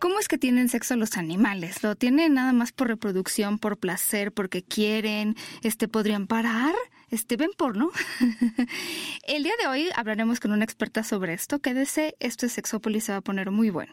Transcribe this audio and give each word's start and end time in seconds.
¿Cómo 0.00 0.18
es 0.18 0.28
que 0.28 0.38
tienen 0.38 0.70
sexo 0.70 0.96
los 0.96 1.18
animales? 1.18 1.82
¿Lo 1.82 1.94
tienen 1.94 2.32
nada 2.32 2.54
más 2.54 2.72
por 2.72 2.88
reproducción, 2.88 3.58
por 3.58 3.76
placer, 3.76 4.32
porque 4.32 4.64
quieren? 4.64 5.36
Este, 5.62 5.88
¿Podrían 5.88 6.26
parar? 6.26 6.74
Este, 7.10 7.36
ven 7.36 7.50
porno. 7.54 7.90
El 9.28 9.42
día 9.42 9.52
de 9.60 9.68
hoy 9.68 9.90
hablaremos 9.94 10.40
con 10.40 10.52
una 10.52 10.64
experta 10.64 11.04
sobre 11.04 11.34
esto. 11.34 11.58
Quédese, 11.58 12.16
esto 12.18 12.46
es 12.46 12.52
Sexópolis, 12.52 13.04
se 13.04 13.12
va 13.12 13.18
a 13.18 13.20
poner 13.20 13.50
muy 13.50 13.68
bueno. 13.68 13.92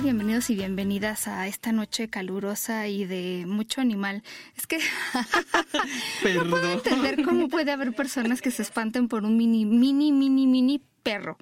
Tal? 0.00 0.04
Bienvenidos 0.04 0.50
y 0.50 0.54
bienvenidas 0.54 1.28
a 1.28 1.46
esta 1.46 1.72
noche 1.72 2.08
calurosa 2.08 2.88
y 2.88 3.04
de 3.04 3.44
mucho 3.46 3.80
animal. 3.80 4.22
Es 4.56 4.66
que 4.66 4.78
no 6.34 6.50
puedo 6.50 6.72
entender 6.72 7.22
cómo 7.22 7.48
puede 7.48 7.72
haber 7.72 7.94
personas 7.94 8.40
que 8.40 8.50
se 8.50 8.62
espanten 8.62 9.08
por 9.08 9.24
un 9.24 9.36
mini, 9.36 9.64
mini, 9.64 10.12
mini, 10.12 10.46
mini 10.46 10.82
perro. 11.02 11.36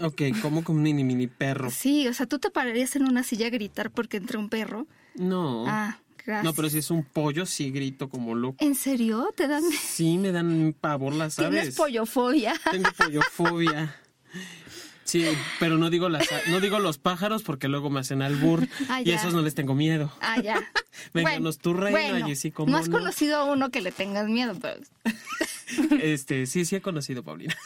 Ok, 0.00 0.22
como 0.42 0.62
con 0.62 0.82
mini 0.82 1.04
mini 1.04 1.26
perro. 1.26 1.70
Sí, 1.70 2.06
o 2.06 2.12
sea, 2.12 2.26
tú 2.26 2.38
te 2.38 2.50
pararías 2.50 2.96
en 2.96 3.04
una 3.04 3.22
silla 3.22 3.46
a 3.46 3.50
gritar 3.50 3.90
porque 3.90 4.18
entra 4.18 4.38
un 4.38 4.48
perro. 4.48 4.86
No. 5.14 5.64
Ah, 5.66 5.98
gracias. 6.24 6.44
No, 6.44 6.52
pero 6.52 6.68
si 6.68 6.78
es 6.78 6.90
un 6.90 7.02
pollo, 7.02 7.46
sí 7.46 7.70
grito 7.70 8.08
como 8.10 8.34
loco. 8.34 8.56
¿En 8.60 8.74
serio? 8.74 9.30
¿Te 9.34 9.48
dan... 9.48 9.62
Sí, 9.70 10.18
me 10.18 10.32
dan 10.32 10.74
pavor 10.78 11.14
las 11.14 11.38
aves. 11.38 11.50
¿Tienes 11.50 11.76
pollofobia? 11.76 12.54
Tengo 12.70 12.90
pollofobia. 12.96 13.96
Sí, 15.06 15.24
pero 15.60 15.78
no 15.78 15.88
digo 15.88 16.08
las, 16.08 16.26
no 16.48 16.60
digo 16.60 16.80
los 16.80 16.98
pájaros 16.98 17.44
porque 17.44 17.68
luego 17.68 17.90
me 17.90 18.00
hacen 18.00 18.22
albur 18.22 18.68
Ah, 18.88 19.02
y 19.02 19.12
esos 19.12 19.32
no 19.32 19.40
les 19.40 19.54
tengo 19.54 19.74
miedo. 19.74 20.12
Ah, 20.20 20.40
ya. 20.42 20.60
Vénganos 21.14 21.58
tu 21.58 21.74
reina, 21.74 21.98
bueno, 22.10 22.26
Jessy, 22.26 22.50
cómo 22.50 22.72
no 22.72 22.78
has 22.78 22.88
no. 22.88 22.98
conocido 22.98 23.36
a 23.38 23.44
uno 23.44 23.70
que 23.70 23.80
le 23.80 23.92
tengas 23.92 24.28
miedo, 24.28 24.54
pero... 24.60 24.80
Este, 26.00 26.46
sí, 26.46 26.64
sí 26.64 26.76
he 26.76 26.80
conocido, 26.80 27.22
Paulina. 27.24 27.56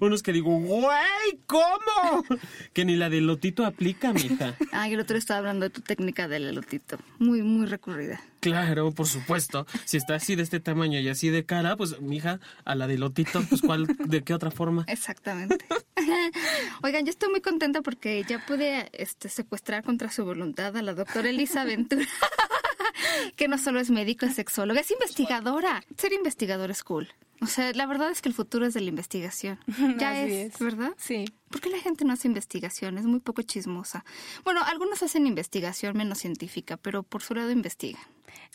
Unos 0.00 0.22
que 0.22 0.32
digo, 0.32 0.58
güey, 0.58 1.40
¿cómo? 1.46 2.24
Que 2.72 2.84
ni 2.84 2.96
la 2.96 3.08
de 3.10 3.20
Lotito 3.20 3.64
aplica, 3.64 4.12
mija. 4.12 4.54
Ah, 4.72 4.88
el 4.88 5.00
otro 5.00 5.16
estaba 5.16 5.38
hablando 5.38 5.64
de 5.64 5.70
tu 5.70 5.80
técnica 5.80 6.28
del 6.28 6.44
elotito. 6.46 6.98
Muy, 7.18 7.42
muy 7.42 7.66
recurrida. 7.66 8.20
Claro, 8.40 8.92
por 8.92 9.06
supuesto. 9.06 9.66
Si 9.84 9.96
está 9.96 10.14
así 10.16 10.36
de 10.36 10.42
este 10.42 10.60
tamaño 10.60 11.00
y 11.00 11.08
así 11.08 11.30
de 11.30 11.44
cara, 11.44 11.76
pues, 11.76 12.00
mija, 12.00 12.38
a 12.64 12.74
la 12.74 12.86
de 12.86 12.98
Lotito, 12.98 13.42
pues, 13.48 13.62
¿cuál, 13.62 13.86
de 13.86 14.22
qué 14.22 14.34
otra 14.34 14.50
forma? 14.50 14.84
Exactamente. 14.86 15.64
Oigan, 16.82 17.04
yo 17.04 17.10
estoy 17.10 17.30
muy 17.30 17.40
contenta 17.40 17.82
porque 17.82 18.24
ya 18.28 18.44
pude 18.46 18.88
este, 18.92 19.28
secuestrar 19.28 19.82
contra 19.82 20.10
su 20.10 20.24
voluntad 20.24 20.76
a 20.76 20.82
la 20.82 20.94
doctora 20.94 21.30
Elisa 21.30 21.64
Ventura, 21.64 22.04
que 23.36 23.48
no 23.48 23.58
solo 23.58 23.80
es 23.80 23.90
médico, 23.90 24.26
es 24.26 24.34
sexóloga, 24.34 24.80
es 24.80 24.90
investigadora. 24.90 25.82
Ser 25.96 26.12
investigador 26.12 26.70
es 26.70 26.84
cool. 26.84 27.08
O 27.40 27.46
sea, 27.46 27.72
la 27.72 27.86
verdad 27.86 28.10
es 28.10 28.20
que 28.20 28.28
el 28.28 28.34
futuro 28.34 28.66
es 28.66 28.74
de 28.74 28.80
la 28.80 28.88
investigación. 28.88 29.58
Ya 29.98 30.22
es, 30.22 30.54
es. 30.54 30.58
¿verdad? 30.58 30.92
Sí. 30.96 31.24
¿Por 31.50 31.60
qué 31.60 31.70
la 31.70 31.78
gente 31.78 32.04
no 32.04 32.12
hace 32.12 32.28
investigación? 32.28 32.98
Es 32.98 33.04
muy 33.04 33.20
poco 33.20 33.42
chismosa. 33.42 34.04
Bueno, 34.44 34.62
algunos 34.64 35.02
hacen 35.02 35.26
investigación 35.26 35.96
menos 35.96 36.18
científica, 36.18 36.76
pero 36.76 37.02
por 37.02 37.22
su 37.22 37.34
lado 37.34 37.50
investigan. 37.50 38.02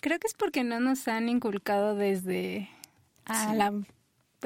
Creo 0.01 0.19
que 0.19 0.27
es 0.27 0.33
porque 0.33 0.63
no 0.63 0.79
nos 0.79 1.07
han 1.07 1.29
inculcado 1.29 1.95
desde 1.95 2.69
a 3.25 3.53
la 3.55 3.73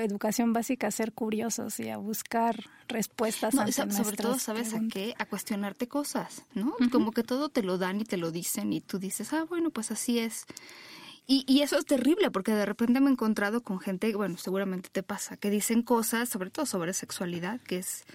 educación 0.03 0.53
básica 0.53 0.87
a 0.87 0.91
ser 0.91 1.13
curiosos 1.13 1.79
y 1.79 1.89
a 1.89 1.97
buscar 1.97 2.63
respuestas 2.87 3.53
No, 3.53 3.61
ante 3.61 3.73
sobre 3.73 4.17
todo, 4.17 4.39
¿sabes 4.39 4.73
a 4.73 4.79
qué? 4.91 5.13
A 5.17 5.25
cuestionarte 5.25 5.87
cosas, 5.87 6.43
¿no? 6.53 6.75
Como 6.91 7.11
que 7.11 7.23
todo 7.23 7.49
te 7.49 7.63
lo 7.63 7.77
dan 7.77 8.01
y 8.01 8.05
te 8.05 8.17
lo 8.17 8.31
dicen 8.31 8.73
y 8.73 8.81
tú 8.81 8.99
dices, 8.99 9.33
ah, 9.33 9.45
bueno, 9.47 9.69
pues 9.69 9.91
así 9.91 10.19
es. 10.19 10.45
Y, 11.25 11.43
y 11.45 11.61
eso 11.61 11.77
es 11.77 11.85
terrible 11.85 12.31
porque 12.31 12.53
de 12.53 12.65
repente 12.65 13.01
me 13.01 13.09
he 13.09 13.11
encontrado 13.11 13.61
con 13.61 13.79
gente, 13.79 14.15
bueno, 14.15 14.37
seguramente 14.37 14.89
te 14.89 15.03
pasa, 15.03 15.35
que 15.35 15.49
dicen 15.49 15.81
cosas, 15.81 16.29
sobre 16.29 16.49
todo 16.49 16.65
sobre 16.65 16.93
sexualidad, 16.93 17.59
que 17.61 17.79
es 17.79 18.05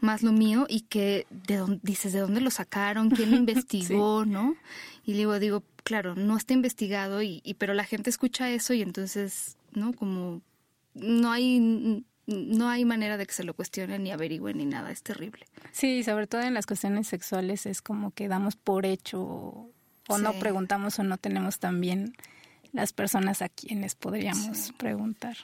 más 0.00 0.22
lo 0.22 0.32
mío 0.32 0.66
y 0.68 0.82
que 0.82 1.26
de 1.30 1.56
dónde, 1.56 1.80
dices, 1.82 2.12
¿de 2.12 2.20
dónde 2.20 2.40
lo 2.40 2.50
sacaron? 2.50 3.10
¿Quién 3.10 3.30
lo 3.30 3.36
investigó? 3.36 4.24
¿No? 4.24 4.56
Y 5.04 5.14
luego 5.14 5.38
digo, 5.38 5.62
claro, 5.84 6.14
no 6.14 6.36
está 6.36 6.54
investigado, 6.54 7.22
y, 7.22 7.40
y 7.44 7.54
pero 7.54 7.74
la 7.74 7.84
gente 7.84 8.10
escucha 8.10 8.50
eso 8.50 8.74
y 8.74 8.82
entonces, 8.82 9.56
¿no? 9.72 9.92
Como 9.92 10.40
no 10.96 11.30
hay 11.32 12.04
no 12.26 12.68
hay 12.68 12.84
manera 12.84 13.16
de 13.16 13.26
que 13.26 13.32
se 13.32 13.44
lo 13.44 13.54
cuestionen 13.54 14.02
ni 14.02 14.10
averigüen 14.10 14.58
ni 14.58 14.66
nada, 14.66 14.90
es 14.90 15.02
terrible. 15.02 15.46
Sí, 15.70 16.02
sobre 16.02 16.26
todo 16.26 16.40
en 16.40 16.54
las 16.54 16.66
cuestiones 16.66 17.06
sexuales 17.06 17.66
es 17.66 17.82
como 17.82 18.10
que 18.10 18.26
damos 18.26 18.56
por 18.56 18.84
hecho 18.84 19.22
o, 19.22 19.70
o 20.08 20.18
no 20.18 20.32
preguntamos 20.32 20.98
o 20.98 21.04
no 21.04 21.18
tenemos 21.18 21.60
también 21.60 22.16
las 22.76 22.92
personas 22.92 23.42
a 23.42 23.48
quienes 23.48 23.94
podríamos 23.94 24.56
Sí. 24.58 24.72
preguntar. 24.72 25.36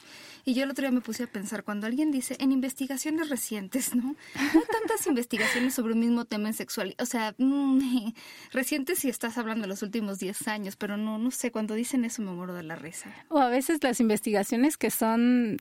Y 0.45 0.55
yo 0.55 0.65
el 0.65 0.71
otro 0.71 0.83
día 0.83 0.91
me 0.93 1.01
puse 1.01 1.25
a 1.25 1.27
pensar, 1.27 1.65
cuando 1.65 1.87
alguien 1.87 2.11
dice 2.11 2.37
en 2.41 2.53
investigaciones 2.53 3.29
recientes, 3.29 3.95
¿no? 3.95 4.03
No 4.03 4.15
hay 4.61 4.67
tantas 4.81 5.07
investigaciones 5.07 5.75
sobre 5.75 5.95
un 5.95 6.01
mismo 6.01 6.25
tema 6.25 6.49
en 6.49 6.55
sexualidad. 6.55 7.01
O 7.01 7.07
sea, 7.07 7.35
mm, 7.39 8.13
recientes 8.53 8.99
si 9.01 9.09
estás 9.09 9.39
hablando 9.39 9.63
de 9.63 9.69
los 9.69 9.83
últimos 9.83 10.19
10 10.19 10.47
años, 10.49 10.77
pero 10.77 10.97
no, 10.97 11.19
no 11.19 11.31
sé, 11.31 11.51
cuando 11.51 11.75
dicen 11.75 12.05
eso 12.05 12.23
me 12.23 12.33
muero 12.33 12.55
de 12.55 12.63
la 12.65 12.77
risa. 12.77 13.13
O 13.29 13.39
a 13.39 13.49
veces 13.49 13.83
las 13.83 14.01
investigaciones 14.01 14.77
que 14.77 14.91
son 14.91 15.57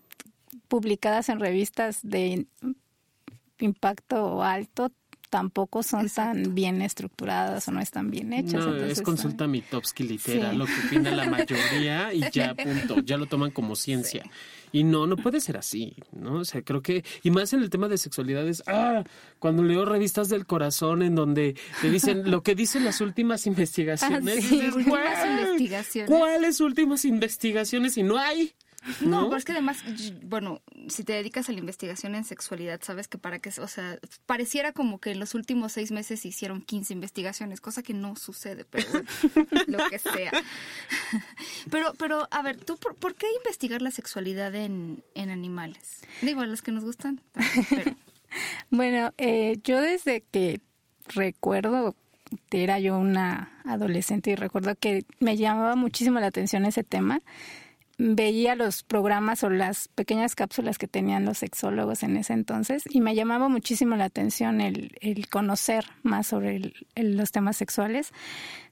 publicadas 0.67 1.29
en 1.29 1.39
revistas 1.39 1.99
de 2.03 2.45
impacto 3.59 4.41
alto 4.43 4.91
tampoco 5.31 5.81
son 5.81 6.09
tan 6.09 6.53
bien 6.53 6.81
estructuradas 6.83 7.67
o 7.67 7.71
no 7.71 7.79
están 7.79 8.11
bien 8.11 8.33
hechas. 8.33 8.53
No, 8.65 8.73
entonces, 8.73 8.99
es 8.99 9.01
consulta 9.01 9.47
Mitofsky 9.47 10.03
litera, 10.03 10.51
Sí. 10.51 10.57
lo 10.57 10.65
que 10.65 10.73
opina 10.85 11.09
la 11.09 11.25
mayoría 11.27 12.13
y 12.13 12.21
ya, 12.31 12.53
punto, 12.53 12.99
ya 12.99 13.17
lo 13.17 13.25
toman 13.25 13.49
como 13.51 13.75
ciencia. 13.75 14.23
Y 14.73 14.83
no, 14.83 15.07
no 15.07 15.15
puede 15.17 15.39
ser 15.41 15.57
así, 15.57 15.95
¿no? 16.11 16.35
O 16.35 16.45
sea, 16.45 16.61
creo 16.61 16.81
que, 16.81 17.03
y 17.23 17.31
más 17.31 17.51
en 17.53 17.61
el 17.61 17.69
tema 17.69 17.87
de 17.87 17.97
sexualidades, 17.97 18.61
ah, 18.67 19.03
cuando 19.39 19.63
leo 19.63 19.83
revistas 19.85 20.29
del 20.29 20.45
corazón 20.45 21.01
en 21.01 21.15
donde 21.15 21.55
te 21.81 21.89
dicen 21.89 22.29
lo 22.29 22.43
que 22.43 22.53
dicen 22.53 22.83
las 22.85 23.01
últimas 23.01 23.47
investigaciones, 23.47 24.37
Ah, 24.37 24.41
sí. 24.41 24.55
dices, 24.55 24.75
Últimas 24.75 24.99
"Güey, 25.25 25.41
investigaciones". 25.43 26.09
¿Cuáles 26.09 26.59
últimas 26.61 27.03
investigaciones? 27.05 27.97
Y 27.97 28.03
no 28.03 28.17
hay. 28.17 28.51
No, 29.01 29.21
¿No? 29.21 29.25
pero 29.29 29.37
es 29.37 29.45
que 29.45 29.51
además, 29.51 29.83
bueno, 30.23 30.61
si 30.87 31.03
te 31.03 31.13
dedicas 31.13 31.49
a 31.49 31.51
la 31.51 31.59
investigación 31.59 32.15
en 32.15 32.23
sexualidad, 32.23 32.81
sabes 32.81 33.07
que 33.07 33.17
para 33.17 33.39
que, 33.39 33.49
o 33.59 33.67
sea, 33.67 33.99
pareciera 34.25 34.71
como 34.71 34.99
que 34.99 35.11
en 35.11 35.19
los 35.19 35.35
últimos 35.35 35.73
seis 35.73 35.91
meses 35.91 36.21
se 36.21 36.29
hicieron 36.29 36.61
15 36.61 36.93
investigaciones, 36.93 37.61
cosa 37.61 37.83
que 37.83 37.93
no 37.93 38.15
sucede, 38.15 38.65
pero 38.65 38.87
bueno, 38.91 39.07
lo 39.67 39.89
que 39.89 39.99
sea. 39.99 40.31
Pero, 41.69 41.93
pero, 41.97 42.27
a 42.31 42.41
ver, 42.41 42.57
¿tú 42.57 42.77
por, 42.77 42.95
por 42.95 43.15
qué 43.15 43.27
investigar 43.37 43.81
la 43.81 43.91
sexualidad 43.91 44.53
en, 44.55 45.03
en 45.13 45.29
animales? 45.29 46.01
Digo, 46.21 46.41
a 46.41 46.47
los 46.47 46.61
que 46.61 46.71
nos 46.71 46.83
gustan, 46.83 47.21
también, 47.33 47.65
pero 47.69 47.95
Bueno, 48.69 49.13
eh, 49.17 49.59
yo 49.63 49.81
desde 49.81 50.21
que 50.21 50.61
recuerdo, 51.07 51.95
era 52.49 52.79
yo 52.79 52.97
una 52.97 53.51
adolescente 53.65 54.31
y 54.31 54.35
recuerdo 54.35 54.75
que 54.75 55.05
me 55.19 55.37
llamaba 55.37 55.75
muchísimo 55.75 56.19
la 56.19 56.27
atención 56.27 56.65
ese 56.65 56.83
tema. 56.83 57.21
Veía 58.03 58.55
los 58.55 58.81
programas 58.81 59.43
o 59.43 59.51
las 59.51 59.87
pequeñas 59.89 60.33
cápsulas 60.33 60.79
que 60.79 60.87
tenían 60.87 61.23
los 61.23 61.37
sexólogos 61.37 62.01
en 62.01 62.17
ese 62.17 62.33
entonces 62.33 62.81
y 62.89 62.99
me 62.99 63.13
llamaba 63.13 63.47
muchísimo 63.47 63.95
la 63.95 64.05
atención 64.05 64.59
el, 64.59 64.97
el 65.01 65.29
conocer 65.29 65.85
más 66.01 66.25
sobre 66.25 66.73
los 66.95 67.31
temas 67.31 67.57
sexuales. 67.57 68.11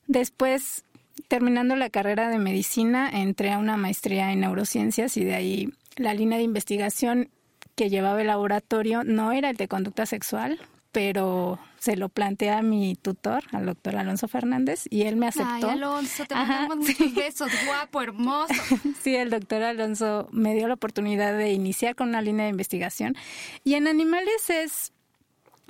Después, 0.08 0.84
terminando 1.28 1.76
la 1.76 1.92
carrera 1.92 2.30
de 2.30 2.40
medicina, 2.40 3.08
entré 3.08 3.52
a 3.52 3.60
una 3.60 3.78
maestría 3.78 4.32
en 4.32 4.40
neurociencias 4.40 5.16
y 5.16 5.24
de 5.24 5.36
ahí 5.36 5.74
la 5.96 6.16
línea 6.16 6.40
de 6.40 6.46
investigación 6.46 7.30
que 7.76 7.92
llevaba 7.92 8.22
el 8.22 8.28
laboratorio 8.28 9.04
no 9.04 9.32
era 9.32 9.52
el 9.52 9.58
de 9.58 9.68
conducta 9.68 10.08
sexual, 10.08 10.60
pero 11.00 11.58
se 11.80 11.96
lo 11.96 12.10
planteé 12.10 12.50
a 12.50 12.62
mi 12.62 12.94
tutor, 12.94 13.46
al 13.54 13.68
doctor 13.68 13.96
Alonso 13.96 14.28
Fernández, 14.28 14.84
y 14.90 15.04
él 15.04 15.16
me 15.16 15.28
aceptó. 15.28 15.50
Ay, 15.50 15.64
Alonso, 15.64 16.26
te 16.26 16.36
Ajá, 16.36 16.68
mandamos 16.68 16.88
sí. 16.88 16.96
muchos 17.00 17.16
besos, 17.16 17.52
guapo, 17.66 18.02
hermoso. 18.02 18.54
Sí, 19.02 19.16
el 19.16 19.30
doctor 19.30 19.64
Alonso 19.64 20.28
me 20.34 20.54
dio 20.54 20.68
la 20.68 20.74
oportunidad 20.74 21.38
de 21.38 21.54
iniciar 21.54 21.96
con 21.96 22.10
una 22.10 22.22
línea 22.22 22.44
de 22.44 22.52
investigación. 22.52 23.16
Y 23.64 23.76
en 23.76 23.88
animales 23.88 24.50
es 24.50 24.92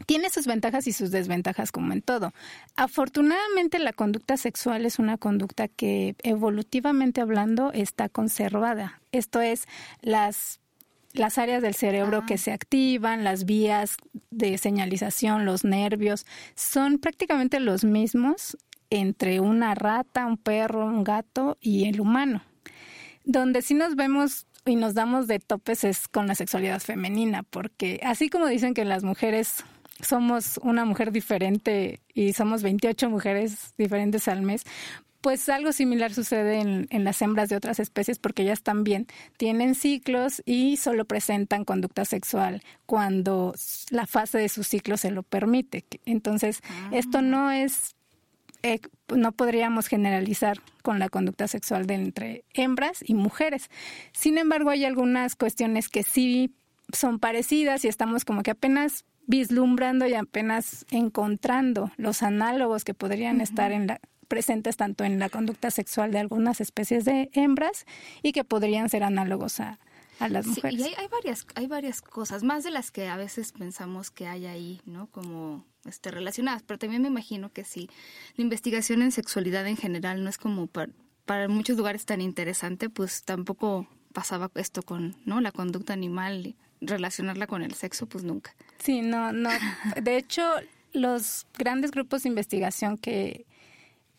tiene 0.08 0.32
sus 0.32 0.48
ventajas 0.48 0.88
y 0.88 0.94
sus 0.94 1.12
desventajas 1.12 1.72
como 1.72 1.94
en 1.94 2.02
todo. 2.02 2.34
Afortunadamente 2.76 3.78
la 3.78 3.94
conducta 3.94 4.36
sexual 4.36 4.88
es 4.88 4.98
una 4.98 5.20
conducta 5.20 5.68
que 5.68 6.16
evolutivamente 6.24 7.22
hablando 7.22 7.72
está 7.72 8.10
conservada. 8.10 9.00
Esto 9.12 9.42
es 9.42 9.68
las 10.02 10.60
las 11.14 11.38
áreas 11.38 11.62
del 11.62 11.74
cerebro 11.76 12.20
Ah. 12.20 12.26
que 12.28 12.38
se 12.38 12.52
activan, 12.52 13.24
las 13.24 13.46
vías 13.46 13.98
de 14.32 14.58
señalización, 14.58 15.46
los 15.46 15.64
nervios, 15.64 16.26
son 16.56 17.00
prácticamente 17.00 17.60
los 17.60 17.84
mismos 17.84 18.58
entre 18.90 19.40
una 19.40 19.76
rata, 19.76 20.26
un 20.26 20.38
perro, 20.38 20.86
un 20.86 21.04
gato 21.04 21.58
y 21.62 21.86
el 21.88 22.00
humano. 22.00 22.44
Donde 23.26 23.62
sí 23.62 23.74
nos 23.74 23.96
vemos 23.96 24.48
y 24.66 24.76
nos 24.76 24.94
damos 24.94 25.28
de 25.28 25.40
topes 25.40 25.84
es 25.84 26.08
con 26.08 26.28
la 26.28 26.36
sexualidad 26.36 26.80
femenina, 26.80 27.44
porque 27.44 28.00
así 28.04 28.30
como 28.30 28.48
dicen 28.48 28.74
que 28.74 28.86
las 28.86 29.04
mujeres 29.04 29.64
somos 30.02 30.60
una 30.64 30.86
mujer 30.86 31.12
diferente 31.12 32.00
y 32.14 32.34
somos 32.34 32.64
28 32.64 33.10
mujeres 33.10 33.74
diferentes 33.78 34.28
al 34.28 34.42
mes, 34.42 34.64
pues 35.22 35.50
algo 35.50 35.72
similar 35.72 36.14
sucede 36.14 36.60
en, 36.60 36.88
en, 36.90 37.04
las 37.04 37.22
hembras 37.22 37.50
de 37.50 37.56
otras 37.56 37.80
especies 37.80 38.20
porque 38.20 38.44
ellas 38.44 38.62
también 38.62 39.08
tienen 39.38 39.76
ciclos 39.76 40.42
y 40.46 40.78
solo 40.78 41.06
presentan 41.06 41.66
conducta 41.66 42.06
sexual 42.06 42.64
cuando 42.86 43.54
la 43.90 44.08
fase 44.08 44.38
de 44.38 44.50
su 44.50 44.64
ciclo 44.64 44.98
se 44.98 45.12
lo 45.12 45.24
permite. 45.24 45.86
Entonces, 46.06 46.62
esto 46.92 47.20
ah. 47.20 47.22
no 47.22 47.52
es 47.52 47.96
eh, 48.62 48.80
no 49.16 49.32
podríamos 49.32 49.88
generalizar 49.88 50.58
con 50.84 51.00
la 51.00 51.08
conducta 51.08 51.48
sexual 51.48 51.86
de 51.88 51.94
entre 51.94 52.44
hembras 52.54 53.00
y 53.06 53.14
mujeres. 53.14 53.70
Sin 54.12 54.38
embargo, 54.38 54.70
hay 54.70 54.84
algunas 54.84 55.36
cuestiones 55.36 55.88
que 55.88 56.04
sí 56.04 56.54
son 56.92 57.20
parecidas 57.20 57.86
y 57.86 57.88
estamos 57.88 58.26
como 58.26 58.44
que 58.44 58.52
apenas 58.52 59.06
vislumbrando 59.28 60.08
y 60.08 60.14
apenas 60.14 60.86
encontrando 60.92 61.92
los 61.98 62.22
análogos 62.22 62.84
que 62.84 62.94
podrían 62.94 63.42
estar 63.42 63.72
en 63.72 63.88
la, 63.88 64.02
presentes 64.30 64.78
tanto 64.78 65.04
en 65.04 65.20
la 65.20 65.28
conducta 65.28 65.72
sexual 65.72 66.14
de 66.14 66.20
algunas 66.20 66.62
especies 66.62 67.04
de 67.04 67.30
hembras 67.34 67.86
y 68.24 68.32
que 68.32 68.46
podrían 68.46 68.88
ser 68.88 69.04
análogos 69.04 69.60
a, 69.60 69.80
a 70.20 70.30
las 70.30 70.46
mujeres. 70.46 70.80
y 70.80 70.84
hay, 70.84 70.94
hay, 70.98 71.08
varias, 71.08 71.46
hay 71.56 71.68
varias 71.68 72.02
cosas, 72.02 72.44
más 72.44 72.64
de 72.64 72.72
las 72.72 72.92
que 72.92 73.10
a 73.10 73.18
veces 73.18 73.52
pensamos 73.52 74.12
que 74.12 74.28
hay 74.28 74.46
ahí, 74.46 74.82
¿no? 74.86 75.08
Como 75.08 75.66
este, 75.86 76.12
relacionadas, 76.12 76.64
pero 76.64 76.78
también 76.78 77.02
me 77.02 77.08
imagino 77.08 77.52
que 77.52 77.66
si 77.66 77.90
la 78.36 78.44
investigación 78.44 79.02
en 79.02 79.12
sexualidad 79.12 79.68
en 79.68 79.76
general 79.76 80.24
no 80.24 80.30
es 80.30 80.38
como 80.38 80.68
para, 80.68 80.92
para 81.26 81.48
muchos 81.48 81.76
lugares 81.76 82.06
tan 82.06 82.22
interesante, 82.22 82.90
pues 82.90 83.24
tampoco 83.24 83.88
pasaba 84.14 84.52
esto 84.56 84.84
con 84.84 85.16
no 85.26 85.42
la 85.42 85.52
conducta 85.52 85.94
animal, 85.94 86.56
relacionarla 86.82 87.48
con 87.48 87.64
el 87.64 87.74
sexo, 87.74 88.08
pues 88.08 88.24
nunca. 88.24 88.56
Sí, 88.80 89.02
no, 89.02 89.32
no. 89.32 89.50
De 90.02 90.18
hecho, 90.18 90.44
los 90.94 91.46
grandes 91.58 91.92
grupos 91.92 92.24
de 92.24 92.30
investigación 92.30 92.98
que 92.98 93.46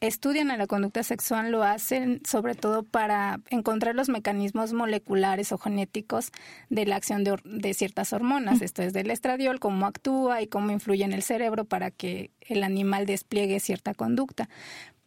estudian 0.00 0.50
a 0.50 0.56
la 0.56 0.66
conducta 0.66 1.02
sexual 1.02 1.50
lo 1.50 1.62
hacen 1.62 2.22
sobre 2.26 2.54
todo 2.54 2.82
para 2.82 3.40
encontrar 3.50 3.94
los 3.94 4.08
mecanismos 4.08 4.72
moleculares 4.72 5.52
o 5.52 5.58
genéticos 5.58 6.32
de 6.70 6.86
la 6.86 6.96
acción 6.96 7.22
de, 7.22 7.74
ciertas 7.74 8.12
hormonas. 8.12 8.62
Esto 8.62 8.82
es 8.82 8.92
del 8.92 9.10
estradiol, 9.10 9.60
cómo 9.60 9.86
actúa 9.86 10.40
y 10.40 10.46
cómo 10.46 10.70
influye 10.70 11.04
en 11.04 11.12
el 11.12 11.22
cerebro 11.22 11.64
para 11.66 11.90
que 11.90 12.30
el 12.40 12.64
animal 12.64 13.04
despliegue 13.06 13.60
cierta 13.60 13.94
conducta. 13.94 14.48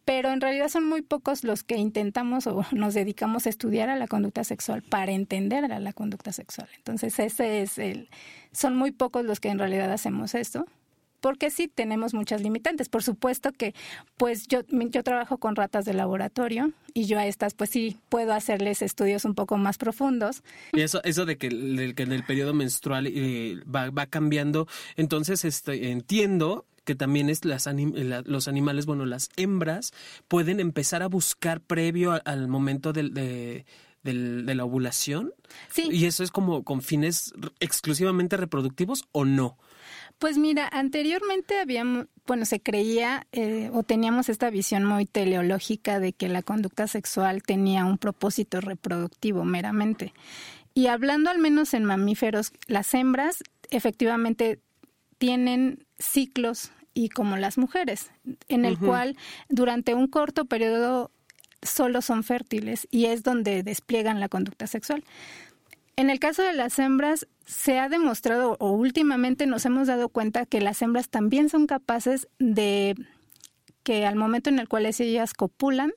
Pero 0.04 0.30
en 0.30 0.40
realidad 0.40 0.68
son 0.68 0.86
muy 0.86 1.02
pocos 1.02 1.44
los 1.44 1.64
que 1.64 1.76
intentamos 1.76 2.46
o 2.46 2.64
nos 2.72 2.94
dedicamos 2.94 3.46
a 3.46 3.50
estudiar 3.50 3.88
a 3.88 3.96
la 3.96 4.06
conducta 4.06 4.44
sexual 4.44 4.82
para 4.82 5.12
entender 5.12 5.64
a 5.72 5.80
la 5.80 5.92
conducta 5.92 6.32
sexual. 6.32 6.68
Entonces, 6.76 7.18
ese 7.18 7.62
es 7.62 7.78
el. 7.78 8.10
Son 8.52 8.76
muy 8.76 8.92
pocos 8.92 9.24
los 9.24 9.40
que 9.40 9.48
en 9.48 9.58
realidad 9.58 9.90
hacemos 9.90 10.34
esto 10.34 10.66
porque 11.24 11.50
sí 11.50 11.68
tenemos 11.68 12.12
muchas 12.12 12.42
limitantes. 12.42 12.90
Por 12.90 13.02
supuesto 13.02 13.50
que 13.50 13.74
pues 14.18 14.46
yo, 14.46 14.60
yo 14.68 15.02
trabajo 15.02 15.38
con 15.38 15.56
ratas 15.56 15.86
de 15.86 15.94
laboratorio 15.94 16.74
y 16.92 17.06
yo 17.06 17.18
a 17.18 17.26
estas 17.26 17.54
pues 17.54 17.70
sí 17.70 17.96
puedo 18.10 18.34
hacerles 18.34 18.82
estudios 18.82 19.24
un 19.24 19.34
poco 19.34 19.56
más 19.56 19.78
profundos. 19.78 20.42
Y 20.74 20.82
eso, 20.82 21.02
eso 21.02 21.24
de 21.24 21.38
que, 21.38 21.46
en 21.46 22.12
el 22.12 22.24
periodo 22.24 22.52
menstrual 22.52 23.06
eh, 23.06 23.58
va, 23.64 23.88
va 23.88 24.04
cambiando, 24.04 24.68
entonces 24.96 25.46
este, 25.46 25.92
entiendo 25.92 26.66
que 26.84 26.94
también 26.94 27.30
es 27.30 27.46
las 27.46 27.66
los 28.26 28.46
animales, 28.46 28.84
bueno, 28.84 29.06
las 29.06 29.30
hembras 29.38 29.94
pueden 30.28 30.60
empezar 30.60 31.02
a 31.02 31.06
buscar 31.06 31.62
previo 31.62 32.20
al, 32.22 32.48
momento 32.48 32.92
del, 32.92 33.14
de, 33.14 33.64
de 34.02 34.54
la 34.54 34.64
ovulación. 34.66 35.32
Sí. 35.70 35.88
¿Y 35.90 36.04
eso 36.04 36.22
es 36.22 36.30
como 36.30 36.64
con 36.64 36.82
fines 36.82 37.32
exclusivamente 37.60 38.36
reproductivos 38.36 39.04
o 39.12 39.24
no? 39.24 39.56
Pues 40.18 40.38
mira, 40.38 40.68
anteriormente 40.72 41.58
habíamos, 41.58 42.06
bueno, 42.26 42.44
se 42.44 42.60
creía 42.60 43.26
eh, 43.32 43.70
o 43.72 43.82
teníamos 43.82 44.28
esta 44.28 44.48
visión 44.50 44.84
muy 44.84 45.06
teleológica 45.06 46.00
de 46.00 46.12
que 46.12 46.28
la 46.28 46.42
conducta 46.42 46.86
sexual 46.86 47.42
tenía 47.42 47.84
un 47.84 47.98
propósito 47.98 48.60
reproductivo 48.60 49.44
meramente. 49.44 50.14
Y 50.72 50.86
hablando 50.88 51.30
al 51.30 51.38
menos 51.38 51.74
en 51.74 51.84
mamíferos, 51.84 52.52
las 52.66 52.94
hembras 52.94 53.44
efectivamente 53.70 54.60
tienen 55.18 55.86
ciclos 55.98 56.72
y 56.94 57.08
como 57.08 57.36
las 57.36 57.58
mujeres, 57.58 58.10
en 58.48 58.64
el 58.64 58.78
cual 58.78 59.16
durante 59.48 59.94
un 59.94 60.06
corto 60.06 60.44
periodo 60.46 61.10
solo 61.62 62.02
son 62.02 62.22
fértiles 62.22 62.86
y 62.90 63.06
es 63.06 63.22
donde 63.22 63.62
despliegan 63.62 64.20
la 64.20 64.28
conducta 64.28 64.66
sexual. 64.66 65.04
En 65.96 66.10
el 66.10 66.18
caso 66.18 66.42
de 66.42 66.52
las 66.52 66.78
hembras, 66.78 67.26
se 67.46 67.78
ha 67.78 67.88
demostrado 67.88 68.56
o 68.58 68.72
últimamente 68.72 69.46
nos 69.46 69.64
hemos 69.64 69.86
dado 69.86 70.08
cuenta 70.08 70.46
que 70.46 70.60
las 70.60 70.82
hembras 70.82 71.08
también 71.08 71.48
son 71.48 71.66
capaces 71.66 72.28
de 72.38 72.96
que 73.82 74.06
al 74.06 74.16
momento 74.16 74.50
en 74.50 74.58
el 74.58 74.68
cual 74.68 74.86
ellas 74.86 75.34
copulan, 75.34 75.92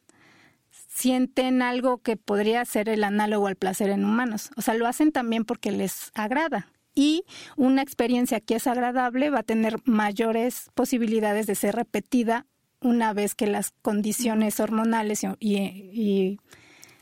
sienten 0.69 1.61
algo 1.61 1.99
que 1.99 2.17
podría 2.17 2.63
ser 2.65 2.89
el 2.89 3.03
análogo 3.03 3.47
al 3.47 3.55
placer 3.55 3.89
en 3.89 4.03
humanos. 4.03 4.51
O 4.55 4.61
sea, 4.61 4.73
lo 4.73 4.87
hacen 4.87 5.11
también 5.11 5.45
porque 5.45 5.71
les 5.71 6.11
agrada. 6.13 6.67
Y 6.93 7.23
una 7.55 7.81
experiencia 7.81 8.39
que 8.39 8.55
es 8.55 8.67
agradable 8.67 9.29
va 9.29 9.39
a 9.39 9.43
tener 9.43 9.77
mayores 9.85 10.69
posibilidades 10.73 11.47
de 11.47 11.55
ser 11.55 11.75
repetida 11.75 12.45
una 12.81 13.13
vez 13.13 13.35
que 13.35 13.47
las 13.47 13.71
condiciones 13.81 14.59
hormonales 14.59 15.21
y 15.39 16.39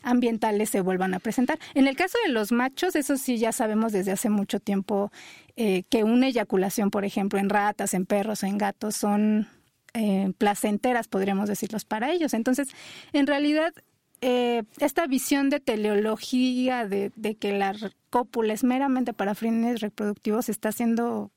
ambientales 0.05 0.69
se 0.69 0.81
vuelvan 0.81 1.13
a 1.13 1.19
presentar. 1.19 1.59
En 1.73 1.87
el 1.87 1.97
caso 1.97 2.17
de 2.25 2.31
los 2.31 2.51
machos, 2.51 2.95
eso 2.95 3.17
sí 3.17 3.37
ya 3.37 3.51
sabemos 3.51 3.91
desde 3.91 4.11
hace 4.11 4.29
mucho 4.29 4.59
tiempo 4.59 5.11
eh, 5.57 5.83
que 5.89 6.03
una 6.03 6.27
eyaculación, 6.27 6.91
por 6.91 7.03
ejemplo, 7.03 7.39
en 7.39 7.49
ratas, 7.49 7.93
en 7.93 8.05
perros, 8.05 8.43
en 8.43 8.57
gatos, 8.57 8.95
son 8.95 9.47
eh, 9.93 10.31
placenteras, 10.37 11.07
podríamos 11.07 11.49
decirlos, 11.49 11.85
para 11.85 12.11
ellos. 12.11 12.33
Entonces, 12.33 12.69
en 13.13 13.27
realidad, 13.27 13.73
eh, 14.21 14.63
esta 14.79 15.07
visión 15.07 15.49
de 15.49 15.59
teleología 15.59 16.87
de, 16.87 17.11
que 17.39 17.57
la 17.57 17.75
cópula 18.09 18.53
es 18.53 18.63
meramente 18.63 19.13
para 19.13 19.35
fines 19.35 19.81
reproductivos 19.81 20.49
está 20.49 20.71
siendo 20.71 21.31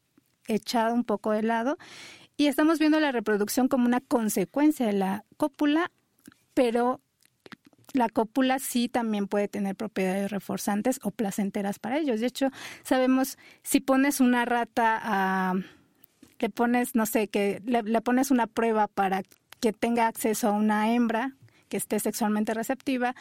echada 0.47 0.93
un 0.93 1.05
poco 1.05 1.33
de 1.33 1.43
lado 1.43 1.77
y 2.37 2.47
estamos 2.47 2.79
viendo 2.79 3.01
la 3.01 3.13
reproducción 3.13 3.69
como 3.69 3.87
una 3.87 4.01
consecuencia 4.01 4.87
de 4.87 4.93
la 4.93 5.25
cópula, 5.37 5.91
pero 6.55 7.01
la 7.99 8.09
cópula 8.09 8.59
sí 8.59 8.89
también 8.89 9.27
puede 9.27 9.49
tener 9.49 9.77
propiedades 9.77 10.31
reforzantes 10.31 11.01
o 11.03 11.11
placenteras 11.11 11.79
para 11.79 11.99
ellos. 11.99 12.21
De 12.21 12.27
hecho, 12.27 12.51
sabemos 12.83 13.37
si 13.63 13.81
pones 13.81 14.21
una 14.21 14.45
rata 14.45 14.99
a 15.03 15.55
le 16.39 16.51
pones, 16.51 16.95
no 16.95 17.07
sé, 17.07 17.29
que 17.29 17.61
le, 17.67 18.01
pones 18.01 18.31
una 18.31 18.47
prueba 18.47 18.87
para 18.87 19.23
que 19.61 19.73
tenga 19.73 20.07
acceso 20.07 20.49
a 20.49 20.53
una 20.53 20.93
hembra 20.93 21.33
que 21.69 21.77
esté 21.77 21.99
sexualmente 21.99 22.55
receptiva, 22.55 23.15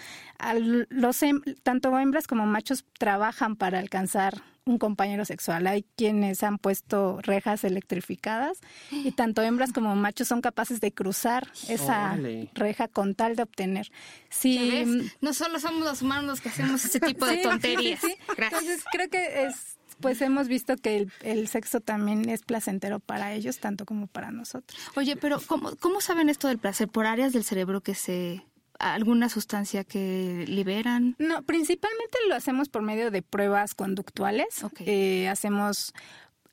los 0.89 1.19
tanto 1.63 1.97
hembras 1.99 2.27
como 2.27 2.45
machos 2.45 2.85
trabajan 2.97 3.55
para 3.55 3.79
alcanzar 3.79 4.41
un 4.67 4.77
compañero 4.77 5.25
sexual. 5.25 5.65
Hay 5.67 5.85
quienes 5.95 6.43
han 6.43 6.57
puesto 6.57 7.19
rejas 7.21 7.63
electrificadas 7.63 8.59
y 8.91 9.11
tanto 9.11 9.41
hembras 9.41 9.73
como 9.73 9.95
machos 9.95 10.27
son 10.27 10.41
capaces 10.41 10.81
de 10.81 10.91
cruzar 10.91 11.47
esa 11.69 12.17
reja 12.53 12.87
con 12.87 13.15
tal 13.15 13.35
de 13.35 13.43
obtener. 13.43 13.91
Sí, 14.29 15.09
no 15.21 15.33
solo 15.33 15.59
somos 15.59 15.83
los 15.83 16.01
humanos 16.01 16.25
los 16.25 16.41
que 16.41 16.49
hacemos 16.49 16.83
ese 16.83 16.99
tipo 16.99 17.25
de 17.25 17.37
tonterías. 17.43 18.01
Entonces 18.37 18.83
creo 18.91 19.09
que 19.09 19.45
es 19.45 19.77
pues 19.99 20.21
hemos 20.21 20.47
visto 20.47 20.77
que 20.77 20.97
el, 20.97 21.11
el, 21.23 21.47
sexo 21.47 21.79
también 21.81 22.29
es 22.29 22.43
placentero 22.43 22.99
para 22.99 23.33
ellos, 23.33 23.57
tanto 23.57 23.83
como 23.83 24.05
para 24.05 24.29
nosotros. 24.29 24.79
Oye, 24.95 25.15
pero 25.15 25.39
¿cómo, 25.47 25.75
¿cómo 25.77 26.01
saben 26.01 26.29
esto 26.29 26.47
del 26.47 26.59
placer? 26.59 26.87
¿Por 26.87 27.07
áreas 27.07 27.33
del 27.33 27.43
cerebro 27.43 27.81
que 27.81 27.95
se 27.95 28.45
alguna 28.79 29.29
sustancia 29.29 29.83
que 29.83 30.45
liberan? 30.47 31.15
No, 31.19 31.43
principalmente 31.43 32.17
lo 32.27 32.35
hacemos 32.35 32.69
por 32.69 32.81
medio 32.81 33.11
de 33.11 33.21
pruebas 33.21 33.75
conductuales. 33.75 34.47
Eh, 34.79 35.27
hacemos, 35.27 35.93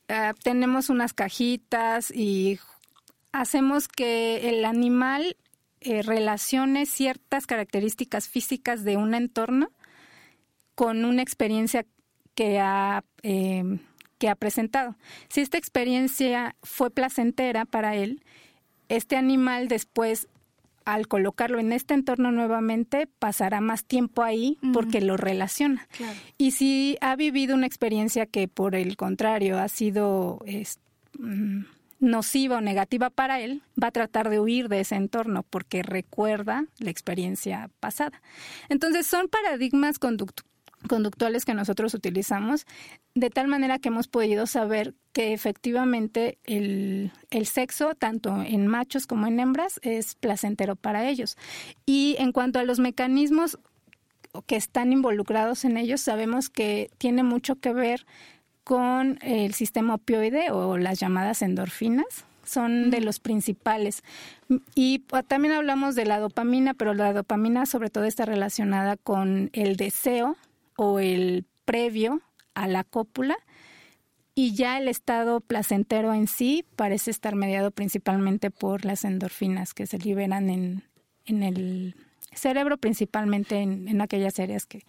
eh, 0.08 0.32
tenemos 0.42 0.88
unas 0.90 1.12
cajitas 1.12 2.10
y 2.10 2.58
hacemos 3.32 3.88
que 3.88 4.48
el 4.48 4.64
animal 4.64 5.36
eh, 5.80 6.02
relacione 6.02 6.86
ciertas 6.86 7.46
características 7.46 8.28
físicas 8.28 8.84
de 8.84 8.96
un 8.96 9.14
entorno 9.14 9.70
con 10.74 11.04
una 11.04 11.22
experiencia 11.22 11.84
que 12.34 12.58
ha, 12.58 13.04
em, 13.22 13.80
que 14.18 14.28
ha 14.28 14.34
presentado. 14.34 14.96
Si 15.28 15.40
esta 15.40 15.58
experiencia 15.58 16.56
fue 16.62 16.90
placentera 16.90 17.64
para 17.64 17.96
él, 17.96 18.22
este 18.88 19.16
animal 19.16 19.68
después 19.68 20.28
al 20.84 21.08
colocarlo 21.08 21.58
en 21.58 21.72
este 21.72 21.94
entorno 21.94 22.30
nuevamente, 22.30 23.06
pasará 23.06 23.60
más 23.60 23.84
tiempo 23.84 24.22
ahí 24.22 24.58
porque 24.72 25.00
lo 25.00 25.16
relaciona. 25.16 25.88
Y 26.38 26.52
si 26.52 26.98
ha 27.00 27.16
vivido 27.16 27.54
una 27.54 27.66
experiencia 27.66 28.26
que 28.26 28.48
por 28.48 28.74
el 28.74 28.96
contrario 28.96 29.58
ha 29.58 29.68
sido 29.68 30.44
mm, 31.18 31.64
nociva 32.00 32.58
o 32.58 32.60
negativa 32.60 33.10
para 33.10 33.40
él, 33.40 33.62
va 33.82 33.88
a 33.88 33.92
tratar 33.92 34.28
de 34.28 34.40
huir 34.40 34.68
de 34.68 34.80
ese 34.80 34.96
entorno 34.96 35.42
porque 35.42 35.82
recuerda 35.82 36.66
la 36.78 36.90
experiencia 36.90 37.70
pasada. 37.80 38.20
Entonces 38.68 39.06
son 39.06 39.28
paradigmas 39.28 39.98
conductuales 40.88 41.44
que 41.44 41.54
nosotros 41.54 41.94
utilizamos, 41.94 42.66
de 43.14 43.30
tal 43.30 43.48
manera 43.48 43.78
que 43.78 43.88
hemos 43.88 44.08
podido 44.08 44.46
saber 44.46 44.94
que 45.12 45.32
efectivamente 45.32 46.38
el, 46.44 47.12
el, 47.30 47.46
sexo, 47.46 47.94
tanto 47.94 48.42
en 48.42 48.66
machos 48.66 49.06
como 49.06 49.26
en 49.26 49.40
hembras, 49.40 49.80
es 49.82 50.14
placentero 50.14 50.76
para 50.76 51.08
ellos. 51.08 51.36
Y 51.86 52.16
en 52.18 52.32
cuanto 52.32 52.58
a 52.58 52.64
los 52.64 52.78
mecanismos 52.78 53.58
que 54.46 54.56
están 54.56 54.92
involucrados 54.92 55.64
en 55.64 55.76
ellos, 55.76 56.00
sabemos 56.00 56.50
que 56.50 56.90
tiene 56.98 57.22
mucho 57.22 57.56
que 57.56 57.72
ver 57.72 58.06
con 58.64 59.18
el 59.22 59.54
sistema 59.54 59.94
opioide 59.94 60.50
o 60.50 60.78
las 60.78 60.98
llamadas 60.98 61.42
endorfinas, 61.42 62.24
son 62.44 62.90
de 62.90 63.00
los 63.00 63.20
principales. 63.20 64.02
Y 64.74 65.00
también 65.28 65.54
hablamos 65.54 65.94
de 65.94 66.06
la 66.06 66.18
dopamina, 66.18 66.74
pero 66.74 66.94
la 66.94 67.12
dopamina 67.12 67.66
sobre 67.66 67.90
todo 67.90 68.04
está 68.04 68.24
relacionada 68.24 68.96
con 68.96 69.50
el 69.52 69.76
deseo 69.76 70.36
o 70.76 70.98
el 70.98 71.46
previo 71.64 72.20
a 72.54 72.68
la 72.68 72.84
cópula 72.84 73.36
y 74.34 74.54
ya 74.54 74.78
el 74.78 74.88
estado 74.88 75.40
placentero 75.40 76.12
en 76.12 76.26
sí 76.26 76.64
parece 76.76 77.10
estar 77.10 77.36
mediado 77.36 77.70
principalmente 77.70 78.50
por 78.50 78.84
las 78.84 79.04
endorfinas 79.04 79.74
que 79.74 79.86
se 79.86 79.98
liberan 79.98 80.50
en, 80.50 80.82
en 81.24 81.42
el 81.42 81.94
cerebro, 82.32 82.76
principalmente 82.76 83.60
en, 83.60 83.88
en 83.88 84.00
aquellas 84.00 84.38
áreas 84.40 84.66
que, 84.66 84.82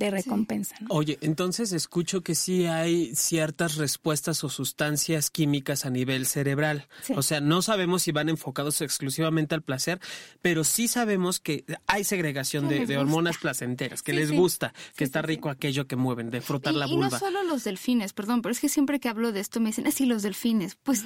de 0.00 0.10
recompensa. 0.10 0.74
Oye, 0.88 1.18
entonces 1.20 1.72
escucho 1.72 2.22
que 2.22 2.34
sí 2.34 2.64
hay 2.64 3.14
ciertas 3.14 3.76
respuestas 3.76 4.42
o 4.44 4.48
sustancias 4.48 5.28
químicas 5.30 5.84
a 5.84 5.90
nivel 5.90 6.26
cerebral. 6.26 6.88
O 7.14 7.22
sea, 7.22 7.42
no 7.42 7.60
sabemos 7.60 8.02
si 8.02 8.10
van 8.10 8.30
enfocados 8.30 8.80
exclusivamente 8.80 9.54
al 9.54 9.60
placer, 9.62 10.00
pero 10.40 10.64
sí 10.64 10.88
sabemos 10.88 11.38
que 11.38 11.66
hay 11.86 12.04
segregación 12.04 12.66
de, 12.68 12.96
hormonas 12.96 13.36
placenteras, 13.36 14.02
que 14.02 14.14
les 14.14 14.32
gusta, 14.32 14.72
que 14.96 15.04
está 15.04 15.20
rico 15.20 15.50
aquello 15.50 15.86
que 15.86 15.96
mueven, 15.96 16.30
de 16.30 16.40
frotar 16.40 16.72
la 16.72 16.86
vulva. 16.86 17.08
Y 17.08 17.10
no 17.10 17.18
solo 17.18 17.42
los 17.44 17.64
delfines, 17.64 18.14
perdón, 18.14 18.40
pero 18.40 18.52
es 18.52 18.60
que 18.60 18.70
siempre 18.70 19.00
que 19.00 19.10
hablo 19.10 19.32
de 19.32 19.40
esto 19.40 19.60
me 19.60 19.68
dicen, 19.68 19.90
sí, 19.92 20.06
los 20.06 20.22
delfines. 20.22 20.76
Pues 20.82 21.04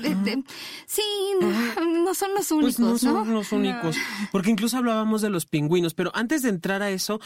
sí, 0.86 1.02
no, 1.40 2.14
son 2.14 2.32
los 2.34 2.52
únicos. 2.52 2.76
Pues 2.76 2.78
no 2.78 2.96
son 2.96 3.34
los 3.34 3.50
únicos, 3.50 3.96
porque 4.30 4.50
incluso 4.50 4.76
hablábamos 4.76 5.20
de 5.20 5.30
los 5.30 5.46
pingüinos, 5.46 5.94
pero 5.94 6.12
antes 6.14 6.42
de 6.42 6.50
entrar 6.50 6.80
a 6.80 6.90
eso, 6.90 7.20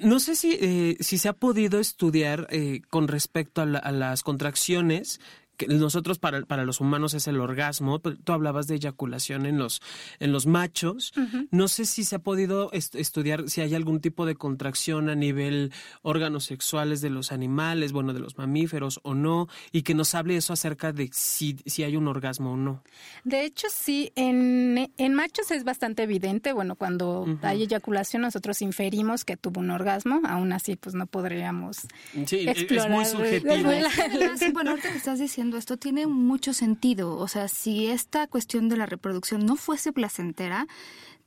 no 0.00 0.20
sé 0.20 0.36
si, 0.36 0.58
eh, 0.60 0.96
si 1.00 1.18
se 1.18 1.28
ha 1.28 1.32
podido 1.32 1.80
estudiar 1.80 2.46
eh, 2.50 2.82
con 2.90 3.08
respecto 3.08 3.60
a, 3.60 3.64
a, 3.64 3.92
las 3.92 4.22
contracciones 4.22 5.20
nosotros 5.66 6.18
para, 6.18 6.42
para 6.42 6.64
los 6.64 6.80
humanos 6.80 7.14
es 7.14 7.26
el 7.26 7.40
orgasmo. 7.40 7.98
Tú 7.98 8.32
hablabas 8.32 8.66
de 8.66 8.76
eyaculación 8.76 9.46
en 9.46 9.58
los, 9.58 9.82
en 10.20 10.32
los 10.32 10.46
machos. 10.46 11.12
No 11.50 11.68
sé 11.68 11.84
si 11.86 12.04
se 12.04 12.16
ha 12.16 12.18
podido 12.20 12.70
estudiar 12.72 13.48
si 13.48 13.60
hay 13.60 13.74
algún 13.74 14.00
tipo 14.00 14.26
de 14.26 14.36
contracción 14.36 15.08
a 15.08 15.14
nivel 15.14 15.72
órganos 16.02 16.44
sexuales 16.44 17.00
de 17.00 17.10
los 17.10 17.32
animales, 17.32 17.92
bueno, 17.92 18.12
de 18.12 18.20
los 18.20 18.38
mamíferos 18.38 19.00
o 19.02 19.14
no, 19.14 19.48
y 19.72 19.82
que 19.82 19.94
nos 19.94 20.14
hable 20.14 20.36
eso 20.36 20.52
acerca 20.52 20.92
de 20.92 21.10
si, 21.12 21.56
si 21.66 21.82
hay 21.82 21.96
un 21.96 22.08
orgasmo 22.08 22.52
o 22.52 22.56
no. 22.56 22.82
De 23.24 23.44
hecho, 23.44 23.68
sí, 23.70 24.12
en, 24.14 24.92
en 24.96 25.14
machos 25.14 25.50
es 25.50 25.64
bastante 25.64 26.02
evidente. 26.04 26.52
Bueno, 26.52 26.76
cuando 26.76 27.26
hay 27.42 27.62
eyaculación 27.62 28.22
nosotros 28.22 28.62
inferimos 28.62 29.24
que 29.24 29.36
tuvo 29.36 29.60
un 29.60 29.70
orgasmo, 29.70 30.20
aún 30.24 30.52
así 30.52 30.76
pues 30.76 30.94
no 30.94 31.06
podríamos 31.06 31.78
sí, 32.26 32.46
Es 32.48 32.88
muy 32.88 33.04
subjetivo. 33.04 33.54
bueno, 34.52 34.70
ahorita 34.70 34.90
que 34.90 34.98
estás 34.98 35.18
diciendo 35.18 35.47
esto 35.56 35.76
tiene 35.76 36.06
mucho 36.06 36.52
sentido. 36.52 37.16
O 37.16 37.28
sea, 37.28 37.48
si 37.48 37.86
esta 37.86 38.26
cuestión 38.26 38.68
de 38.68 38.76
la 38.76 38.86
reproducción 38.86 39.46
no 39.46 39.56
fuese 39.56 39.92
placentera, 39.92 40.66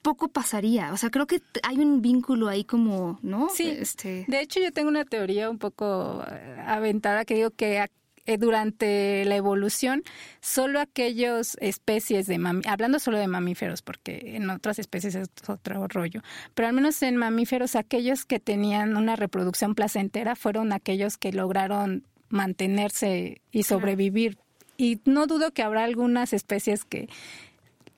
poco 0.01 0.29
pasaría. 0.29 0.93
O 0.93 0.97
sea, 0.97 1.09
creo 1.09 1.27
que 1.27 1.41
hay 1.63 1.79
un 1.79 2.01
vínculo 2.01 2.47
ahí 2.47 2.63
como, 2.63 3.19
¿no? 3.21 3.49
Sí. 3.49 3.67
Este... 3.67 4.25
De 4.27 4.41
hecho, 4.41 4.59
yo 4.59 4.71
tengo 4.71 4.89
una 4.89 5.05
teoría 5.05 5.49
un 5.49 5.59
poco 5.59 6.23
eh, 6.29 6.57
aventada 6.65 7.25
que 7.25 7.35
digo 7.35 7.51
que 7.51 7.85
eh, 8.27 8.37
durante 8.37 9.25
la 9.25 9.35
evolución, 9.35 10.03
solo 10.41 10.79
aquellas 10.79 11.57
especies 11.59 12.27
de 12.27 12.39
hablando 12.67 12.99
solo 12.99 13.17
de 13.17 13.27
mamíferos, 13.27 13.81
porque 13.81 14.35
en 14.35 14.49
otras 14.49 14.77
especies 14.77 15.15
es 15.15 15.29
otro 15.47 15.87
rollo, 15.87 16.21
pero 16.53 16.67
al 16.67 16.73
menos 16.73 17.01
en 17.01 17.15
mamíferos, 17.17 17.75
aquellos 17.75 18.25
que 18.25 18.39
tenían 18.39 18.95
una 18.95 19.15
reproducción 19.15 19.73
placentera 19.73 20.35
fueron 20.35 20.71
aquellos 20.71 21.17
que 21.17 21.33
lograron 21.33 22.05
mantenerse 22.31 23.41
y 23.51 23.63
sobrevivir. 23.63 24.37
Y 24.77 24.99
no 25.05 25.27
dudo 25.27 25.51
que 25.51 25.63
habrá 25.63 25.83
algunas 25.83 26.33
especies 26.33 26.85
que 26.85 27.07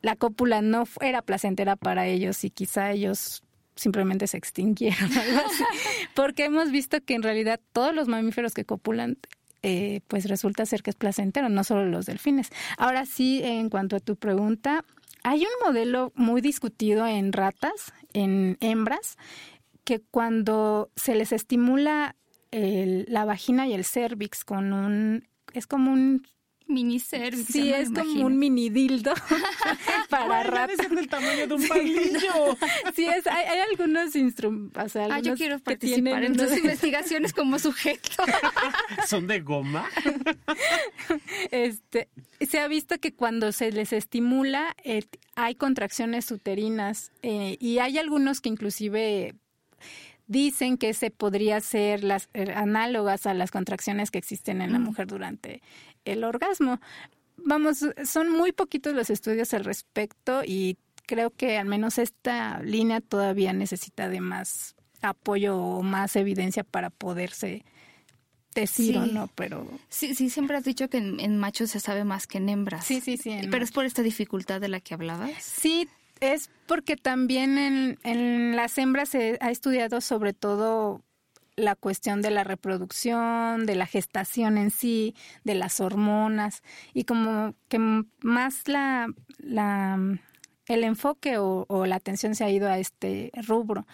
la 0.02 0.16
cópula 0.16 0.62
no 0.62 0.84
era 1.00 1.22
placentera 1.22 1.76
para 1.76 2.08
ellos 2.08 2.44
y 2.44 2.50
quizá 2.50 2.92
ellos 2.92 3.44
simplemente 3.76 4.28
se 4.28 4.38
extinguieron, 4.38 5.10
porque 6.14 6.46
hemos 6.46 6.72
visto 6.72 7.02
que 7.02 7.16
en 7.16 7.24
realidad 7.24 7.60
todos 7.72 7.96
los 7.96 8.08
mamíferos 8.08 8.54
que 8.54 8.66
copulan 8.66 9.18
eh, 9.64 10.02
pues 10.10 10.28
resulta 10.28 10.66
ser 10.66 10.84
que 10.84 10.90
es 10.90 10.96
placentero, 10.98 11.48
no 11.48 11.64
solo 11.64 11.86
los 11.86 12.06
delfines. 12.06 12.50
Ahora 12.78 13.06
sí, 13.06 13.42
en 13.44 13.70
cuanto 13.70 13.96
a 13.96 14.02
tu 14.02 14.18
pregunta, 14.18 14.84
hay 15.24 15.40
un 15.40 15.66
modelo 15.66 16.12
muy 16.16 16.42
discutido 16.42 17.08
en 17.08 17.32
ratas, 17.32 17.94
en 18.12 18.58
hembras, 18.60 19.18
que 19.86 20.00
cuando 20.00 20.92
se 20.98 21.16
les 21.16 21.32
estimula 21.32 22.18
la 22.54 23.26
vagina 23.26 23.68
y 23.68 23.74
el 23.74 23.84
cervix 23.84 24.46
con 24.46 24.74
un, 24.74 25.28
es 25.54 25.68
como 25.68 25.92
un 25.92 26.26
mini 26.68 27.00
cervix. 27.00 27.46
Sí, 27.46 27.72
es 27.72 27.90
como 27.90 28.26
un 28.26 28.38
mini 28.38 28.70
dildo 28.70 29.14
para 30.10 30.44
ratas. 30.44 30.80
Es 30.80 30.90
del 30.90 31.08
tamaño 31.08 31.48
de 31.48 31.54
un 31.54 31.68
palillo. 31.68 32.58
sí, 32.96 33.06
es, 33.06 33.28
hay, 33.28 33.46
hay 33.46 33.60
algunos 33.72 34.16
instrumentos. 34.16 34.96
ah, 34.96 35.20
yo 35.20 35.36
quiero 35.36 35.60
participar 35.60 36.24
en 36.24 36.36
tus 36.36 36.56
investigaciones 36.58 37.34
como 37.34 37.60
sujeto. 37.60 38.24
¿Son 39.08 39.28
de 39.28 39.42
goma? 39.42 39.88
este, 41.52 42.10
se 42.42 42.60
ha 42.60 42.68
visto 42.68 43.00
que 43.00 43.14
cuando 43.14 43.52
se 43.52 43.72
les 43.72 43.94
estimula 43.94 44.76
eh, 44.84 45.04
hay 45.36 45.56
contracciones 45.56 46.30
uterinas 46.32 47.12
eh, 47.22 47.58
y 47.60 47.80
hay 47.80 47.98
algunos 47.98 48.42
que 48.42 48.50
inclusive 48.50 49.36
dicen 50.28 50.78
que 50.78 50.94
se 50.94 51.12
podría 51.12 51.60
ser 51.62 52.04
las 52.04 52.30
eh, 52.34 52.52
análogas 52.56 53.26
a 53.26 53.34
las 53.34 53.52
contracciones 53.52 54.12
que 54.12 54.18
existen 54.18 54.62
en 54.62 54.72
la 54.72 54.80
mm. 54.80 54.84
mujer 54.84 55.08
durante 55.08 55.62
el 56.06 56.24
orgasmo. 56.24 56.80
Vamos, 57.38 57.86
son 58.06 58.32
muy 58.32 58.52
poquitos 58.52 58.94
los 58.94 59.10
estudios 59.10 59.54
al 59.54 59.66
respecto 59.66 60.44
y 60.46 60.78
creo 61.06 61.32
que 61.32 61.58
al 61.58 61.68
menos 61.68 61.98
esta 61.98 62.62
línea 62.62 63.02
todavía 63.02 63.54
necesita 63.54 64.08
de 64.08 64.22
más 64.22 64.76
apoyo 65.02 65.58
o 65.58 65.82
más 65.82 66.16
evidencia 66.16 66.64
para 66.64 66.90
poderse 66.90 67.66
decir 68.56 68.98
o 68.98 69.06
no, 69.06 69.30
pero... 69.36 69.68
Sí, 69.90 70.16
sí, 70.16 70.30
siempre 70.30 70.58
has 70.58 70.64
dicho 70.64 70.90
que 70.90 70.98
en, 70.98 71.38
machos 71.38 71.72
se 71.72 71.80
sabe 71.80 72.04
más 72.04 72.28
que 72.28 72.38
en 72.38 72.50
hembras. 72.50 72.86
Sí, 72.86 73.02
sí, 73.02 73.18
sí. 73.18 73.36
Pero 73.50 73.64
es 73.64 73.72
por 73.72 73.86
esta 73.86 74.02
dificultad 74.04 74.62
de 74.62 74.68
la 74.68 74.80
que 74.80 74.94
hablabas. 74.94 75.32
Sí, 75.42 75.90
es 76.24 76.50
porque 76.68 76.96
también 76.96 77.98
en, 78.04 78.56
las 78.56 78.78
hembras 78.78 79.10
se 79.10 79.38
ha 79.42 79.52
estudiado 79.52 80.02
sobre 80.02 80.34
todo 80.34 81.02
la 81.56 81.76
cuestión 81.76 82.22
de 82.22 82.32
la 82.32 82.44
reproducción, 82.44 83.66
de 83.66 83.76
la 83.76 83.86
gestación 83.86 84.58
en 84.58 84.72
sí, 84.72 85.14
de 85.44 85.54
las 85.54 85.80
hormonas 85.80 86.64
y 86.94 87.04
como 87.04 87.54
que 87.68 87.80
más 88.22 88.68
la, 88.68 89.08
el 90.68 90.84
enfoque 90.84 91.38
o, 91.38 91.86
la 91.86 91.96
atención 91.96 92.34
se 92.36 92.44
ha 92.44 92.50
ido 92.50 92.68
a 92.68 92.80
este 92.80 93.32
rubro. 93.46 93.86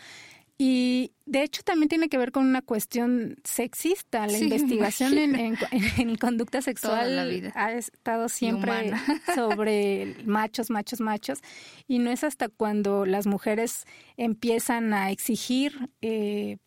Y 0.61 1.13
de 1.25 1.43
hecho 1.43 1.63
también 1.63 1.87
tiene 1.87 2.09
que 2.09 2.17
ver 2.17 2.33
con 2.33 2.45
una 2.45 2.61
cuestión 2.61 3.37
sexista. 3.45 4.27
La 4.27 4.37
investigación 4.37 5.17
en, 5.17 5.57
en, 5.71 6.15
conducta 6.17 6.61
sexual 6.61 7.49
ha 7.55 7.71
estado 7.71 8.27
siempre 8.27 8.91
sobre 9.35 10.17
machos, 10.25 10.69
machos, 10.69 10.99
machos. 10.99 11.39
Y 11.87 11.99
no 11.99 12.11
es 12.11 12.25
hasta 12.25 12.49
cuando 12.49 13.05
las 13.05 13.25
mujeres 13.25 13.85
empiezan 14.17 14.93
a 14.93 15.11
exigir 15.11 15.91
eh, 16.01 16.57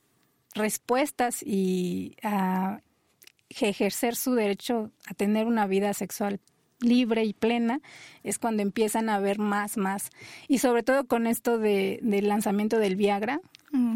respuestas 0.55 1.43
y 1.43 2.17
a 2.23 2.81
ejercer 3.51 4.17
su 4.17 4.35
derecho 4.35 4.91
a 5.07 5.13
tener 5.13 5.45
una 5.45 5.67
vida 5.67 5.93
sexual 5.93 6.41
libre 6.81 7.25
y 7.25 7.35
plena, 7.35 7.83
es 8.23 8.39
cuando 8.39 8.63
empiezan 8.63 9.11
a 9.11 9.19
ver 9.21 9.39
más, 9.39 9.77
más. 9.77 10.09
Y 10.49 10.59
sobre 10.59 10.83
todo 10.83 11.07
con 11.07 11.27
esto 11.27 11.59
de, 11.59 12.01
del 12.03 12.29
lanzamiento 12.29 12.79
del 12.79 12.97
Viagra. 12.97 13.43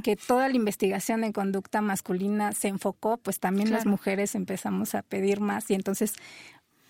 Que 0.02 0.16
toda 0.16 0.48
la 0.48 0.56
investigación 0.56 1.24
en 1.24 1.32
conducta 1.32 1.80
masculina 1.80 2.52
se 2.52 2.68
enfocó, 2.68 3.18
pues 3.18 3.40
también 3.40 3.70
las 3.70 3.84
mujeres 3.84 4.34
empezamos 4.34 4.94
a 4.94 5.02
pedir 5.02 5.40
más 5.40 5.70
y 5.70 5.74
entonces 5.74 6.14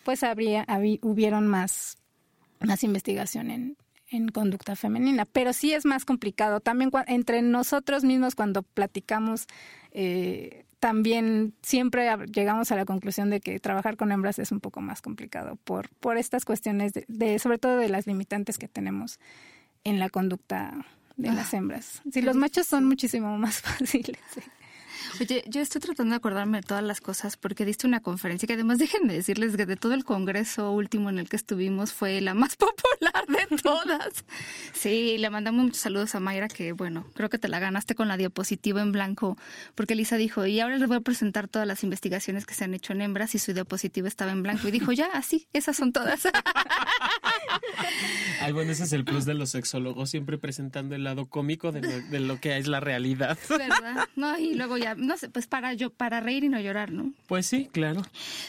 pues 0.04 0.22
habría, 0.22 0.64
hubieron 1.02 1.48
más, 1.48 1.98
más 2.60 2.84
investigación 2.84 3.50
en, 3.50 3.76
en 4.08 4.28
conducta 4.28 4.76
femenina, 4.76 5.24
pero 5.24 5.52
sí 5.52 5.72
es 5.74 5.84
más 5.84 6.04
complicado. 6.04 6.60
También 6.60 6.90
entre 7.08 7.42
nosotros 7.42 8.04
mismos 8.04 8.36
cuando 8.36 8.62
platicamos 8.62 9.46
eh, 9.90 10.64
también 10.78 11.54
siempre 11.62 12.08
llegamos 12.32 12.70
a 12.70 12.76
la 12.76 12.84
conclusión 12.84 13.30
de 13.30 13.40
que 13.40 13.58
trabajar 13.58 13.96
con 13.96 14.12
hembras 14.12 14.38
es 14.38 14.52
un 14.52 14.60
poco 14.60 14.80
más 14.80 15.02
complicado 15.02 15.56
por, 15.64 15.88
por 15.96 16.18
estas 16.18 16.44
cuestiones, 16.44 16.92
de, 16.92 17.38
sobre 17.40 17.58
todo 17.58 17.78
de 17.78 17.88
las 17.88 18.06
limitantes 18.06 18.58
que 18.58 18.68
tenemos 18.68 19.18
en 19.82 19.98
la 19.98 20.08
conducta 20.08 20.86
de 21.16 21.32
las 21.32 21.52
hembras. 21.54 22.02
Si 22.12 22.22
los 22.22 22.36
machos 22.36 22.66
son 22.66 22.84
muchísimo 22.84 23.36
más 23.38 23.60
fáciles. 23.62 24.18
Oye, 25.20 25.44
yo 25.46 25.60
estoy 25.60 25.80
tratando 25.80 26.12
de 26.12 26.16
acordarme 26.16 26.58
de 26.58 26.62
todas 26.62 26.82
las 26.82 27.00
cosas 27.00 27.36
porque 27.36 27.64
diste 27.64 27.86
una 27.86 28.00
conferencia 28.00 28.46
que 28.46 28.54
además 28.54 28.78
déjenme 28.78 29.12
decirles 29.12 29.56
que 29.56 29.66
de 29.66 29.76
todo 29.76 29.94
el 29.94 30.04
congreso 30.04 30.70
último 30.72 31.10
en 31.10 31.18
el 31.18 31.28
que 31.28 31.36
estuvimos 31.36 31.92
fue 31.92 32.20
la 32.20 32.34
más 32.34 32.56
popular 32.56 33.26
de 33.28 33.56
todas. 33.56 34.24
Sí, 34.72 35.16
le 35.18 35.30
mandamos 35.30 35.64
muchos 35.64 35.78
saludos 35.78 36.14
a 36.14 36.20
Mayra 36.20 36.48
que 36.48 36.72
bueno, 36.72 37.06
creo 37.14 37.28
que 37.30 37.38
te 37.38 37.48
la 37.48 37.58
ganaste 37.58 37.94
con 37.94 38.08
la 38.08 38.16
diapositiva 38.16 38.82
en 38.82 38.92
blanco 38.92 39.36
porque 39.74 39.94
Lisa 39.94 40.16
dijo, 40.16 40.46
y 40.46 40.60
ahora 40.60 40.76
les 40.76 40.88
voy 40.88 40.98
a 40.98 41.00
presentar 41.00 41.48
todas 41.48 41.66
las 41.66 41.82
investigaciones 41.82 42.46
que 42.46 42.54
se 42.54 42.64
han 42.64 42.74
hecho 42.74 42.92
en 42.92 43.02
hembras 43.02 43.34
y 43.34 43.38
su 43.38 43.52
diapositiva 43.52 44.08
estaba 44.08 44.32
en 44.32 44.42
blanco 44.42 44.68
y 44.68 44.70
dijo, 44.70 44.92
ya, 44.92 45.08
así, 45.14 45.48
esas 45.52 45.76
son 45.76 45.92
todas. 45.92 46.22
Ay, 48.40 48.52
bueno, 48.52 48.72
ese 48.72 48.84
es 48.84 48.92
el 48.92 49.04
plus 49.04 49.24
de 49.24 49.34
los 49.34 49.50
sexólogos, 49.50 50.10
siempre 50.10 50.38
presentando 50.38 50.94
el 50.94 51.04
lado 51.04 51.26
cómico 51.26 51.72
de 51.72 51.82
lo, 51.82 52.00
de 52.00 52.20
lo 52.20 52.40
que 52.40 52.56
es 52.58 52.66
la 52.66 52.80
realidad. 52.80 53.38
¿Verdad? 53.48 54.08
No, 54.14 54.38
y 54.38 54.54
luego 54.54 54.76
ya, 54.76 54.85
no 54.94 55.16
sé, 55.16 55.28
pues 55.28 55.46
para 55.46 55.74
yo, 55.74 55.90
para 55.90 56.20
reír 56.20 56.44
y 56.44 56.48
no 56.48 56.60
llorar, 56.60 56.92
¿no? 56.92 57.12
Pues 57.26 57.46
sí, 57.46 57.68
claro. 57.72 58.02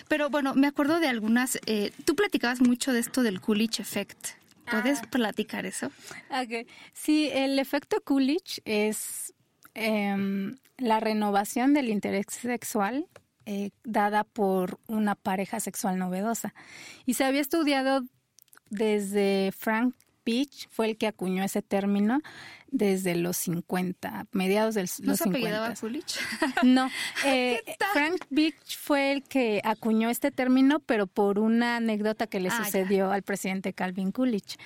Pero 0.08 0.29
bueno, 0.29 0.53
me 0.53 0.67
acuerdo 0.67 1.00
de 1.00 1.08
algunas, 1.08 1.60
eh, 1.65 1.91
tú 2.06 2.15
platicabas 2.15 2.62
mucho 2.62 2.94
de 2.94 3.00
esto 3.00 3.24
del 3.24 3.41
Coolidge 3.41 3.79
Effect. 3.79 4.29
¿Puedes 4.70 5.00
platicar 5.08 5.65
eso? 5.65 5.91
Sí, 6.94 7.29
el 7.32 7.58
efecto 7.58 8.01
Coolidge 8.03 8.60
es 8.65 9.34
em, 9.74 10.58
la 10.77 11.00
renovación 11.00 11.74
del 11.74 11.89
interés 11.89 12.25
sexual 12.29 13.08
eh, 13.46 13.70
dada 13.86 14.25
por 14.25 14.77
una 14.88 15.15
pareja 15.15 15.62
sexual 15.62 15.98
novedosa. 15.98 16.53
Y 17.06 17.13
se 17.13 17.24
había 17.24 17.39
estudiado 17.39 18.01
desde 18.70 19.53
Frank 19.58 19.96
Beach, 20.28 20.68
fue 20.70 20.88
el 20.90 20.98
que 20.98 21.08
acuñó 21.08 21.42
ese 21.42 21.62
término 21.62 22.20
desde 22.70 23.16
los 23.16 23.38
50, 23.38 24.28
mediados 24.34 24.76
de 24.76 24.82
¿No 24.82 24.88
los 25.12 25.18
se 25.18 25.24
50. 25.24 25.30
apellidaba 25.30 25.74
Coolidge? 25.74 26.20
No, 26.64 26.90
eh, 27.26 27.62
Frank 27.94 28.26
Beach 28.30 28.78
fue 28.78 29.14
el 29.14 29.24
que 29.24 29.62
acuñó 29.64 30.10
este 30.10 30.32
término, 30.32 30.82
pero 30.82 31.08
por 31.08 31.40
una 31.40 31.78
anécdota 31.78 32.28
que 32.28 32.42
le 32.42 32.50
Ah, 32.50 32.58
ya. 32.60 32.66
sucedió 32.66 33.12
al 33.12 33.24
presidente 33.24 33.72
Calvin 33.72 34.12
Coolidge. 34.12 34.58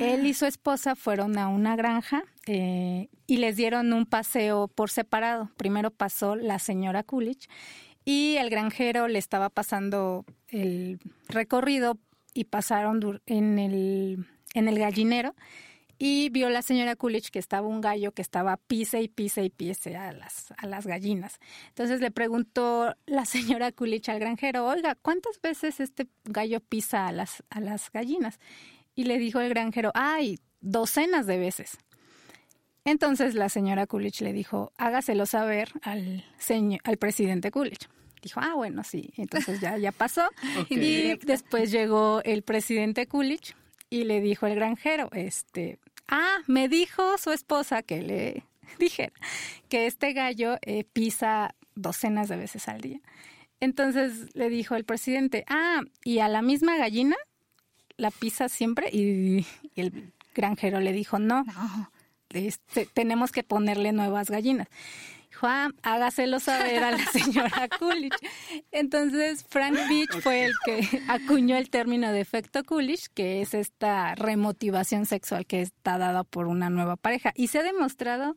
Él 0.00 0.24
y 0.26 0.32
su 0.32 0.46
esposa 0.46 0.96
fueron 0.96 1.36
a 1.36 1.48
una 1.48 1.76
granja 1.76 2.22
eh, 2.46 3.10
y 3.26 3.36
les 3.36 3.56
dieron 3.56 3.92
un 3.92 4.06
paseo 4.06 4.68
por 4.68 4.88
separado. 4.90 5.50
Primero 5.58 5.90
pasó 5.90 6.36
la 6.36 6.58
señora 6.58 7.02
Coolidge 7.02 7.46
y 8.06 8.36
el 8.38 8.48
granjero 8.48 9.06
le 9.06 9.18
estaba 9.18 9.50
pasando 9.50 10.24
el 10.48 10.98
recorrido 11.28 11.98
y 12.32 12.44
pasaron 12.44 13.20
en 13.26 13.58
el, 13.58 14.26
en 14.54 14.68
el 14.68 14.78
gallinero 14.78 15.34
y 16.02 16.30
vio 16.30 16.48
la 16.48 16.62
señora 16.62 16.96
Coolidge 16.96 17.30
que 17.30 17.38
estaba 17.38 17.68
un 17.68 17.82
gallo 17.82 18.12
que 18.12 18.22
estaba 18.22 18.56
pise 18.56 19.02
y 19.02 19.08
pise 19.08 19.44
y 19.44 19.50
pise 19.50 19.96
a 19.96 20.12
las, 20.12 20.54
a 20.56 20.66
las 20.66 20.86
gallinas. 20.86 21.38
Entonces 21.68 22.00
le 22.00 22.10
preguntó 22.10 22.96
la 23.04 23.26
señora 23.26 23.70
Coolidge 23.70 24.08
al 24.08 24.18
granjero, 24.18 24.66
oiga, 24.66 24.94
¿cuántas 24.94 25.38
veces 25.42 25.78
este 25.78 26.08
gallo 26.24 26.60
pisa 26.60 27.06
a 27.06 27.12
las, 27.12 27.44
a 27.50 27.60
las 27.60 27.92
gallinas? 27.92 28.40
Y 28.94 29.04
le 29.04 29.18
dijo 29.18 29.40
el 29.40 29.50
granjero, 29.50 29.92
ay, 29.94 30.38
docenas 30.62 31.26
de 31.26 31.36
veces. 31.36 31.76
Entonces 32.86 33.34
la 33.34 33.50
señora 33.50 33.86
Coolidge 33.86 34.22
le 34.22 34.32
dijo, 34.32 34.72
hágaselo 34.78 35.26
saber 35.26 35.70
al, 35.82 36.24
señor, 36.38 36.80
al 36.84 36.96
presidente 36.96 37.50
Coolidge. 37.50 37.88
Dijo, 38.22 38.40
ah, 38.42 38.54
bueno, 38.54 38.84
sí. 38.84 39.12
Entonces 39.18 39.60
ya, 39.60 39.76
ya 39.76 39.92
pasó. 39.92 40.26
Y 40.70 41.14
después 41.26 41.70
llegó 41.70 42.22
el 42.24 42.42
presidente 42.42 43.06
Coolidge 43.06 43.54
y 43.90 44.04
le 44.04 44.20
dijo 44.20 44.46
el 44.46 44.54
granjero, 44.54 45.10
este, 45.12 45.78
ah, 46.08 46.38
me 46.46 46.68
dijo 46.68 47.18
su 47.18 47.32
esposa 47.32 47.82
que 47.82 48.00
le 48.02 48.44
dijera 48.78 49.12
que 49.68 49.86
este 49.86 50.12
gallo 50.12 50.56
eh, 50.62 50.84
pisa 50.84 51.54
docenas 51.74 52.28
de 52.28 52.36
veces 52.36 52.68
al 52.68 52.80
día. 52.80 53.00
Entonces 53.58 54.34
le 54.34 54.48
dijo 54.48 54.74
el 54.76 54.84
presidente, 54.84 55.44
ah, 55.48 55.82
y 56.04 56.20
a 56.20 56.28
la 56.28 56.40
misma 56.40 56.76
gallina 56.78 57.16
la 57.96 58.10
pisa 58.10 58.48
siempre 58.48 58.88
y, 58.90 59.44
y 59.74 59.80
el 59.80 60.12
granjero 60.34 60.80
le 60.80 60.92
dijo, 60.92 61.18
no, 61.18 61.44
No. 61.44 61.90
este, 62.30 62.86
tenemos 62.86 63.32
que 63.32 63.42
ponerle 63.42 63.92
nuevas 63.92 64.30
gallinas. 64.30 64.68
Dijo, 65.40 65.46
ah, 65.46 65.70
hágaselo 65.82 66.38
saber 66.38 66.84
a 66.84 66.90
la 66.90 66.98
señora 67.12 67.66
Coolidge. 67.78 68.18
Entonces, 68.72 69.46
Frank 69.48 69.74
Beach 69.88 70.20
fue 70.20 70.44
el 70.44 70.52
que 70.66 70.86
acuñó 71.08 71.56
el 71.56 71.70
término 71.70 72.12
de 72.12 72.20
efecto 72.20 72.62
Coolidge, 72.62 73.08
que 73.14 73.40
es 73.40 73.54
esta 73.54 74.14
remotivación 74.16 75.06
sexual 75.06 75.46
que 75.46 75.62
está 75.62 75.96
dada 75.96 76.24
por 76.24 76.46
una 76.46 76.68
nueva 76.68 76.96
pareja. 76.96 77.32
Y 77.34 77.46
se 77.46 77.60
ha 77.60 77.62
demostrado 77.62 78.36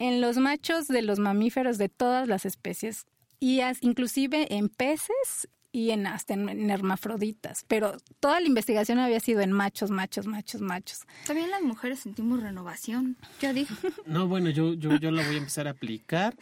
en 0.00 0.20
los 0.20 0.36
machos 0.36 0.88
de 0.88 1.02
los 1.02 1.20
mamíferos 1.20 1.78
de 1.78 1.88
todas 1.88 2.26
las 2.26 2.44
especies, 2.44 3.06
y 3.38 3.60
inclusive 3.80 4.52
en 4.56 4.68
peces 4.68 5.48
y 5.74 5.90
en 5.90 6.06
hasta 6.06 6.34
en, 6.34 6.48
en 6.48 6.70
hermafroditas. 6.70 7.64
Pero 7.66 7.96
toda 8.20 8.40
la 8.40 8.46
investigación 8.46 8.98
había 8.98 9.20
sido 9.20 9.40
en 9.40 9.52
machos, 9.52 9.90
machos, 9.90 10.26
machos, 10.26 10.60
machos. 10.60 11.00
También 11.26 11.50
las 11.50 11.62
mujeres 11.62 12.00
sentimos 12.00 12.42
renovación. 12.42 13.16
Yo 13.40 13.52
digo. 13.54 13.70
No, 14.06 14.26
bueno, 14.28 14.50
yo, 14.50 14.74
yo, 14.74 14.96
yo 14.96 15.10
la 15.10 15.24
voy 15.24 15.36
a 15.36 15.38
empezar 15.38 15.66
a 15.66 15.70
aplicar. 15.70 16.36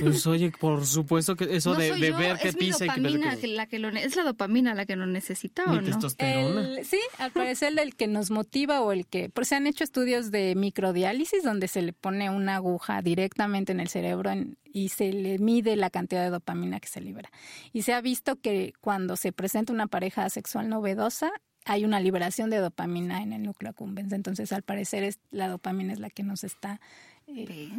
Pues 0.00 0.26
oye, 0.26 0.50
por 0.58 0.84
supuesto 0.86 1.36
que 1.36 1.56
eso 1.56 1.72
no 1.72 1.78
de, 1.80 1.88
soy 1.90 2.00
de 2.00 2.08
yo, 2.10 2.18
ver 2.18 2.36
que 2.38 2.48
es 2.48 2.54
mi 2.56 2.60
pisa 2.66 2.84
y 2.84 2.88
que 2.90 3.46
la 3.48 3.66
que 3.66 3.78
lo 3.78 3.88
es 3.88 4.16
la 4.16 4.24
dopamina 4.24 4.74
la 4.74 4.84
que 4.84 4.96
lo 4.96 5.06
necesita 5.06 5.64
o 5.64 5.70
Mi 5.70 5.76
no. 5.76 5.82
testosterona. 5.84 6.60
El- 6.78 6.84
sí, 6.84 6.98
al 7.18 7.30
parecer 7.30 7.78
el 7.78 7.94
que 7.94 8.06
nos 8.06 8.30
motiva 8.30 8.80
o 8.82 8.92
el 8.92 9.06
que, 9.06 9.30
pues 9.30 9.48
se 9.48 9.54
han 9.54 9.66
hecho 9.66 9.84
estudios 9.84 10.30
de 10.30 10.54
microdiálisis 10.54 11.42
donde 11.42 11.68
se 11.68 11.82
le 11.82 11.92
pone 11.92 12.28
una 12.30 12.56
aguja 12.56 13.00
directamente 13.02 13.72
en 13.72 13.80
el 13.80 13.88
cerebro 13.88 14.30
en- 14.30 14.56
y 14.72 14.90
se 14.90 15.12
le 15.12 15.38
mide 15.38 15.76
la 15.76 15.90
cantidad 15.90 16.22
de 16.22 16.30
dopamina 16.30 16.80
que 16.80 16.88
se 16.88 17.00
libera. 17.00 17.30
Y 17.72 17.82
se 17.82 17.92
ha 17.92 18.00
visto 18.00 18.36
que 18.36 18.72
cuando 18.80 19.16
se 19.16 19.32
presenta 19.32 19.72
una 19.72 19.86
pareja 19.86 20.28
sexual 20.30 20.68
novedosa 20.68 21.32
hay 21.64 21.84
una 21.84 22.00
liberación 22.00 22.48
de 22.50 22.58
dopamina 22.58 23.22
en 23.22 23.32
el 23.32 23.42
núcleo 23.42 23.70
accumbens. 23.70 24.12
Entonces, 24.12 24.52
al 24.52 24.62
parecer 24.62 25.04
es, 25.04 25.18
la 25.30 25.48
dopamina 25.48 25.92
es 25.92 25.98
la 25.98 26.08
que 26.08 26.22
nos 26.22 26.42
está 26.42 26.80
eh, 27.26 27.70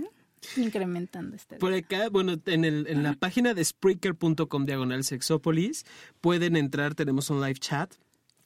incrementando 0.58 1.36
este. 1.36 1.58
Por 1.58 1.74
acá, 1.74 2.10
bueno, 2.10 2.36
en, 2.46 2.66
el, 2.66 2.88
en 2.88 3.04
la 3.04 3.14
página 3.14 3.54
de 3.54 3.66
Spreaker.com 3.66 4.66
diagonal 4.66 5.04
Sexópolis 5.04 5.86
pueden 6.22 6.56
entrar, 6.56 6.94
tenemos 6.94 7.30
un 7.30 7.42
live 7.42 7.60
chat. 7.60 7.94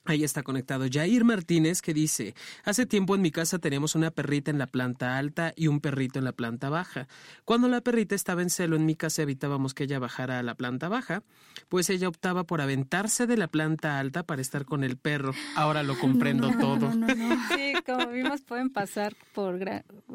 Ahí 0.05 0.25
está 0.25 0.43
conectado 0.43 0.85
Jair 0.91 1.23
Martínez 1.23 1.81
que 1.81 1.93
dice, 1.93 2.35
hace 2.65 2.85
tiempo 2.85 3.15
en 3.15 3.21
mi 3.21 3.31
casa 3.31 3.59
teníamos 3.59 3.95
una 3.95 4.11
perrita 4.11 4.51
en 4.51 4.57
la 4.57 4.67
planta 4.67 5.17
alta 5.17 5.53
y 5.55 5.67
un 5.67 5.79
perrito 5.79 6.19
en 6.19 6.25
la 6.25 6.33
planta 6.33 6.69
baja. 6.69 7.07
Cuando 7.45 7.69
la 7.69 7.79
perrita 7.79 8.13
estaba 8.13 8.41
en 8.41 8.49
celo 8.49 8.75
en 8.75 8.85
mi 8.85 8.95
casa 8.95 9.21
evitábamos 9.21 9.73
que 9.73 9.85
ella 9.85 9.99
bajara 9.99 10.39
a 10.39 10.43
la 10.43 10.55
planta 10.55 10.89
baja, 10.89 11.23
pues 11.69 11.89
ella 11.89 12.09
optaba 12.09 12.43
por 12.43 12.59
aventarse 12.59 13.27
de 13.27 13.37
la 13.37 13.47
planta 13.47 13.97
alta 13.97 14.23
para 14.23 14.41
estar 14.41 14.65
con 14.65 14.83
el 14.83 14.97
perro. 14.97 15.33
Ahora 15.55 15.83
lo 15.83 15.97
comprendo 15.97 16.51
todo. 16.59 16.93
No, 16.93 17.07
no, 17.07 17.15
no. 17.15 17.37
Sí, 17.55 17.73
como 17.85 18.07
vimos, 18.07 18.41
pueden 18.41 18.69
pasar 18.71 19.15
por 19.33 19.57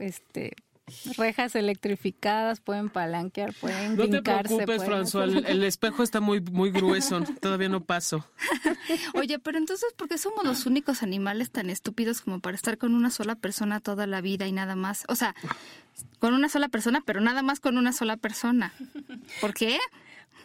este 0.00 0.54
rejas 1.16 1.54
electrificadas, 1.54 2.60
pueden 2.60 2.88
palanquear, 2.90 3.52
pueden 3.54 3.96
No 3.96 4.08
te 4.08 4.22
preocupes, 4.22 4.82
François, 4.82 5.22
el, 5.24 5.46
el 5.46 5.64
espejo 5.64 6.02
está 6.02 6.20
muy, 6.20 6.40
muy 6.40 6.70
grueso, 6.70 7.20
todavía 7.40 7.68
no 7.68 7.82
paso. 7.84 8.24
Oye, 9.14 9.38
pero 9.38 9.58
entonces, 9.58 9.92
¿por 9.96 10.08
qué 10.08 10.18
somos 10.18 10.44
los 10.44 10.66
únicos 10.66 11.02
animales 11.02 11.50
tan 11.50 11.70
estúpidos 11.70 12.20
como 12.20 12.40
para 12.40 12.56
estar 12.56 12.78
con 12.78 12.94
una 12.94 13.10
sola 13.10 13.34
persona 13.34 13.80
toda 13.80 14.06
la 14.06 14.20
vida 14.20 14.46
y 14.46 14.52
nada 14.52 14.76
más? 14.76 15.04
O 15.08 15.14
sea, 15.14 15.34
con 16.18 16.34
una 16.34 16.48
sola 16.48 16.68
persona, 16.68 17.02
pero 17.04 17.20
nada 17.20 17.42
más 17.42 17.60
con 17.60 17.76
una 17.78 17.92
sola 17.92 18.16
persona. 18.16 18.72
¿Por 19.40 19.54
qué? 19.54 19.78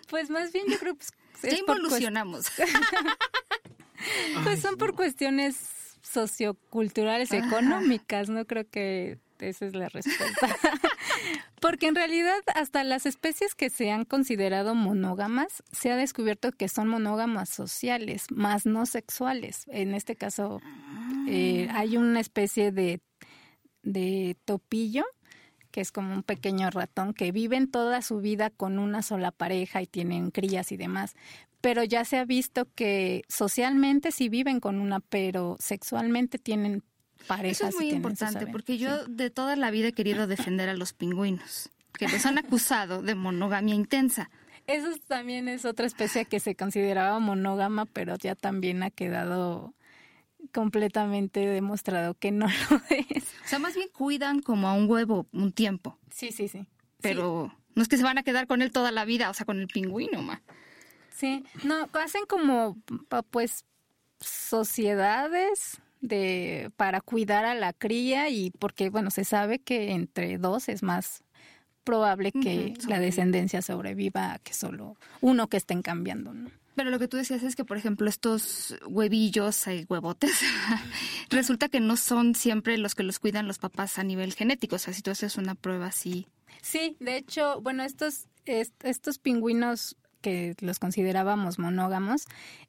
Pues 0.10 0.30
más 0.30 0.52
bien 0.52 0.66
yo 0.68 0.78
creo 0.80 0.96
que 0.98 1.06
Ya 1.44 1.50
es 1.50 1.62
por 1.64 1.78
cuest- 1.78 1.84
involucionamos. 1.84 2.46
pues 4.44 4.62
son 4.62 4.76
por 4.78 4.96
cuestiones 4.96 5.58
socioculturales 6.02 7.32
económicas, 7.32 8.30
no 8.30 8.46
creo 8.46 8.70
que 8.70 9.20
esa 9.50 9.66
es 9.66 9.76
la 9.76 9.90
respuesta. 9.90 10.48
Porque 11.62 11.88
en 11.88 11.96
realidad 11.96 12.40
hasta 12.56 12.84
las 12.84 13.06
especies 13.06 13.56
que 13.56 13.70
se 13.70 13.92
han 13.92 14.06
considerado 14.06 14.76
monógamas, 14.76 15.64
se 15.72 15.92
ha 15.92 15.96
descubierto 15.96 16.52
que 16.52 16.68
son 16.68 16.88
monógamas 16.88 17.50
sociales, 17.50 18.26
más 18.32 18.66
no 18.66 18.86
sexuales. 18.86 19.66
En 19.68 19.94
este 19.94 20.16
caso 20.16 20.62
eh, 21.28 21.70
hay 21.72 21.98
una 21.98 22.20
especie 22.20 22.72
de, 22.72 23.02
de 23.84 24.36
topillo 24.46 25.06
que 25.74 25.82
es 25.82 25.92
como 25.92 26.14
un 26.14 26.22
pequeño 26.22 26.70
ratón 26.70 27.16
que 27.16 27.32
viven 27.32 27.70
toda 27.70 28.04
su 28.04 28.20
vida 28.20 28.52
con 28.52 28.78
una 28.78 29.02
sola 29.02 29.32
pareja 29.32 29.82
y 29.82 29.88
tienen 29.88 30.30
crías 30.30 30.72
y 30.72 30.78
demás. 30.78 31.16
Pero 31.62 31.84
ya 31.84 32.06
se 32.06 32.18
ha 32.18 32.26
visto 32.26 32.68
que 32.76 33.24
socialmente 33.28 34.12
sí 34.12 34.30
viven 34.30 34.60
con 34.60 34.80
una, 34.80 35.00
pero 35.00 35.58
sexualmente 35.60 36.38
tienen 36.38 36.84
parejas. 37.28 37.60
Eso 37.62 37.68
es 37.70 37.76
muy 37.76 37.90
importante 37.90 38.48
porque 38.48 38.78
yo 38.78 39.06
de 39.06 39.30
toda 39.30 39.56
la 39.56 39.72
vida 39.72 39.90
he 39.90 39.94
querido 39.94 40.28
defender 40.28 40.70
a 40.70 40.74
los 40.76 40.94
pingüinos, 40.94 41.70
que 41.98 42.08
los 42.08 42.26
han 42.26 42.38
acusado 42.38 43.02
de 43.02 43.16
monogamia 43.16 43.76
intensa. 43.76 44.30
Eso 44.68 44.88
también 45.08 45.48
es 45.50 45.66
otra 45.66 45.86
especie 45.86 46.26
que 46.26 46.40
se 46.40 46.56
consideraba 46.56 47.20
monógama, 47.20 47.86
pero 47.86 48.16
ya 48.18 48.36
también 48.36 48.82
ha 48.84 48.90
quedado 48.92 49.74
completamente 50.54 51.42
demostrado 51.46 52.14
que 52.14 52.32
no 52.32 52.48
lo 52.70 52.82
es. 52.90 53.24
O 53.46 53.48
sea, 53.48 53.60
más 53.60 53.76
bien 53.76 53.90
cuidan 53.92 54.42
como 54.42 54.68
a 54.68 54.74
un 54.74 54.90
huevo 54.90 55.28
un 55.34 55.52
tiempo, 55.52 55.98
Sí, 56.12 56.32
sí, 56.32 56.48
sí. 56.48 56.66
pero 57.02 57.54
No 57.76 57.82
es 57.82 57.88
que 57.90 57.98
se 57.98 58.04
van 58.04 58.18
a 58.18 58.24
quedar 58.24 58.48
con 58.48 58.62
él 58.62 58.72
toda 58.72 58.92
la 58.92 59.04
vida, 59.06 59.30
o 59.30 59.34
sea, 59.34 59.46
con 59.46 59.60
el 59.60 59.68
pingüino, 59.68 60.22
ma. 60.22 60.42
Sí, 61.10 61.44
no, 61.64 61.90
hacen 61.94 62.26
como, 62.28 62.78
pues, 63.32 63.66
sociedades 64.20 65.82
de 66.04 66.70
para 66.76 67.02
cuidar 67.02 67.46
a 67.46 67.56
la 67.56 67.74
cría 67.74 68.30
y 68.30 68.52
porque, 68.52 68.90
bueno, 68.90 69.10
se 69.10 69.24
sabe 69.24 69.60
que 69.60 69.92
entre 69.92 70.38
dos 70.38 70.70
es 70.70 70.84
más 70.84 71.24
probable 71.84 72.32
que 72.32 72.74
la 72.88 73.00
descendencia 73.00 73.62
sobreviva 73.62 74.40
que 74.44 74.54
solo 74.54 74.96
uno 75.22 75.48
que 75.48 75.58
estén 75.58 75.82
cambiando, 75.82 76.34
¿no? 76.34 76.52
Pero 76.76 76.90
lo 76.90 76.98
que 76.98 77.08
tú 77.08 77.18
decías 77.18 77.44
es 77.44 77.56
que, 77.56 77.66
por 77.66 77.78
ejemplo, 77.78 78.10
estos 78.10 78.76
huevillos 78.88 79.68
y 79.68 79.86
huevotes, 79.88 80.42
resulta 81.30 81.70
que 81.70 81.80
no 81.80 81.98
son 81.98 82.34
siempre 82.34 82.78
los 82.78 82.96
que 82.96 83.04
los 83.04 83.20
cuidan 83.20 83.48
los 83.48 83.60
papás 83.60 84.00
a 84.00 84.04
nivel 84.04 84.34
genético. 84.34 84.78
O 84.78 84.80
sea, 84.80 84.94
si 84.94 85.04
tú 85.04 85.12
haces 85.12 85.38
una 85.38 85.54
prueba 85.54 85.86
así. 85.86 86.28
Sí, 86.62 86.98
de 87.00 87.18
hecho, 87.18 87.62
bueno, 87.62 87.84
estos, 87.84 88.28
estos 88.46 89.20
pingüinos 89.20 89.98
que 90.22 90.56
los 90.62 90.80
considerábamos 90.80 91.60
monógamos, 91.60 92.26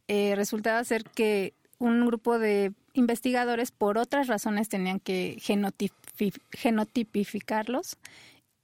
eh, 0.07 0.35
resultaba 0.37 0.85
ser 0.85 1.05
que 1.05 1.55
un 1.79 2.05
grupo 2.05 2.39
de 2.39 2.73
investigadores 2.95 3.71
por 3.73 3.99
otras 3.99 4.27
razones 4.29 4.69
tenían 4.69 5.01
que 5.01 5.37
genotipificarlos 6.53 7.99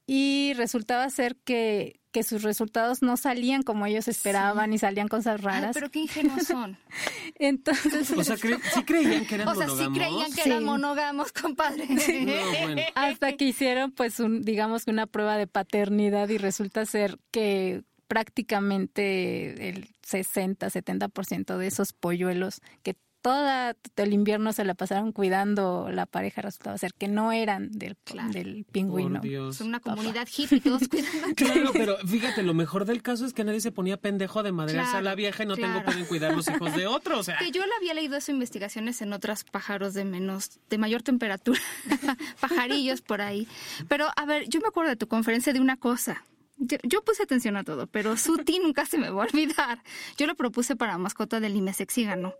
y 0.06 0.54
resultaba 0.54 1.08
ser 1.10 1.36
que, 1.36 2.00
que, 2.10 2.24
sus 2.24 2.42
resultados 2.42 3.00
no 3.00 3.16
salían 3.16 3.62
como 3.62 3.86
ellos 3.86 4.08
esperaban 4.08 4.72
y 4.72 4.78
salían 4.78 5.06
cosas 5.06 5.40
raras. 5.40 5.74
pero 5.74 5.88
qué 5.88 6.00
ingenuos 6.00 6.48
son. 6.48 6.78
Entonces, 7.38 8.10
o 8.10 8.24
sea, 8.24 8.36
sí 8.36 8.82
creían 8.84 9.24
que 9.26 9.36
eran 9.36 9.48
o 9.48 9.54
sea, 9.54 9.68
sí 9.68 9.86
creían 9.94 10.32
que 10.32 10.42
eran 10.46 10.64
monógamos, 10.64 11.30
compadre. 11.30 11.86
Hasta 12.96 13.36
que 13.36 13.44
hicieron 13.44 13.92
pues 13.92 14.18
un 14.18 14.42
digamos 14.42 14.88
una 14.88 15.06
prueba 15.06 15.36
de 15.36 15.46
paternidad 15.46 16.28
y 16.28 16.38
resulta 16.38 16.84
ser 16.86 17.18
que 17.30 17.84
prácticamente 18.08 19.68
el 19.68 19.88
60, 20.02 20.66
70% 20.66 21.56
de 21.56 21.66
esos 21.68 21.92
polluelos 21.92 22.60
que 22.82 22.96
toda 23.22 23.76
el 23.96 24.12
invierno 24.12 24.52
se 24.52 24.64
la 24.64 24.74
pasaron 24.74 25.12
cuidando 25.12 25.88
la 25.90 26.06
pareja 26.06 26.42
resultaba 26.42 26.78
ser 26.78 26.92
que 26.94 27.08
no 27.08 27.32
eran 27.32 27.70
del, 27.70 27.96
del 28.32 28.64
pingüino. 28.70 29.20
Son 29.52 29.68
una 29.68 29.80
comunidad 29.80 30.26
hippie, 30.26 30.60
todos 30.60 30.88
cuidando. 30.88 31.10
Claro, 31.36 31.70
pero 31.72 31.96
fíjate, 31.98 32.42
lo 32.42 32.54
mejor 32.54 32.84
del 32.84 33.02
caso 33.02 33.24
es 33.24 33.32
que 33.32 33.44
nadie 33.44 33.60
se 33.60 33.72
ponía 33.72 33.96
pendejo 33.96 34.42
de 34.42 34.52
madrearse 34.52 34.96
a 34.96 35.02
la 35.02 35.14
vieja 35.14 35.42
y 35.42 35.46
no 35.46 35.56
tengo 35.56 35.82
pueden 35.84 36.04
cuidar 36.04 36.34
los 36.34 36.48
hijos 36.48 36.74
de 36.74 36.86
otro. 36.86 37.18
O 37.18 37.22
sea. 37.22 37.38
Que 37.38 37.50
yo 37.50 37.64
le 37.64 37.72
había 37.76 37.94
leído 37.94 38.16
eso 38.16 38.30
investigaciones 38.30 39.00
en 39.02 39.12
otros 39.12 39.44
pájaros 39.44 39.94
de 39.94 40.04
menos, 40.04 40.60
de 40.68 40.78
mayor 40.78 41.02
temperatura, 41.02 41.60
pajarillos 42.40 43.00
por 43.00 43.20
ahí. 43.20 43.46
Pero 43.88 44.06
a 44.16 44.24
ver, 44.26 44.48
yo 44.48 44.60
me 44.60 44.68
acuerdo 44.68 44.90
de 44.90 44.96
tu 44.96 45.08
conferencia 45.08 45.52
de 45.52 45.60
una 45.60 45.76
cosa. 45.76 46.24
Yo, 46.60 47.02
puse 47.02 47.22
atención 47.22 47.56
a 47.56 47.64
todo, 47.64 47.86
pero 47.86 48.16
Suti 48.18 48.58
nunca 48.58 48.84
se 48.84 48.98
me 48.98 49.08
va 49.08 49.22
a 49.22 49.26
olvidar. 49.26 49.82
Yo 50.18 50.26
lo 50.26 50.34
propuse 50.34 50.76
para 50.76 50.98
mascota 50.98 51.40
del 51.40 51.56
Imesex 51.56 51.96
y 51.98 52.04
ganó. 52.04 52.34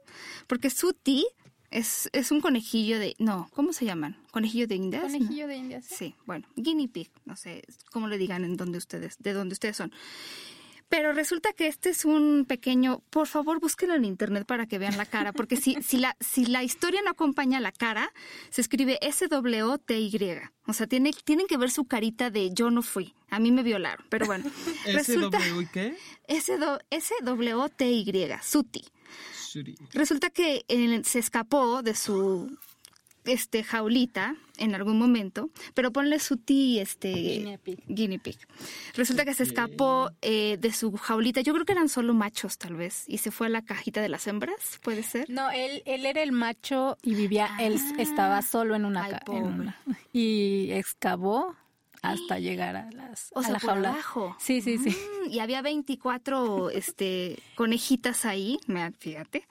Porque 0.47 0.69
Suti 0.69 1.27
es, 1.71 2.11
es 2.13 2.31
un 2.31 2.43
conejillo 2.43 2.99
de... 2.99 3.17
No, 3.19 3.49
¿cómo 3.55 3.73
se 3.73 3.87
llaman? 3.87 4.19
¿Conejillo 4.31 4.67
de 4.67 4.75
indias? 4.75 5.03
Conejillo 5.05 5.47
de 5.47 5.57
indias. 5.57 5.87
Sí, 5.87 6.15
bueno, 6.27 6.47
guinea 6.55 6.89
pig, 6.93 7.11
no 7.25 7.35
sé 7.35 7.63
cómo 7.91 8.09
le 8.09 8.19
digan 8.19 8.45
en 8.45 8.59
donde 8.59 8.77
ustedes, 8.77 9.17
de 9.19 9.33
donde 9.33 9.55
ustedes 9.55 9.77
son. 9.77 9.91
Pero 10.91 11.13
resulta 11.13 11.53
que 11.53 11.69
este 11.69 11.91
es 11.91 12.05
un 12.05 12.45
pequeño, 12.47 13.01
por 13.11 13.29
favor 13.29 13.61
búsquenlo 13.61 13.95
en 13.95 14.05
internet 14.05 14.45
para 14.45 14.67
que 14.67 14.77
vean 14.77 14.97
la 14.97 15.07
cara, 15.07 15.33
porque 15.33 15.57
si, 15.57 15.81
si, 15.83 15.99
la, 15.99 16.17
si 16.19 16.47
la 16.47 16.65
historia 16.65 17.01
no 17.03 17.13
acompaña 17.13 17.61
la 17.61 17.71
cara, 17.71 18.13
se 18.51 18.61
escribe 18.61 18.99
S-W-T-Y. 19.01 20.41
O 20.67 20.73
sea, 20.73 20.89
tiene, 20.89 21.13
tienen 21.25 21.47
que 21.47 21.57
ver 21.57 21.71
su 21.71 21.85
carita 21.85 22.31
de 22.31 22.53
yo 22.53 22.73
no 22.73 22.83
fui, 22.83 23.15
a 23.31 23.39
mí 23.39 23.53
me 23.53 23.63
violaron. 23.63 24.05
Pero 24.09 24.27
bueno. 24.27 24.51
¿S-W 24.85 25.69
qué? 25.73 25.97
S-W-T-Y, 26.27 28.05
Suti. 28.43 28.85
Resulta 29.93 30.31
que 30.31 30.65
eh, 30.67 31.03
se 31.05 31.21
escapó 31.21 31.83
de 31.83 31.95
su 31.95 32.59
este 33.25 33.63
jaulita 33.63 34.37
en 34.57 34.75
algún 34.75 34.99
momento, 34.99 35.51
pero 35.75 35.91
ponle 35.93 36.19
su 36.19 36.37
ti 36.37 36.79
este 36.79 37.13
guinea 37.89 38.19
pig. 38.19 38.39
Resulta 38.95 39.25
que 39.25 39.35
se 39.35 39.43
escapó 39.43 40.11
eh, 40.21 40.59
de 40.61 40.73
su 40.73 40.93
jaulita. 40.93 41.41
Yo 41.41 41.55
creo 41.55 41.65
que 41.65 41.73
eran 41.73 41.89
solo 41.89 42.15
machos 42.15 42.59
tal 42.59 42.77
vez 42.77 43.05
y 43.07 43.19
se 43.19 43.31
fue 43.31 43.47
a 43.47 43.51
la 43.51 43.63
cajita 43.63 44.03
de 44.03 44.09
las 44.09 44.27
hembras, 44.27 44.79
puede 44.83 45.03
ser. 45.03 45.29
No, 45.31 45.51
él 45.51 45.83
él 45.87 46.07
era 46.07 46.23
el 46.23 46.33
macho 46.33 46.97
y 47.03 47.15
vivía 47.15 47.51
él 47.59 47.79
ah. 47.79 47.95
estaba 47.99 48.43
solo 48.43 48.75
en 48.75 48.85
una, 48.85 49.09
caja 49.09 49.23
y 50.13 50.71
excavó 50.73 51.57
hasta 52.03 52.39
llegar 52.39 52.77
a 52.77 52.91
las 52.93 53.31
o 53.35 53.43
sea, 53.43 53.53
la 53.53 53.61
jaula. 53.61 53.91
Abajo. 53.91 54.37
Sí, 54.39 54.61
sí, 54.61 54.79
sí. 54.79 54.91
Mm, 54.91 55.31
y 55.31 55.39
había 55.41 55.63
24 55.63 56.71
este 56.71 57.39
conejitas 57.57 58.25
ahí, 58.25 58.59
fíjate. 58.99 59.47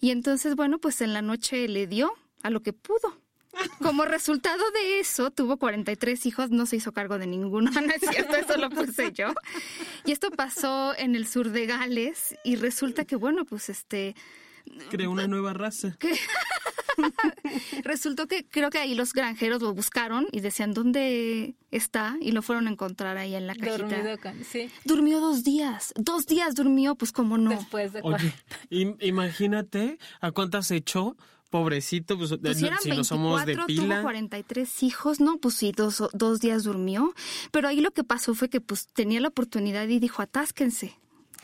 Y 0.00 0.10
entonces, 0.10 0.56
bueno, 0.56 0.78
pues 0.78 1.00
en 1.00 1.12
la 1.12 1.22
noche 1.22 1.68
le 1.68 1.86
dio 1.86 2.12
a 2.42 2.50
lo 2.50 2.62
que 2.62 2.72
pudo. 2.72 3.22
Como 3.80 4.04
resultado 4.04 4.62
de 4.70 5.00
eso, 5.00 5.30
tuvo 5.30 5.58
43 5.58 6.26
hijos, 6.26 6.50
no 6.50 6.64
se 6.66 6.76
hizo 6.76 6.92
cargo 6.92 7.18
de 7.18 7.26
ninguno, 7.26 7.70
no 7.80 7.92
es 7.92 8.00
cierto, 8.00 8.36
eso 8.36 8.56
lo 8.56 8.70
puse 8.70 9.12
yo. 9.12 9.34
Y 10.04 10.12
esto 10.12 10.30
pasó 10.30 10.96
en 10.96 11.14
el 11.14 11.26
sur 11.26 11.50
de 11.50 11.66
Gales 11.66 12.34
y 12.44 12.56
resulta 12.56 13.04
que, 13.04 13.16
bueno, 13.16 13.44
pues 13.44 13.68
este... 13.68 14.14
Creó 14.90 15.10
una 15.10 15.26
nueva 15.26 15.52
raza. 15.52 15.98
Resultó 17.82 18.28
que 18.28 18.44
creo 18.44 18.70
que 18.70 18.78
ahí 18.78 18.94
los 18.94 19.12
granjeros 19.12 19.60
lo 19.60 19.74
buscaron 19.74 20.28
y 20.30 20.40
decían 20.40 20.72
dónde 20.72 21.54
está 21.70 22.16
y 22.20 22.32
lo 22.32 22.42
fueron 22.42 22.68
a 22.68 22.70
encontrar 22.70 23.16
ahí 23.16 23.34
en 23.34 23.46
la 23.46 23.54
cajita. 23.54 24.18
sí. 24.48 24.70
Durmió 24.84 25.20
dos 25.20 25.42
días, 25.42 25.92
dos 25.96 26.26
días 26.26 26.54
durmió, 26.54 26.94
pues 26.94 27.10
como 27.10 27.38
no. 27.38 27.50
Después 27.50 27.92
de 27.92 28.00
Oye, 28.02 28.32
imagínate 28.70 29.98
a 30.20 30.30
cuántas 30.30 30.70
echó 30.70 31.16
pobrecito, 31.52 32.16
pues, 32.16 32.34
pues 32.40 32.56
si, 32.56 32.90
no 32.90 33.04
somos 33.04 33.44
de 33.44 33.56
pila. 33.66 33.96
Tuvo 33.96 34.02
43 34.02 34.82
hijos, 34.82 35.20
no, 35.20 35.36
pues 35.36 35.54
sí, 35.54 35.70
dos, 35.70 36.02
dos 36.14 36.40
días 36.40 36.64
durmió. 36.64 37.12
Pero 37.52 37.68
ahí 37.68 37.80
lo 37.80 37.90
que 37.90 38.02
pasó 38.02 38.34
fue 38.34 38.48
que 38.48 38.60
pues 38.60 38.88
tenía 38.88 39.20
la 39.20 39.28
oportunidad 39.28 39.86
y 39.86 40.00
dijo, 40.00 40.22
atásquense. 40.22 40.96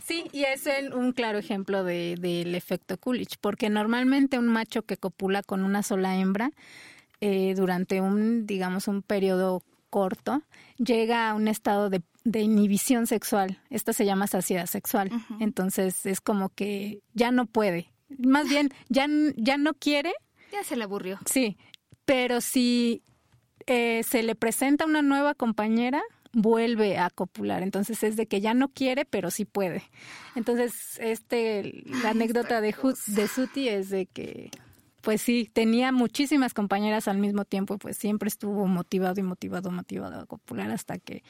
Sí, 0.05 0.25
y 0.33 0.45
es 0.45 0.65
un 0.95 1.13
claro 1.13 1.39
ejemplo 1.39 1.85
del 1.85 2.21
de, 2.21 2.57
efecto 2.57 2.97
Coolidge, 2.97 3.37
porque 3.41 3.69
normalmente 3.69 4.39
un 4.39 4.49
macho 4.49 4.83
que 4.83 4.97
copula 4.97 5.43
con 5.43 5.63
una 5.63 5.83
sola 5.83 6.17
hembra 6.17 6.53
eh, 7.21 7.53
durante 7.55 8.01
un, 8.01 8.47
digamos, 8.47 8.89
un 8.89 9.03
periodo 9.03 9.63
corto, 9.91 10.43
llega 10.79 11.29
a 11.29 11.35
un 11.35 11.49
estado 11.49 11.91
de, 11.91 12.03
de 12.25 12.41
inhibición 12.41 13.07
sexual. 13.07 13.61
Esto 13.69 13.93
se 13.93 14.07
llama 14.07 14.27
saciedad 14.27 14.67
sexual. 14.67 15.11
Entonces 15.39 16.07
es 16.07 16.23
como 16.23 16.49
que 16.49 17.01
ya 17.13 17.31
no 17.31 17.45
puede, 17.45 17.93
más 18.17 18.49
bien, 18.49 18.71
ya, 18.89 19.07
ya 19.37 19.59
no 19.59 19.75
quiere. 19.75 20.13
Ya 20.53 20.65
se 20.65 20.77
le 20.77 20.85
aburrió. 20.85 21.19
Sí, 21.27 21.59
pero 22.05 22.41
si 22.41 23.03
eh, 23.67 24.03
se 24.03 24.23
le 24.23 24.35
presenta 24.35 24.87
una 24.87 25.03
nueva 25.03 25.35
compañera, 25.35 26.03
vuelve 26.33 26.99
a 26.99 27.11
copular. 27.11 27.63
Entonces 27.63 28.03
es 28.03 28.17
de 28.17 28.27
que 28.27 28.41
ya 28.41 28.55
no 28.55 28.69
quiere, 28.69 29.05
pero 29.05 29.31
sí 29.31 29.45
puede. 29.45 29.83
Entonces, 30.35 30.99
este, 31.01 31.83
la 32.03 32.11
anécdota 32.11 32.61
de, 32.61 32.75
de 33.07 33.29
Suti 33.29 33.69
es 33.69 33.91
de 33.91 34.07
que, 34.07 34.51
pues 35.03 35.21
sí, 35.21 35.51
tenía 35.53 35.93
muchísimas 35.93 36.55
compañeras 36.55 37.09
al 37.09 37.19
mismo 37.19 37.45
tiempo, 37.45 37.79
pues 37.79 37.97
siempre 37.97 38.29
estuvo 38.29 38.67
motivado 38.67 39.21
y 39.21 39.23
motivado, 39.23 39.71
motivado 39.71 40.21
a 40.21 40.27
copular 40.27 40.71
hasta 40.71 40.99
que 40.99 41.23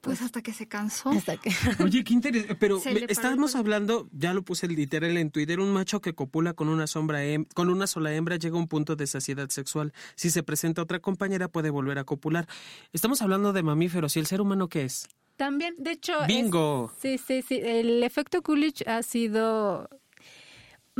pues 0.00 0.22
hasta 0.22 0.42
que 0.42 0.52
se 0.52 0.66
cansó. 0.66 1.10
Hasta 1.10 1.36
que... 1.36 1.50
Oye, 1.84 2.04
qué 2.04 2.14
interesante. 2.14 2.56
Pero 2.56 2.80
estábamos 3.08 3.54
hablando, 3.54 4.08
ya 4.12 4.32
lo 4.34 4.42
puse 4.42 4.66
literal 4.68 5.16
en 5.16 5.30
Twitter, 5.30 5.60
un 5.60 5.72
macho 5.72 6.00
que 6.00 6.14
copula 6.14 6.54
con 6.54 6.68
una 6.68 6.86
sombra 6.86 7.20
con 7.54 7.70
una 7.70 7.86
sola 7.86 8.14
hembra 8.14 8.36
llega 8.36 8.56
a 8.56 8.58
un 8.58 8.68
punto 8.68 8.96
de 8.96 9.06
saciedad 9.06 9.48
sexual. 9.50 9.92
Si 10.14 10.30
se 10.30 10.42
presenta 10.42 10.82
otra 10.82 11.00
compañera 11.00 11.48
puede 11.48 11.70
volver 11.70 11.98
a 11.98 12.04
copular. 12.04 12.46
Estamos 12.92 13.22
hablando 13.22 13.52
de 13.52 13.62
mamíferos 13.62 14.16
y 14.16 14.20
el 14.20 14.26
ser 14.26 14.40
humano 14.40 14.68
qué 14.68 14.84
es? 14.84 15.08
También, 15.36 15.74
de 15.78 15.92
hecho, 15.92 16.12
bingo. 16.26 16.92
sí, 17.00 17.16
sí, 17.16 17.42
sí. 17.42 17.60
El 17.62 18.02
efecto 18.02 18.42
Coolidge 18.42 18.86
ha 18.86 19.02
sido 19.02 19.88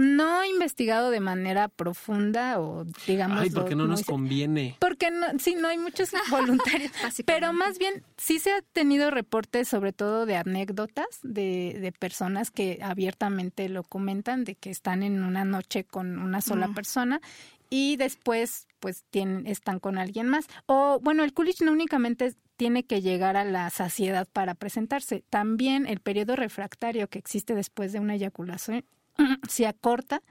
no 0.01 0.43
he 0.43 0.49
investigado 0.49 1.11
de 1.11 1.21
manera 1.21 1.69
profunda 1.69 2.59
o 2.59 2.85
digamos... 3.07 3.41
Ay, 3.41 3.51
porque 3.51 3.77
no 3.77 3.87
nos 3.87 4.03
conviene. 4.03 4.77
Porque 4.79 5.11
no, 5.11 5.27
sí, 5.39 5.55
no 5.55 5.69
hay 5.69 5.79
muchos 5.79 6.11
voluntarios. 6.31 6.91
pero 7.27 7.53
más 7.53 7.79
bien 7.79 8.03
sí 8.17 8.39
se 8.39 8.53
ha 8.53 8.63
tenido 8.73 9.11
reportes 9.11 9.69
sobre 9.69 9.93
todo 9.93 10.25
de 10.25 10.37
anécdotas 10.37 11.07
de, 11.23 11.79
de, 11.81 11.93
personas 11.93 12.51
que 12.51 12.79
abiertamente 12.83 13.69
lo 13.69 13.83
comentan, 13.83 14.45
de 14.45 14.55
que 14.55 14.71
están 14.71 15.03
en 15.03 15.23
una 15.23 15.45
noche 15.45 15.85
con 15.85 16.19
una 16.19 16.41
sola 16.41 16.69
mm. 16.69 16.75
persona 16.75 17.21
y 17.69 17.97
después 17.97 18.67
pues 18.81 19.05
tienen, 19.11 19.47
están 19.47 19.79
con 19.81 19.99
alguien 19.99 20.29
más. 20.29 20.47
O 20.67 20.99
bueno, 21.03 21.25
el 21.25 21.35
Coolidge 21.35 21.63
no 21.63 21.73
únicamente 21.73 22.35
tiene 22.57 22.85
que 22.85 23.03
llegar 23.03 23.37
a 23.37 23.45
la 23.45 23.69
saciedad 23.71 24.27
para 24.33 24.55
presentarse. 24.55 25.25
También 25.29 25.87
el 25.87 26.01
periodo 26.01 26.37
refractario 26.37 27.09
que 27.09 27.19
existe 27.19 27.55
después 27.55 27.93
de 27.93 28.01
una 28.01 28.15
eyaculación 28.15 28.85
se 29.49 29.67
acorta 29.67 30.23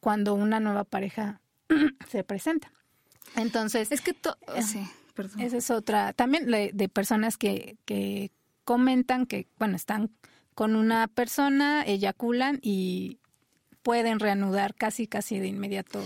cuando 0.00 0.34
una 0.34 0.60
nueva 0.60 0.84
pareja 0.84 1.40
se 2.08 2.24
presenta. 2.24 2.72
Entonces, 3.36 3.90
es 3.90 4.00
que 4.00 4.12
to 4.12 4.36
sí, 4.62 4.86
esa 5.38 5.56
es 5.56 5.70
otra, 5.70 6.12
también 6.12 6.50
de 6.50 6.88
personas 6.88 7.36
que, 7.36 7.76
que 7.84 8.30
comentan 8.64 9.26
que, 9.26 9.48
bueno, 9.58 9.76
están 9.76 10.10
con 10.54 10.76
una 10.76 11.08
persona, 11.08 11.82
eyaculan 11.84 12.58
y 12.62 13.18
pueden 13.82 14.20
reanudar 14.20 14.74
casi, 14.74 15.06
casi 15.06 15.38
de 15.38 15.48
inmediato 15.48 16.00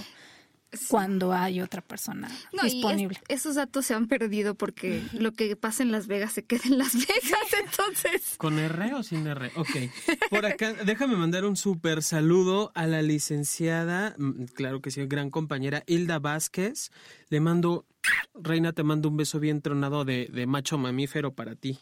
cuando 0.88 1.33
hay 1.33 1.61
otra 1.61 1.81
persona 1.81 2.31
disponible. 2.62 3.18
esos 3.28 3.54
datos 3.54 3.87
se 3.87 3.94
han 3.94 4.07
perdido 4.07 4.54
porque 4.54 5.02
lo 5.12 5.33
que 5.33 5.57
pasa 5.57 5.83
en 5.83 5.92
Las 5.92 6.07
Vegas 6.07 6.33
se 6.33 6.44
queda 6.44 6.62
en 6.66 6.78
Las 6.78 6.94
Vegas, 6.94 7.52
entonces. 7.64 8.35
¿Con 8.38 8.59
R 8.59 8.94
o 8.94 9.02
sin 9.02 9.26
R? 9.26 9.50
Ok. 9.57 9.68
Por 10.31 10.46
acá, 10.46 10.74
déjame 10.85 11.16
mandar 11.16 11.44
un 11.44 11.57
súper 11.57 12.02
saludo 12.02 12.70
a 12.74 12.87
la 12.87 13.02
licenciada, 13.02 14.14
mm, 14.18 14.44
claro 14.54 14.81
que 14.81 14.90
sí, 14.90 15.04
gran 15.07 15.31
compañera 15.31 15.83
Hilda 15.87 16.18
Vázquez. 16.18 16.90
Le 17.28 17.40
mando, 17.40 17.87
Reina, 18.35 18.72
te 18.72 18.83
mando 18.83 19.09
un 19.09 19.16
beso 19.16 19.40
bien 19.40 19.62
tronado 19.62 20.04
de, 20.04 20.28
de 20.33 20.46
macho 20.46 20.78
mamífero 20.78 21.35
para 21.35 21.54
ti. 21.54 21.78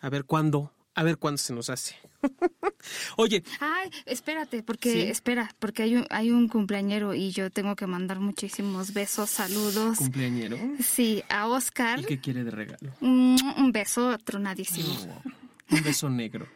A 0.00 0.10
ver 0.10 0.24
cuándo, 0.24 0.72
a 0.98 1.04
ver 1.04 1.16
cuándo 1.16 1.38
se 1.38 1.52
nos 1.52 1.70
hace. 1.70 1.94
Oye. 3.16 3.44
Ay, 3.60 3.88
espérate, 4.04 4.64
porque, 4.64 5.10
espera, 5.10 5.54
porque 5.60 5.84
hay 5.84 5.94
un, 5.94 6.06
hay 6.10 6.32
un 6.32 6.48
cumpleañero 6.48 7.14
y 7.14 7.30
yo 7.30 7.50
tengo 7.50 7.76
que 7.76 7.86
mandar 7.86 8.18
muchísimos 8.18 8.92
besos, 8.92 9.30
saludos. 9.30 9.98
¿Cumpleañero? 9.98 10.58
Sí, 10.82 11.22
a 11.28 11.46
Oscar. 11.46 12.00
¿Y 12.00 12.04
qué 12.04 12.20
quiere 12.20 12.42
de 12.42 12.50
regalo? 12.50 12.92
Un, 13.00 13.70
beso 13.72 14.18
tronadísimo. 14.18 15.22
un 15.70 15.82
beso 15.84 16.10
negro. 16.10 16.48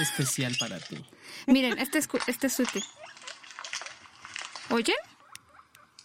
especial 0.00 0.56
para 0.58 0.80
ti. 0.80 0.96
Miren, 1.46 1.78
este 1.78 1.98
es, 1.98 2.08
este 2.28 2.46
es 2.46 2.58
útil. 2.58 2.84
¿Oye? 4.70 4.94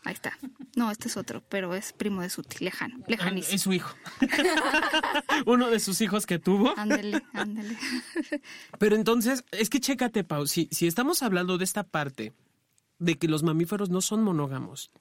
Ahí 0.03 0.13
está. 0.13 0.37
No, 0.75 0.89
este 0.89 1.07
es 1.09 1.17
otro, 1.17 1.43
pero 1.47 1.75
es 1.75 1.93
primo 1.93 2.21
de 2.21 2.29
Suti, 2.29 2.63
lejano, 2.63 2.97
lejanísimo. 3.07 3.55
Es 3.55 3.61
su 3.61 3.71
hijo. 3.71 3.95
Uno 5.45 5.69
de 5.69 5.79
sus 5.79 6.01
hijos 6.01 6.25
que 6.25 6.39
tuvo. 6.39 6.73
Ándale, 6.75 7.21
ándale. 7.33 7.77
Pero 8.79 8.95
entonces, 8.95 9.43
es 9.51 9.69
que 9.69 9.79
chécate, 9.79 10.23
Pau, 10.23 10.47
si, 10.47 10.67
si 10.71 10.87
estamos 10.87 11.21
hablando 11.21 11.57
de 11.57 11.65
esta 11.65 11.83
parte 11.83 12.33
de 12.97 13.17
que 13.17 13.27
los 13.27 13.43
mamíferos 13.43 13.89
no 13.89 14.01
son 14.01 14.23
monógamos, 14.23 14.91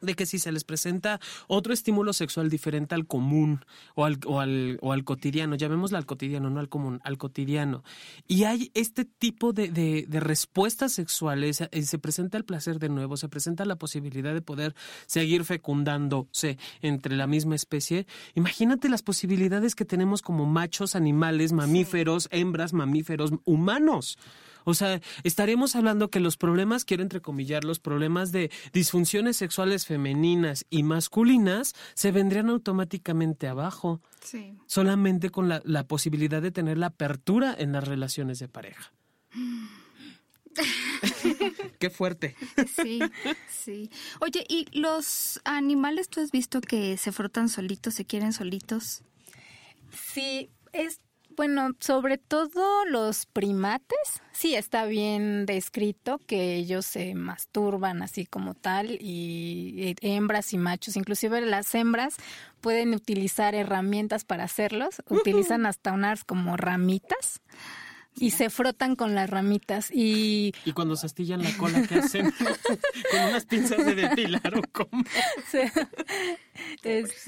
de 0.00 0.14
que 0.14 0.26
si 0.26 0.38
se 0.38 0.52
les 0.52 0.64
presenta 0.64 1.20
otro 1.46 1.72
estímulo 1.72 2.12
sexual 2.12 2.50
diferente 2.50 2.94
al 2.94 3.06
común 3.06 3.64
o 3.94 4.04
al, 4.04 4.18
o 4.26 4.40
al, 4.40 4.78
o 4.80 4.92
al 4.92 5.04
cotidiano, 5.04 5.56
llamémoslo 5.56 5.98
al 5.98 6.06
cotidiano, 6.06 6.50
no 6.50 6.60
al 6.60 6.68
común, 6.68 7.00
al 7.04 7.18
cotidiano, 7.18 7.82
y 8.26 8.44
hay 8.44 8.70
este 8.74 9.04
tipo 9.04 9.52
de, 9.52 9.68
de, 9.68 10.06
de 10.08 10.20
respuestas 10.20 10.92
sexuales, 10.92 11.60
eh, 11.60 11.82
se 11.82 11.98
presenta 11.98 12.38
el 12.38 12.44
placer 12.44 12.78
de 12.78 12.88
nuevo, 12.88 13.16
se 13.16 13.28
presenta 13.28 13.64
la 13.64 13.76
posibilidad 13.76 14.34
de 14.34 14.42
poder 14.42 14.74
seguir 15.06 15.44
fecundándose 15.44 16.58
entre 16.82 17.16
la 17.16 17.26
misma 17.26 17.54
especie, 17.54 18.06
imagínate 18.34 18.88
las 18.88 19.02
posibilidades 19.02 19.74
que 19.74 19.84
tenemos 19.84 20.22
como 20.22 20.46
machos, 20.46 20.94
animales, 20.94 21.52
mamíferos, 21.52 22.28
hembras, 22.30 22.72
mamíferos, 22.72 23.32
humanos. 23.44 24.18
O 24.68 24.74
sea, 24.74 25.00
estaremos 25.24 25.76
hablando 25.76 26.10
que 26.10 26.20
los 26.20 26.36
problemas, 26.36 26.84
quiero 26.84 27.02
entrecomillar, 27.02 27.64
los 27.64 27.78
problemas 27.78 28.32
de 28.32 28.50
disfunciones 28.74 29.38
sexuales 29.38 29.86
femeninas 29.86 30.66
y 30.68 30.82
masculinas 30.82 31.74
se 31.94 32.12
vendrían 32.12 32.50
automáticamente 32.50 33.48
abajo. 33.48 34.02
Sí. 34.22 34.58
Solamente 34.66 35.30
con 35.30 35.48
la, 35.48 35.62
la 35.64 35.84
posibilidad 35.84 36.42
de 36.42 36.50
tener 36.50 36.76
la 36.76 36.88
apertura 36.88 37.56
en 37.58 37.72
las 37.72 37.88
relaciones 37.88 38.40
de 38.40 38.48
pareja. 38.48 38.92
Qué 41.78 41.88
fuerte. 41.88 42.36
Sí, 42.76 43.00
sí. 43.48 43.90
Oye, 44.20 44.44
¿y 44.50 44.66
los 44.78 45.40
animales 45.44 46.10
tú 46.10 46.20
has 46.20 46.30
visto 46.30 46.60
que 46.60 46.98
se 46.98 47.10
frotan 47.10 47.48
solitos, 47.48 47.94
se 47.94 48.04
quieren 48.04 48.34
solitos? 48.34 49.02
Sí, 50.12 50.50
es 50.74 51.00
bueno, 51.38 51.70
sobre 51.78 52.18
todo 52.18 52.84
los 52.86 53.26
primates, 53.26 54.20
sí 54.32 54.56
está 54.56 54.86
bien 54.86 55.46
descrito 55.46 56.20
que 56.26 56.56
ellos 56.56 56.84
se 56.84 57.14
masturban 57.14 58.02
así 58.02 58.26
como 58.26 58.54
tal 58.54 58.98
y 59.00 59.94
hembras 60.00 60.52
y 60.52 60.58
machos, 60.58 60.96
inclusive 60.96 61.40
las 61.42 61.72
hembras 61.76 62.16
pueden 62.60 62.92
utilizar 62.92 63.54
herramientas 63.54 64.24
para 64.24 64.42
hacerlos, 64.42 65.00
utilizan 65.08 65.64
hasta 65.64 65.92
unas 65.92 66.24
como 66.24 66.56
ramitas 66.56 67.40
y 68.20 68.30
se 68.30 68.50
frotan 68.50 68.96
con 68.96 69.14
las 69.14 69.28
ramitas 69.30 69.90
y 69.90 70.52
y 70.64 70.72
cuando 70.72 70.96
se 70.96 71.06
astillan 71.06 71.42
la 71.42 71.56
cola 71.56 71.82
qué 71.86 71.96
hacen 71.96 72.30
con 73.10 73.28
unas 73.28 73.44
pinzas 73.46 73.84
de 73.84 73.94
depilar 73.94 74.58
o 74.58 74.62
cómo 74.72 75.04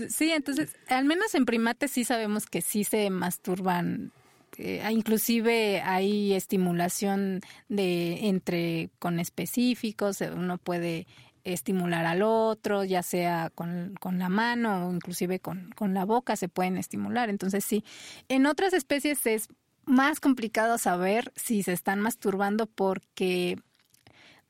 sí, 0.09 0.31
entonces 0.33 0.77
al 0.89 1.05
menos 1.05 1.35
en 1.35 1.45
primates 1.47 1.91
sí 1.91 2.05
sabemos 2.05 2.47
que 2.47 2.63
sí 2.63 2.85
se 2.85 3.11
masturban 3.11 4.13
eh, 4.59 4.87
inclusive 4.91 5.81
hay 5.83 6.35
estimulación 6.35 7.41
de 7.69 8.29
entre 8.29 8.91
con 8.99 9.21
específicos 9.21 10.21
uno 10.21 10.59
puede 10.59 11.07
estimular 11.45 12.05
al 12.07 12.23
otro, 12.23 12.85
ya 12.85 13.03
sea 13.03 13.51
con, 13.55 13.95
con 14.01 14.19
la 14.19 14.29
mano 14.29 14.89
o 14.89 14.93
inclusive 14.93 15.41
con, 15.41 15.71
con, 15.77 15.95
la 15.95 16.05
boca 16.05 16.37
se 16.37 16.49
pueden 16.49 16.77
estimular. 16.77 17.31
Entonces 17.31 17.65
sí, 17.65 17.85
en 18.29 18.47
otras 18.47 18.73
especies 18.73 19.25
es 19.27 19.49
más 19.85 20.21
complicado 20.21 20.79
saber 20.79 21.33
si 21.37 21.63
se 21.63 21.73
están 21.73 22.01
masturbando 22.01 22.67
porque 22.67 23.59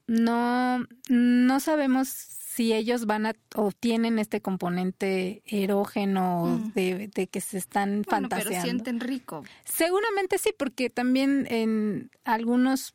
no, 0.07 0.87
no 1.09 1.61
sabemos 1.61 2.09
si 2.09 2.73
ellos 2.73 3.07
van 3.07 3.27
a 3.27 3.33
o 3.55 3.71
tienen 3.71 4.19
este 4.19 4.41
componente 4.41 5.41
erógeno 5.47 6.47
mm. 6.47 6.73
de, 6.75 7.29
que 7.31 7.41
se 7.41 7.59
están 7.59 8.03
bueno, 8.03 8.29
fantaseando. 8.29 8.51
Pero 8.51 8.63
sienten 8.63 9.01
rico. 9.01 9.45
Seguramente 9.65 10.37
sí, 10.39 10.53
porque 10.57 10.91
también 10.91 11.47
en 11.49 12.11
algunos 12.25 12.95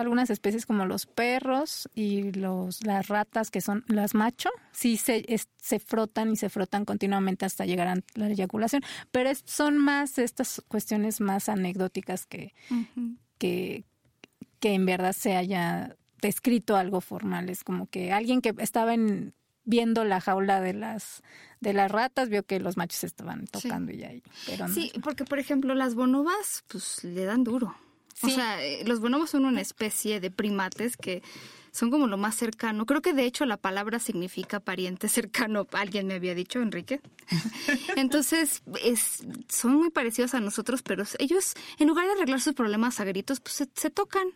algunas 0.00 0.30
especies 0.30 0.66
como 0.66 0.86
los 0.86 1.06
perros 1.06 1.88
y 1.94 2.32
los 2.32 2.84
las 2.84 3.08
ratas 3.08 3.50
que 3.50 3.60
son 3.60 3.84
las 3.88 4.14
macho 4.14 4.50
sí 4.72 4.96
se 4.96 5.24
se 5.56 5.78
frotan 5.78 6.32
y 6.32 6.36
se 6.36 6.48
frotan 6.48 6.84
continuamente 6.84 7.44
hasta 7.44 7.66
llegar 7.66 7.88
a 7.88 7.96
la 8.14 8.28
eyaculación. 8.28 8.82
Pero 9.10 9.30
son 9.44 9.78
más 9.78 10.18
estas 10.18 10.62
cuestiones 10.68 11.20
más 11.20 11.48
anecdóticas 11.48 12.26
que 12.26 12.54
que 13.38 13.84
que 14.58 14.74
en 14.74 14.86
verdad 14.86 15.12
se 15.12 15.36
haya 15.36 15.96
descrito 16.20 16.76
algo 16.76 17.00
formal. 17.00 17.48
Es 17.48 17.64
como 17.64 17.86
que 17.86 18.12
alguien 18.12 18.42
que 18.42 18.54
estaba 18.58 18.94
en 18.94 19.34
viendo 19.64 20.04
la 20.04 20.20
jaula 20.20 20.60
de 20.60 20.74
las 20.74 21.22
de 21.60 21.72
las 21.72 21.90
ratas 21.90 22.28
vio 22.28 22.42
que 22.44 22.60
los 22.60 22.76
machos 22.76 23.04
estaban 23.04 23.46
tocando 23.46 23.92
y 23.92 24.02
ahí 24.02 24.22
pero 24.46 24.68
sí 24.68 24.90
porque 25.02 25.24
por 25.24 25.38
ejemplo 25.38 25.74
las 25.74 25.94
bonobas 25.94 26.64
pues 26.66 27.04
le 27.04 27.24
dan 27.24 27.44
duro 27.44 27.76
o 28.22 28.28
sea, 28.28 28.62
eh, 28.64 28.84
los 28.84 29.00
bonobos 29.00 29.30
son 29.30 29.44
una 29.44 29.60
especie 29.60 30.20
de 30.20 30.30
primates 30.30 30.96
que 30.96 31.22
son 31.72 31.90
como 31.90 32.06
lo 32.06 32.16
más 32.16 32.34
cercano. 32.34 32.86
Creo 32.86 33.02
que 33.02 33.12
de 33.12 33.24
hecho 33.24 33.46
la 33.46 33.56
palabra 33.56 33.98
significa 33.98 34.60
pariente 34.60 35.08
cercano. 35.08 35.66
Alguien 35.72 36.06
me 36.06 36.14
había 36.14 36.34
dicho, 36.34 36.60
Enrique. 36.60 37.00
Entonces, 37.96 38.62
es, 38.82 39.24
son 39.48 39.74
muy 39.74 39.90
parecidos 39.90 40.34
a 40.34 40.40
nosotros, 40.40 40.82
pero 40.82 41.04
ellos, 41.18 41.54
en 41.78 41.88
lugar 41.88 42.06
de 42.06 42.12
arreglar 42.12 42.40
sus 42.40 42.54
problemas 42.54 43.00
a 43.00 43.04
gritos, 43.04 43.40
pues 43.40 43.68
se, 43.72 43.90
tocan. 43.90 44.28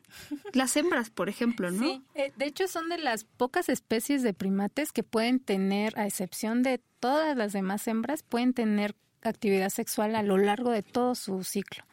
Las 0.53 0.77
hembras, 0.77 1.11
por 1.11 1.29
ejemplo, 1.29 1.71
¿no? 1.71 1.85
Sí, 1.85 2.03
eh, 2.15 2.33
de 2.37 2.47
hecho 2.47 2.69
son 2.69 2.89
de 2.89 2.99
las 2.99 3.25
pocas 3.25 3.69
especies 3.69 4.23
de 4.23 4.35
primates 4.35 4.93
que 4.93 5.03
pueden 5.03 5.41
tener, 5.41 5.99
a 5.99 6.07
excepción 6.07 6.63
de 6.63 6.81
todas 7.01 7.37
las 7.37 7.53
demás 7.53 7.87
hembras, 7.89 8.23
pueden 8.23 8.53
tener 8.55 8.95
actividad 9.25 9.71
sexual 9.71 10.15
a 10.15 10.23
lo 10.23 10.37
largo 10.39 10.71
de 10.71 10.83
todo 10.83 11.15
su 11.15 11.45
ciclo. 11.45 11.85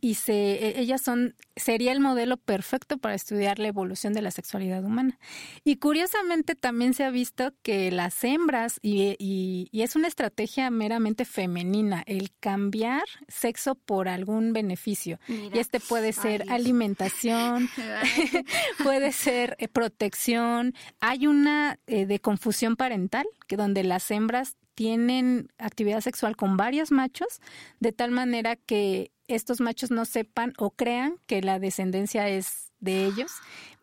Y 0.00 0.14
se, 0.14 0.32
e, 0.32 0.80
ellas 0.80 1.02
son, 1.02 1.34
sería 1.56 1.92
el 1.92 2.00
modelo 2.00 2.36
perfecto 2.36 2.98
para 2.98 3.14
estudiar 3.14 3.58
la 3.58 3.68
evolución 3.68 4.12
de 4.12 4.22
la 4.22 4.30
sexualidad 4.30 4.84
humana. 4.84 5.18
Y 5.64 5.76
curiosamente 5.76 6.54
también 6.54 6.94
se 6.94 7.04
ha 7.04 7.10
visto 7.10 7.52
que 7.62 7.90
las 7.90 8.24
hembras, 8.24 8.78
y, 8.82 9.16
y, 9.18 9.82
es 9.82 9.96
una 9.96 10.08
estrategia 10.08 10.70
meramente 10.70 11.24
femenina, 11.24 12.02
el 12.06 12.32
cambiar 12.40 13.04
sexo 13.28 13.74
por 13.74 14.08
algún 14.08 14.52
beneficio. 14.52 15.18
y 15.28 15.58
este 15.58 15.80
puede 15.80 16.12
ser 16.12 16.44
alimentación, 16.50 17.68
puede 18.82 19.12
ser 19.12 19.56
eh, 19.58 19.68
protección. 19.68 20.74
Hay 21.00 21.26
una 21.26 21.78
eh, 21.86 22.06
de 22.06 22.18
confusión 22.20 22.76
parental, 22.76 23.26
que 23.46 23.56
donde 23.56 23.84
las 23.84 24.10
hembras 24.10 24.56
tienen 24.74 25.52
actividad 25.58 26.00
sexual 26.00 26.36
con 26.36 26.56
varios 26.56 26.90
machos, 26.90 27.40
de 27.80 27.92
tal 27.92 28.10
manera 28.10 28.56
que 28.56 29.10
estos 29.28 29.60
machos 29.60 29.90
no 29.90 30.04
sepan 30.04 30.52
o 30.58 30.70
crean 30.70 31.16
que 31.26 31.42
la 31.42 31.58
descendencia 31.58 32.28
es 32.28 32.72
de 32.80 33.04
ellos, 33.04 33.32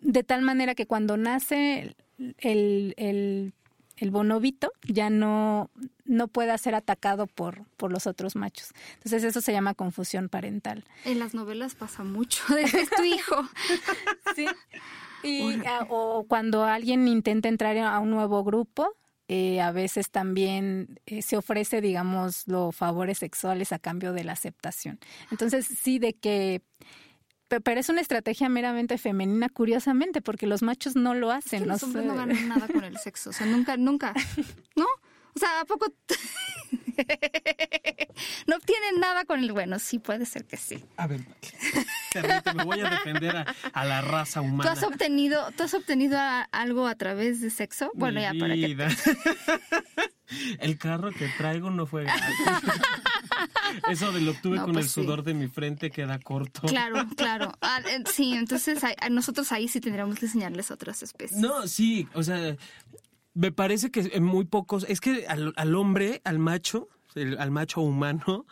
de 0.01 0.23
tal 0.23 0.41
manera 0.41 0.75
que 0.75 0.85
cuando 0.85 1.17
nace 1.17 1.95
el, 2.37 2.93
el, 2.97 3.53
el 3.95 4.11
bonobito 4.11 4.71
ya 4.83 5.09
no, 5.09 5.69
no 6.05 6.27
pueda 6.27 6.57
ser 6.57 6.75
atacado 6.75 7.27
por, 7.27 7.65
por 7.77 7.91
los 7.91 8.07
otros 8.07 8.35
machos. 8.35 8.71
Entonces 8.95 9.23
eso 9.23 9.41
se 9.41 9.51
llama 9.51 9.73
confusión 9.73 10.29
parental. 10.29 10.83
En 11.05 11.19
las 11.19 11.33
novelas 11.33 11.75
pasa 11.75 12.03
mucho, 12.03 12.43
es 12.57 12.89
tu 12.89 13.03
hijo. 13.03 13.47
sí. 14.35 14.45
Y, 15.21 15.61
o 15.89 16.25
cuando 16.27 16.63
alguien 16.63 17.07
intenta 17.07 17.49
entrar 17.49 17.77
a 17.77 17.99
un 17.99 18.09
nuevo 18.09 18.43
grupo, 18.43 18.95
eh, 19.31 19.61
a 19.61 19.71
veces 19.71 20.09
también 20.09 20.99
eh, 21.05 21.21
se 21.21 21.37
ofrece, 21.37 21.81
digamos, 21.81 22.47
los 22.47 22.75
favores 22.75 23.19
sexuales 23.19 23.71
a 23.71 23.77
cambio 23.77 24.11
de 24.11 24.23
la 24.23 24.31
aceptación. 24.31 24.99
Entonces, 25.29 25.67
sí, 25.67 25.99
de 25.99 26.13
que 26.13 26.63
pero 27.47 27.79
es 27.79 27.89
una 27.89 28.01
estrategia 28.01 28.49
meramente 28.49 28.97
femenina, 28.97 29.49
curiosamente, 29.49 30.21
porque 30.21 30.47
los 30.47 30.61
machos 30.61 30.95
no 30.95 31.13
lo 31.13 31.31
hacen. 31.31 31.67
los 31.67 31.81
hombres 31.83 32.05
no 32.05 32.15
ganan 32.15 32.47
nada 32.47 32.67
con 32.67 32.83
el 32.83 32.97
sexo, 32.97 33.29
o 33.29 33.33
sea, 33.33 33.45
nunca, 33.45 33.77
nunca, 33.77 34.13
¿no? 34.75 34.85
O 35.35 35.39
sea, 35.39 35.61
¿a 35.61 35.65
poco 35.65 35.93
no 38.47 38.55
obtienen 38.55 38.99
nada 38.99 39.25
con 39.25 39.39
el 39.39 39.51
bueno? 39.51 39.79
Sí, 39.79 39.99
puede 39.99 40.25
ser 40.25 40.45
que 40.45 40.57
sí. 40.57 40.83
A 40.97 41.07
ver, 41.07 41.21
me 42.55 42.63
voy 42.63 42.81
a 42.81 42.89
defender 42.89 43.45
a, 43.73 43.85
la 43.85 44.01
raza 44.01 44.41
humana. 44.41 44.63
¿Tú 44.63 44.77
has 44.77 44.83
obtenido, 44.83 45.51
¿tú 45.55 45.63
has 45.63 45.73
obtenido 45.73 46.19
algo 46.51 46.87
a 46.87 46.95
través 46.95 47.41
de 47.41 47.49
sexo? 47.49 47.91
Bueno, 47.95 48.21
ya 48.21 48.33
para 48.39 48.53
que... 48.55 48.77
El 50.59 50.77
carro 50.77 51.11
que 51.11 51.27
traigo 51.37 51.71
no 51.71 51.87
fue 51.87 52.05
Eso 53.89 54.11
de 54.11 54.21
lo 54.21 54.31
obtuve 54.31 54.57
con 54.57 54.69
el 54.69 54.73
pues 54.73 54.91
sudor 54.91 55.23
de 55.23 55.33
mi 55.33 55.47
frente 55.47 55.89
queda 55.89 56.19
corto. 56.19 56.61
Claro, 56.67 57.07
claro. 57.15 57.51
Ah, 57.61 57.81
eh, 57.89 58.03
sí, 58.11 58.33
entonces 58.33 58.83
a, 58.83 59.09
nosotros 59.09 59.51
ahí 59.51 59.67
sí 59.67 59.79
tendríamos 59.79 60.17
que 60.17 60.25
enseñarles 60.25 60.71
otras 60.71 61.01
especies. 61.03 61.39
No, 61.39 61.67
sí, 61.67 62.07
o 62.13 62.23
sea, 62.23 62.55
me 63.33 63.51
parece 63.51 63.91
que 63.91 64.09
en 64.13 64.23
muy 64.23 64.45
pocos, 64.45 64.85
es 64.89 65.01
que 65.01 65.25
al, 65.27 65.75
hombre, 65.75 66.21
al 66.23 66.39
macho, 66.39 66.89
al 67.15 67.51
macho 67.51 67.81
humano, 67.81 68.45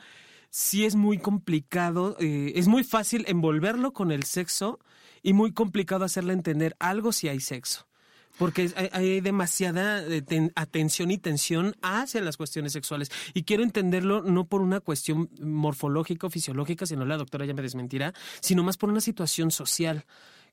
sí 0.50 0.86
es 0.86 0.96
muy 0.96 1.18
complicado, 1.18 2.16
eh, 2.20 2.54
es 2.56 2.68
muy 2.68 2.84
fácil 2.84 3.26
envolverlo 3.28 3.94
con 3.94 4.12
el 4.12 4.24
sexo 4.24 4.80
y 5.24 5.34
muy 5.34 5.52
complicado 5.52 6.06
hacerle 6.06 6.34
entender 6.34 6.76
algo 6.80 7.12
si 7.12 7.28
hay 7.28 7.40
sexo 7.40 7.88
porque 8.38 8.72
hay, 8.92 9.20
demasiada 9.22 10.04
eh, 10.04 10.52
atención 10.56 11.12
y 11.12 11.18
tensión 11.18 11.76
hacia 11.82 12.22
las 12.22 12.38
cuestiones 12.38 12.74
sexuales. 12.74 13.10
Y 13.34 13.44
quiero 13.44 13.64
entenderlo 13.64 14.22
no 14.22 14.46
por 14.46 14.62
una 14.62 14.80
cuestión 14.80 15.30
morfológica 15.42 16.28
o 16.28 16.30
fisiológica, 16.30 16.86
sino 16.86 17.06
la 17.06 17.18
doctora 17.18 17.46
ya 17.46 17.54
me 17.54 17.62
desmentirá, 17.62 18.14
sino 18.40 18.64
más 18.64 18.78
por 18.78 18.90
una 18.90 19.02
situación 19.02 19.52
social 19.52 20.06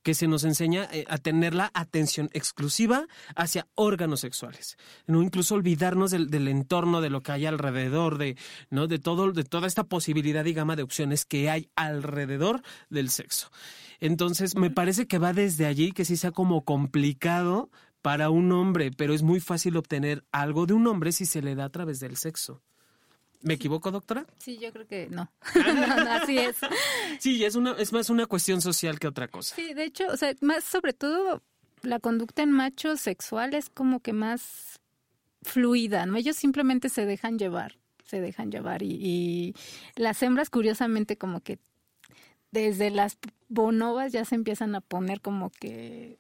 que 0.04 0.14
se 0.14 0.28
nos 0.28 0.44
enseña 0.44 0.88
eh, 0.92 1.04
a 1.08 1.18
tener 1.18 1.54
la 1.54 1.72
atención 1.74 2.30
exclusiva 2.32 3.06
hacia 3.34 3.66
órganos 3.74 4.20
sexuales, 4.20 4.76
no 5.06 5.22
incluso 5.22 5.56
olvidarnos 5.56 6.12
del, 6.12 6.30
del, 6.30 6.46
entorno, 6.46 7.00
de 7.00 7.10
lo 7.10 7.22
que 7.22 7.32
hay 7.32 7.46
alrededor, 7.46 8.18
de 8.18 8.36
no 8.70 8.86
de 8.86 9.00
todo, 9.00 9.32
de 9.32 9.42
toda 9.42 9.66
esta 9.66 9.84
posibilidad 9.84 10.44
y 10.44 10.52
gama 10.52 10.76
de 10.76 10.84
opciones 10.84 11.24
que 11.24 11.50
hay 11.50 11.70
alrededor 11.74 12.62
del 12.90 13.10
sexo. 13.10 13.50
Entonces, 13.98 14.54
me 14.56 14.70
parece 14.70 15.06
que 15.06 15.18
va 15.18 15.32
desde 15.32 15.66
allí, 15.66 15.90
que 15.92 16.04
sí 16.04 16.16
sea 16.16 16.30
como 16.30 16.64
complicado 16.64 17.70
para 18.02 18.28
un 18.28 18.52
hombre, 18.52 18.90
pero 18.90 19.14
es 19.14 19.22
muy 19.22 19.40
fácil 19.40 19.78
obtener 19.78 20.24
algo 20.30 20.66
de 20.66 20.74
un 20.74 20.86
hombre 20.86 21.10
si 21.10 21.24
se 21.24 21.40
le 21.40 21.54
da 21.54 21.64
a 21.64 21.70
través 21.70 22.00
del 22.00 22.18
sexo. 22.18 22.62
¿Me 23.44 23.54
equivoco, 23.54 23.90
doctora? 23.90 24.26
Sí, 24.38 24.58
yo 24.58 24.72
creo 24.72 24.86
que 24.86 25.06
no. 25.10 25.30
así 26.10 26.38
es. 26.38 26.56
Sí, 27.20 27.44
es 27.44 27.54
una 27.54 27.72
es 27.72 27.92
más 27.92 28.10
una 28.10 28.26
cuestión 28.26 28.60
social 28.60 28.98
que 28.98 29.06
otra 29.06 29.28
cosa. 29.28 29.54
Sí, 29.54 29.74
de 29.74 29.84
hecho, 29.84 30.06
o 30.08 30.16
sea, 30.16 30.34
más 30.40 30.64
sobre 30.64 30.94
todo 30.94 31.42
la 31.82 32.00
conducta 32.00 32.42
en 32.42 32.50
machos 32.50 33.00
sexual 33.02 33.54
es 33.54 33.68
como 33.68 34.00
que 34.00 34.14
más 34.14 34.80
fluida, 35.42 36.06
¿no? 36.06 36.16
Ellos 36.16 36.36
simplemente 36.36 36.88
se 36.88 37.04
dejan 37.04 37.38
llevar, 37.38 37.78
se 38.06 38.20
dejan 38.22 38.50
llevar 38.50 38.82
y, 38.82 38.98
y 39.00 39.54
las 39.94 40.22
hembras 40.22 40.48
curiosamente 40.48 41.18
como 41.18 41.40
que 41.40 41.58
desde 42.50 42.90
las 42.90 43.18
bonobas 43.48 44.12
ya 44.12 44.24
se 44.24 44.36
empiezan 44.36 44.74
a 44.74 44.80
poner 44.80 45.20
como 45.20 45.50
que 45.50 46.18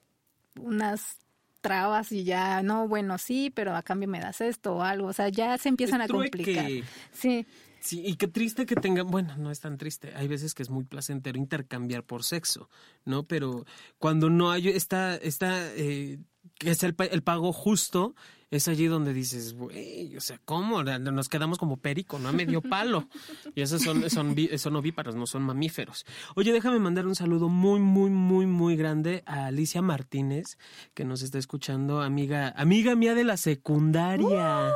unas 0.60 1.18
trabas 1.64 2.12
y 2.12 2.24
ya, 2.24 2.62
no, 2.62 2.86
bueno, 2.86 3.16
sí, 3.16 3.50
pero 3.50 3.74
a 3.74 3.82
cambio 3.82 4.06
me 4.06 4.20
das 4.20 4.42
esto 4.42 4.76
o 4.76 4.82
algo, 4.82 5.08
o 5.08 5.12
sea, 5.14 5.30
ya 5.30 5.56
se 5.56 5.70
empiezan 5.70 6.02
a 6.02 6.08
complicar. 6.08 6.66
Sí. 7.10 7.46
Sí, 7.80 8.02
y 8.04 8.16
qué 8.16 8.28
triste 8.28 8.64
que 8.64 8.76
tengan, 8.76 9.10
bueno, 9.10 9.36
no 9.36 9.50
es 9.50 9.60
tan 9.60 9.76
triste, 9.76 10.12
hay 10.14 10.28
veces 10.28 10.54
que 10.54 10.62
es 10.62 10.70
muy 10.70 10.84
placentero 10.84 11.38
intercambiar 11.38 12.02
por 12.02 12.22
sexo, 12.22 12.70
¿no? 13.04 13.24
Pero 13.24 13.64
cuando 13.98 14.30
no 14.30 14.50
hay 14.50 14.68
esta, 14.68 15.16
esta 15.16 15.70
eh, 15.74 16.18
que 16.58 16.70
es 16.70 16.82
el, 16.82 16.94
el, 17.10 17.22
pago 17.22 17.52
justo, 17.52 18.14
es 18.50 18.68
allí 18.68 18.86
donde 18.86 19.12
dices, 19.12 19.54
güey, 19.54 20.16
o 20.16 20.20
sea, 20.20 20.40
¿cómo? 20.44 20.82
Nos 20.82 21.28
quedamos 21.28 21.58
como 21.58 21.76
perico, 21.76 22.18
¿no? 22.18 22.28
A 22.28 22.32
medio 22.32 22.62
palo. 22.62 23.08
Y 23.54 23.62
esos 23.62 23.82
son, 23.82 24.08
son, 24.10 24.76
ovíparos, 24.76 25.16
no 25.16 25.26
son 25.26 25.42
mamíferos. 25.42 26.06
Oye, 26.36 26.52
déjame 26.52 26.78
mandar 26.78 27.06
un 27.06 27.14
saludo 27.14 27.48
muy, 27.48 27.80
muy, 27.80 28.10
muy, 28.10 28.46
muy 28.46 28.76
grande 28.76 29.22
a 29.26 29.46
Alicia 29.46 29.82
Martínez, 29.82 30.58
que 30.94 31.04
nos 31.04 31.22
está 31.22 31.38
escuchando, 31.38 32.00
amiga, 32.00 32.54
amiga 32.56 32.94
mía 32.94 33.14
de 33.14 33.24
la 33.24 33.36
secundaria. 33.36 34.72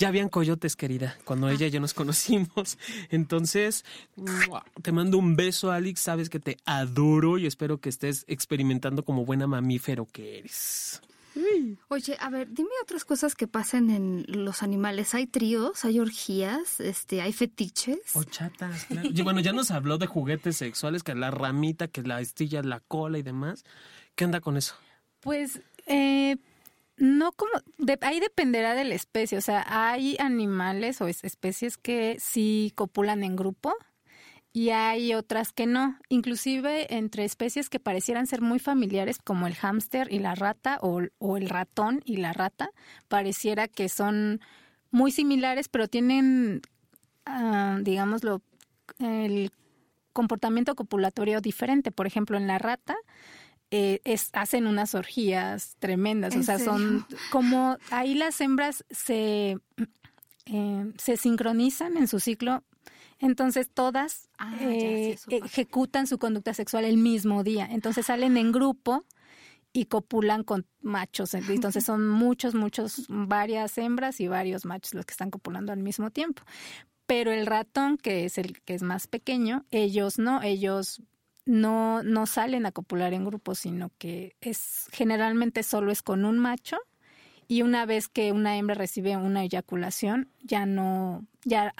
Ya 0.00 0.08
habían 0.08 0.28
coyotes, 0.28 0.76
querida, 0.76 1.16
cuando 1.24 1.48
ella 1.48 1.66
y 1.66 1.70
yo 1.70 1.80
nos 1.80 1.94
conocimos. 1.94 2.78
Entonces, 3.10 3.84
te 4.82 4.92
mando 4.92 5.18
un 5.18 5.36
beso, 5.36 5.70
Alex. 5.70 6.00
Sabes 6.00 6.28
que 6.28 6.40
te 6.40 6.56
adoro 6.64 7.38
y 7.38 7.46
espero 7.46 7.78
que 7.78 7.88
estés 7.88 8.24
experimentando 8.28 9.04
como 9.04 9.24
buena 9.24 9.46
mamífero 9.46 10.06
que 10.06 10.38
eres. 10.38 11.00
Oye, 11.88 12.16
a 12.20 12.28
ver, 12.28 12.52
dime 12.52 12.70
otras 12.82 13.04
cosas 13.04 13.34
que 13.34 13.46
pasan 13.46 13.90
en 13.90 14.24
los 14.28 14.62
animales. 14.62 15.14
¿Hay 15.14 15.26
tríos? 15.26 15.84
¿Hay 15.84 15.98
orgías? 15.98 16.80
Este, 16.80 17.22
¿Hay 17.22 17.32
fetiches? 17.32 18.14
Ochatas, 18.14 18.84
claro. 18.84 19.08
bueno, 19.24 19.40
ya 19.40 19.52
nos 19.52 19.70
habló 19.70 19.98
de 19.98 20.06
juguetes 20.06 20.56
sexuales, 20.56 21.02
que 21.02 21.14
la 21.14 21.30
ramita, 21.30 21.88
que 21.88 22.02
la 22.02 22.20
estilla, 22.20 22.62
la 22.62 22.80
cola 22.80 23.18
y 23.18 23.22
demás. 23.22 23.64
¿Qué 24.14 24.24
anda 24.24 24.40
con 24.40 24.56
eso? 24.56 24.74
Pues, 25.20 25.60
eh, 25.86 26.36
no 27.02 27.32
como, 27.32 27.50
ahí 28.02 28.20
dependerá 28.20 28.76
de 28.76 28.84
la 28.84 28.94
especie. 28.94 29.36
O 29.36 29.40
sea, 29.40 29.66
hay 29.66 30.16
animales 30.20 31.00
o 31.00 31.08
especies 31.08 31.76
que 31.76 32.16
sí 32.20 32.72
copulan 32.76 33.24
en 33.24 33.34
grupo 33.34 33.74
y 34.52 34.70
hay 34.70 35.12
otras 35.14 35.50
que 35.50 35.66
no, 35.66 35.98
inclusive 36.08 36.94
entre 36.94 37.24
especies 37.24 37.68
que 37.68 37.80
parecieran 37.80 38.28
ser 38.28 38.40
muy 38.40 38.60
familiares 38.60 39.18
como 39.18 39.48
el 39.48 39.56
hámster 39.56 40.12
y 40.12 40.20
la 40.20 40.36
rata 40.36 40.78
o, 40.80 41.00
el 41.36 41.48
ratón 41.48 42.02
y 42.04 42.18
la 42.18 42.32
rata, 42.32 42.70
pareciera 43.08 43.66
que 43.66 43.88
son 43.88 44.40
muy 44.92 45.10
similares 45.10 45.66
pero 45.66 45.88
tienen, 45.88 46.62
uh, 47.26 47.82
digámoslo, 47.82 48.42
el 49.00 49.50
comportamiento 50.12 50.76
copulatorio 50.76 51.40
diferente. 51.40 51.90
Por 51.90 52.06
ejemplo, 52.06 52.36
en 52.36 52.46
la 52.46 52.58
rata 52.58 52.94
eh, 53.72 54.00
es, 54.04 54.28
hacen 54.32 54.66
unas 54.66 54.94
orgías 54.94 55.76
tremendas, 55.80 56.36
o 56.36 56.42
sea, 56.42 56.58
son 56.58 57.04
como 57.30 57.78
ahí 57.90 58.14
las 58.14 58.40
hembras 58.40 58.84
se, 58.90 59.58
eh, 60.46 60.92
se 60.98 61.16
sincronizan 61.16 61.96
en 61.96 62.06
su 62.06 62.20
ciclo 62.20 62.62
entonces 63.22 63.70
todas 63.72 64.28
ah, 64.36 64.52
eh, 64.60 65.16
ejecutan 65.28 66.08
su 66.08 66.18
conducta 66.18 66.54
sexual 66.54 66.84
el 66.84 66.96
mismo 66.96 67.44
día. 67.44 67.68
Entonces 67.70 68.06
salen 68.06 68.36
en 68.36 68.50
grupo 68.50 69.04
y 69.72 69.84
copulan 69.84 70.42
con 70.42 70.66
machos. 70.80 71.32
Entonces 71.34 71.84
son 71.84 72.08
muchos, 72.08 72.56
muchos, 72.56 73.06
varias 73.08 73.78
hembras 73.78 74.20
y 74.20 74.26
varios 74.26 74.64
machos 74.64 74.94
los 74.94 75.06
que 75.06 75.12
están 75.12 75.30
copulando 75.30 75.72
al 75.72 75.78
mismo 75.78 76.10
tiempo. 76.10 76.42
Pero 77.06 77.30
el 77.30 77.46
ratón, 77.46 77.96
que 77.96 78.24
es 78.24 78.38
el 78.38 78.60
que 78.62 78.74
es 78.74 78.82
más 78.82 79.06
pequeño, 79.06 79.66
ellos 79.70 80.18
no, 80.18 80.42
ellos 80.42 81.00
no, 81.44 82.02
no 82.02 82.26
salen 82.26 82.66
a 82.66 82.72
copular 82.72 83.12
en 83.14 83.24
grupo, 83.24 83.54
sino 83.54 83.90
que 83.98 84.36
es 84.40 84.88
generalmente 84.92 85.62
solo 85.62 85.90
es 85.90 86.02
con 86.02 86.24
un 86.24 86.38
macho 86.38 86.78
y 87.48 87.62
una 87.62 87.84
vez 87.84 88.08
que 88.08 88.32
una 88.32 88.56
hembra 88.56 88.74
recibe 88.74 89.16
una 89.16 89.42
eyaculación, 89.42 90.30
ya 90.42 90.64
no, 90.64 91.26
ya 91.44 91.74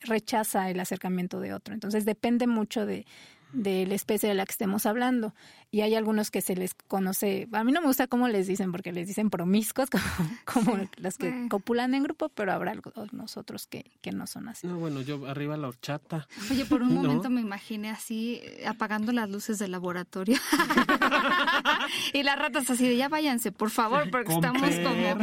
rechaza 0.00 0.70
el 0.70 0.80
acercamiento 0.80 1.40
de 1.40 1.52
otro. 1.52 1.74
Entonces 1.74 2.04
depende 2.04 2.46
mucho 2.46 2.86
de, 2.86 3.04
de 3.52 3.86
la 3.86 3.94
especie 3.94 4.28
de 4.28 4.34
la 4.34 4.44
que 4.46 4.52
estemos 4.52 4.86
hablando. 4.86 5.34
Y 5.72 5.82
hay 5.82 5.94
algunos 5.94 6.32
que 6.32 6.40
se 6.40 6.56
les 6.56 6.74
conoce, 6.74 7.48
a 7.52 7.62
mí 7.62 7.70
no 7.70 7.80
me 7.80 7.86
gusta 7.86 8.08
cómo 8.08 8.26
les 8.26 8.48
dicen, 8.48 8.72
porque 8.72 8.92
les 8.92 9.06
dicen 9.06 9.30
promiscuos, 9.30 9.88
como, 10.44 10.78
las 10.96 11.16
que 11.16 11.46
copulan 11.48 11.94
en 11.94 12.02
grupo, 12.02 12.28
pero 12.28 12.52
habrá 12.52 12.72
algunos 12.72 13.36
otros 13.36 13.68
que, 13.68 13.90
que 14.00 14.10
no 14.10 14.26
son 14.26 14.48
así. 14.48 14.66
No, 14.66 14.78
bueno, 14.78 15.00
yo 15.00 15.26
arriba 15.28 15.56
la 15.56 15.68
horchata. 15.68 16.26
Oye, 16.50 16.64
por 16.64 16.82
un 16.82 16.94
momento 16.94 17.30
me 17.30 17.40
imaginé 17.40 17.90
así, 17.90 18.40
eh, 18.42 18.66
apagando 18.66 19.12
las 19.12 19.30
luces 19.30 19.58
del 19.60 19.70
laboratorio. 19.70 20.38
y 22.12 22.22
las 22.24 22.36
ratas 22.36 22.68
así 22.70 22.88
de, 22.88 22.96
ya 22.96 23.08
váyanse, 23.08 23.52
por 23.52 23.70
favor, 23.70 24.10
porque 24.10 24.32
estamos 24.32 24.70
como... 24.82 25.18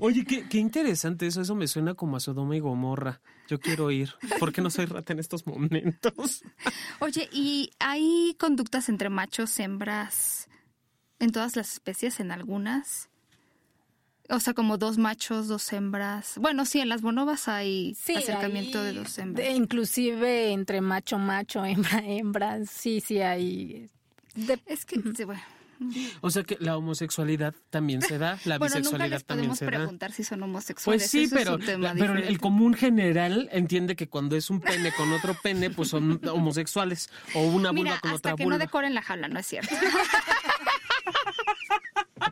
Oye, 0.00 0.24
qué, 0.24 0.48
qué 0.48 0.58
interesante 0.58 1.26
eso, 1.26 1.40
eso 1.40 1.54
me 1.54 1.66
suena 1.66 1.94
como 1.94 2.16
a 2.16 2.20
Sodoma 2.20 2.56
y 2.56 2.60
Gomorra. 2.60 3.20
Yo 3.48 3.58
quiero 3.60 3.90
ir, 3.90 4.10
porque 4.38 4.60
no 4.60 4.70
soy 4.70 4.86
rata 4.86 5.12
en 5.12 5.18
estos 5.18 5.46
momentos. 5.46 6.42
Oye, 7.00 7.28
¿y 7.32 7.70
hay 7.78 8.36
conductas 8.38 8.88
entre 8.88 9.08
machos, 9.08 9.58
hembras, 9.58 10.48
en 11.18 11.32
todas 11.32 11.56
las 11.56 11.72
especies, 11.72 12.20
en 12.20 12.30
algunas? 12.30 13.08
O 14.30 14.40
sea, 14.40 14.52
como 14.52 14.76
dos 14.76 14.98
machos, 14.98 15.48
dos 15.48 15.72
hembras. 15.72 16.34
Bueno, 16.38 16.66
sí, 16.66 16.80
en 16.80 16.90
las 16.90 17.00
bonobas 17.00 17.48
hay 17.48 17.96
acercamiento 18.14 18.82
de 18.82 18.92
dos 18.92 19.16
hembras. 19.16 19.48
inclusive 19.56 20.52
entre 20.52 20.82
macho, 20.82 21.18
macho, 21.18 21.64
hembra, 21.64 22.00
hembra. 22.04 22.66
Sí, 22.66 23.00
sí 23.00 23.20
hay. 23.20 23.88
Es 24.66 24.84
que, 24.84 25.00
bueno, 25.24 25.40
O 26.20 26.30
sea 26.30 26.42
que 26.42 26.56
la 26.60 26.76
homosexualidad 26.76 27.54
también 27.70 28.02
se 28.02 28.18
da, 28.18 28.38
la 28.44 28.58
bueno, 28.58 28.74
nunca 28.76 28.78
bisexualidad 28.78 29.10
les 29.10 29.24
también 29.24 29.46
podemos 29.48 29.58
se 29.58 29.64
da. 29.66 29.70
preguntar 29.70 30.12
si 30.12 30.24
son 30.24 30.42
homosexuales. 30.42 31.02
Pues 31.02 31.10
sí, 31.10 31.24
Eso 31.24 31.36
es 31.36 31.44
pero, 31.44 31.58
tema 31.58 31.94
pero 31.98 32.16
el 32.16 32.38
común 32.38 32.74
general 32.74 33.48
entiende 33.52 33.96
que 33.96 34.08
cuando 34.08 34.36
es 34.36 34.50
un 34.50 34.60
pene 34.60 34.92
con 34.96 35.12
otro 35.12 35.36
pene, 35.42 35.70
pues 35.70 35.88
son 35.90 36.20
homosexuales. 36.28 37.10
O 37.34 37.42
una 37.46 37.70
vulva 37.70 37.72
Mira, 37.72 37.98
con 38.00 38.10
hasta 38.10 38.30
otra 38.30 38.36
que 38.36 38.44
vulva. 38.44 38.58
no 38.58 38.64
decoren 38.64 38.94
la 38.94 39.02
jaula, 39.02 39.28
no 39.28 39.38
es 39.38 39.46
cierto. 39.46 39.74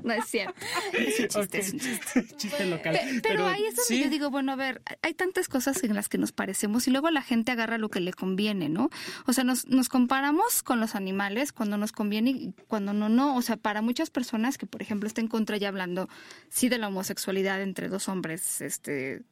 no 0.07 0.13
es 0.15 0.25
cierto. 0.27 0.55
Es 0.97 1.21
un 1.21 1.29
chiste, 1.29 1.59
es 1.59 1.73
un 1.75 1.81
chiste. 1.81 2.27
Chiste 2.37 2.65
local. 2.67 2.95
Pe- 2.95 3.21
Pero, 3.23 3.47
ahí 3.47 3.63
es 3.67 3.77
donde 3.77 3.83
sí. 3.89 4.03
yo 4.03 4.09
digo, 4.09 4.31
bueno, 4.31 4.53
a 4.53 4.57
ver, 4.57 4.81
hay 5.03 5.13
tantas 5.15 5.49
cosas 5.49 5.83
en 5.85 5.95
las 5.95 6.09
que 6.09 6.17
nos 6.19 6.33
parecemos 6.33 6.87
y 6.87 6.91
luego 6.91 7.11
la 7.11 7.23
gente 7.23 7.53
agarra 7.53 7.77
lo 7.79 7.89
que 7.91 8.01
le 8.01 8.13
conviene, 8.13 8.69
¿no? 8.69 8.89
O 9.27 9.33
sea, 9.33 9.45
nos, 9.45 9.67
nos 9.67 9.89
comparamos 9.89 10.63
con 10.63 10.81
los 10.81 10.95
animales 10.95 11.53
cuando 11.53 11.77
nos 11.77 11.93
conviene 11.93 12.31
y 12.31 12.55
cuando 12.69 12.93
no, 12.93 13.09
no. 13.09 13.37
O 13.37 13.43
sea, 13.43 13.57
para 13.57 13.83
muchas 13.83 14.11
personas 14.11 14.57
que, 14.59 14.67
por 14.67 14.81
ejemplo, 14.83 15.07
estén 15.07 15.29
contra 15.29 15.57
ya 15.59 15.69
hablando, 15.69 16.09
sí, 16.49 16.69
de 16.69 16.79
la 16.79 16.89
homosexualidad 16.89 17.61
entre 17.61 17.89
dos 17.89 18.09
hombres, 18.09 18.61
este, 18.61 19.23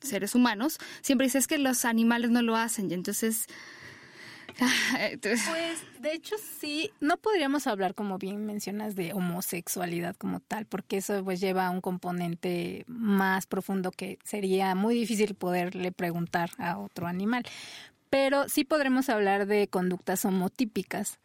seres 0.00 0.34
humanos, 0.34 0.78
siempre 1.02 1.26
dice, 1.26 1.38
es 1.38 1.46
que 1.46 1.58
los 1.58 1.84
animales 1.84 2.30
no 2.30 2.42
lo 2.42 2.56
hacen 2.56 2.90
y 2.90 2.94
entonces... 2.94 3.46
Pues 5.22 6.00
de 6.00 6.12
hecho 6.12 6.36
sí, 6.60 6.90
no 7.00 7.16
podríamos 7.16 7.66
hablar 7.66 7.94
como 7.94 8.18
bien 8.18 8.46
mencionas 8.46 8.94
de 8.94 9.12
homosexualidad 9.12 10.16
como 10.16 10.40
tal, 10.40 10.66
porque 10.66 10.98
eso 10.98 11.22
pues 11.24 11.40
lleva 11.40 11.66
a 11.66 11.70
un 11.70 11.80
componente 11.80 12.84
más 12.86 13.46
profundo 13.46 13.90
que 13.90 14.18
sería 14.24 14.74
muy 14.74 14.94
difícil 14.94 15.34
poderle 15.34 15.92
preguntar 15.92 16.50
a 16.58 16.78
otro 16.78 17.06
animal. 17.06 17.44
Pero 18.08 18.48
sí 18.48 18.64
podremos 18.64 19.08
hablar 19.08 19.46
de 19.46 19.68
conductas 19.68 20.24
homotípicas. 20.24 21.18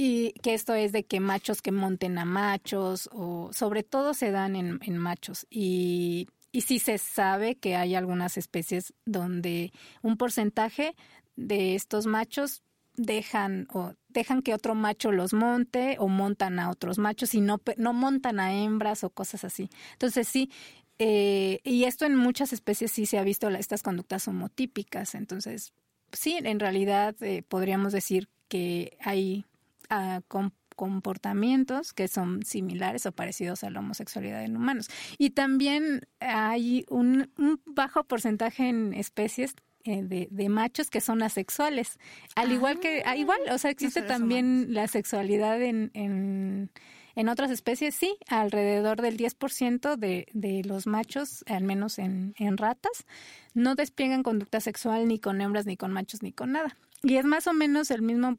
Y 0.00 0.32
que 0.42 0.54
esto 0.54 0.74
es 0.74 0.92
de 0.92 1.04
que 1.04 1.18
machos 1.18 1.60
que 1.60 1.72
monten 1.72 2.18
a 2.18 2.24
machos, 2.24 3.10
o 3.12 3.50
sobre 3.52 3.82
todo 3.82 4.14
se 4.14 4.30
dan 4.30 4.54
en, 4.54 4.78
en 4.82 4.96
machos. 4.96 5.44
Y, 5.50 6.28
y 6.52 6.60
sí 6.60 6.78
se 6.78 6.98
sabe 6.98 7.56
que 7.56 7.74
hay 7.74 7.96
algunas 7.96 8.38
especies 8.38 8.94
donde 9.04 9.72
un 10.00 10.16
porcentaje 10.16 10.94
de 11.34 11.74
estos 11.74 12.06
machos 12.06 12.62
dejan 12.98 13.66
o 13.72 13.94
dejan 14.08 14.42
que 14.42 14.52
otro 14.52 14.74
macho 14.74 15.12
los 15.12 15.32
monte 15.32 15.96
o 15.98 16.08
montan 16.08 16.58
a 16.58 16.68
otros 16.70 16.98
machos 16.98 17.34
y 17.34 17.40
no 17.40 17.60
no 17.78 17.92
montan 17.94 18.40
a 18.40 18.52
hembras 18.52 19.04
o 19.04 19.10
cosas 19.10 19.44
así. 19.44 19.70
Entonces 19.92 20.28
sí 20.28 20.50
eh, 20.98 21.60
y 21.64 21.84
esto 21.84 22.04
en 22.06 22.16
muchas 22.16 22.52
especies 22.52 22.90
sí 22.90 23.06
se 23.06 23.18
ha 23.18 23.22
visto 23.22 23.48
estas 23.50 23.82
conductas 23.82 24.26
homotípicas. 24.28 25.14
Entonces 25.14 25.72
sí, 26.12 26.36
en 26.42 26.58
realidad 26.58 27.14
eh, 27.22 27.42
podríamos 27.48 27.92
decir 27.92 28.28
que 28.48 28.98
hay 29.00 29.44
ah, 29.90 30.20
com- 30.26 30.50
comportamientos 30.74 31.92
que 31.92 32.08
son 32.08 32.44
similares 32.44 33.06
o 33.06 33.12
parecidos 33.12 33.64
a 33.64 33.70
la 33.70 33.80
homosexualidad 33.80 34.44
en 34.44 34.56
humanos. 34.56 34.88
Y 35.18 35.30
también 35.30 36.06
hay 36.20 36.84
un 36.88 37.30
bajo 37.64 38.04
porcentaje 38.04 38.68
en 38.68 38.94
especies 38.94 39.54
eh, 39.84 40.02
de, 40.02 40.28
de 40.30 40.48
machos 40.48 40.90
que 40.90 41.00
son 41.00 41.22
asexuales. 41.22 41.98
Al 42.34 42.52
igual 42.52 42.80
que, 42.80 43.02
ah, 43.06 43.16
igual, 43.16 43.40
o 43.50 43.58
sea, 43.58 43.70
existe 43.70 44.02
también 44.02 44.74
la 44.74 44.88
sexualidad 44.88 45.62
en, 45.62 45.90
en, 45.94 46.70
en 47.14 47.28
otras 47.28 47.50
especies, 47.50 47.94
sí, 47.94 48.16
alrededor 48.28 49.00
del 49.00 49.16
10% 49.16 49.96
de, 49.96 50.26
de 50.32 50.62
los 50.64 50.86
machos, 50.86 51.44
al 51.46 51.64
menos 51.64 51.98
en, 51.98 52.34
en 52.38 52.56
ratas, 52.56 53.06
no 53.54 53.74
despliegan 53.74 54.22
conducta 54.22 54.60
sexual 54.60 55.08
ni 55.08 55.18
con 55.18 55.40
hembras, 55.40 55.66
ni 55.66 55.76
con 55.76 55.92
machos, 55.92 56.22
ni 56.22 56.32
con 56.32 56.52
nada. 56.52 56.76
Y 57.02 57.16
es 57.16 57.24
más 57.24 57.46
o 57.46 57.52
menos 57.52 57.90
el 57.90 58.02
mismo, 58.02 58.38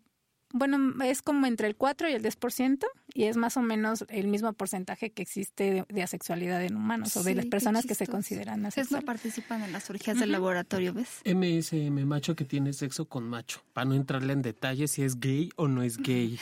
bueno, 0.51 1.03
es 1.03 1.21
como 1.21 1.45
entre 1.45 1.67
el 1.67 1.75
4 1.75 2.09
y 2.09 2.13
el 2.13 2.23
10%, 2.23 2.85
y 3.13 3.23
es 3.25 3.37
más 3.37 3.55
o 3.57 3.61
menos 3.61 4.05
el 4.09 4.27
mismo 4.27 4.51
porcentaje 4.53 5.11
que 5.11 5.21
existe 5.21 5.71
de, 5.71 5.85
de 5.87 6.03
asexualidad 6.03 6.63
en 6.63 6.75
humanos, 6.75 7.15
o 7.17 7.23
de 7.23 7.35
las 7.35 7.45
personas 7.45 7.85
que 7.85 7.95
se 7.95 8.07
consideran 8.07 8.65
Ustedes 8.65 8.91
no 8.91 8.97
asexuales. 8.97 9.05
participan 9.05 9.63
en 9.63 9.71
las 9.71 9.89
orgías 9.89 10.19
del 10.19 10.31
laboratorio, 10.31 10.93
¿ves? 10.93 11.21
MSM, 11.25 12.05
macho 12.05 12.35
que 12.35 12.45
tiene 12.45 12.73
sexo 12.73 13.05
con 13.05 13.27
macho. 13.29 13.61
Para 13.73 13.85
no 13.85 13.95
entrarle 13.95 14.33
en 14.33 14.41
detalles 14.41 14.91
si 14.91 15.03
es 15.03 15.19
gay 15.19 15.49
o 15.55 15.67
no 15.67 15.83
es 15.83 15.97
gay. 15.97 16.39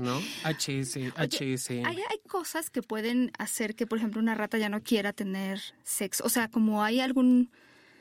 ¿No? 0.00 0.18
HS, 0.44 1.12
HSM. 1.16 1.84
Hay, 1.84 1.96
hay 1.98 2.18
cosas 2.28 2.70
que 2.70 2.82
pueden 2.82 3.30
hacer 3.38 3.74
que, 3.74 3.86
por 3.86 3.98
ejemplo, 3.98 4.20
una 4.20 4.34
rata 4.34 4.58
ya 4.58 4.68
no 4.68 4.82
quiera 4.82 5.12
tener 5.12 5.60
sexo. 5.82 6.24
O 6.24 6.28
sea, 6.28 6.48
como 6.48 6.82
hay 6.82 7.00
algún, 7.00 7.50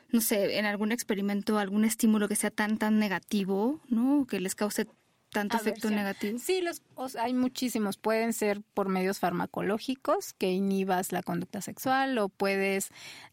no 0.09 0.21
sé, 0.21 0.57
en 0.57 0.65
algún 0.65 0.91
experimento, 0.91 1.57
algún 1.57 1.83
estímulo 1.85 2.27
que 2.27 2.35
sea 2.35 2.51
tan, 2.51 2.77
tan 2.77 2.97
negativo, 2.99 3.81
¿no? 3.89 4.25
Que 4.27 4.39
les 4.39 4.55
cause 4.55 4.87
tanto 5.31 5.57
efecto 5.57 5.89
negativo. 5.89 6.37
Sí, 6.39 6.61
los, 6.61 6.81
o 6.95 7.07
sea, 7.09 7.23
hay 7.23 7.33
muchísimos. 7.33 7.97
Pueden 7.97 8.33
ser 8.33 8.61
por 8.73 8.89
medios 8.89 9.19
farmacológicos 9.19 10.33
que 10.33 10.51
inhibas 10.51 11.11
la 11.11 11.23
conducta 11.23 11.61
sexual 11.61 12.17
o 12.17 12.29
puedes 12.29 12.89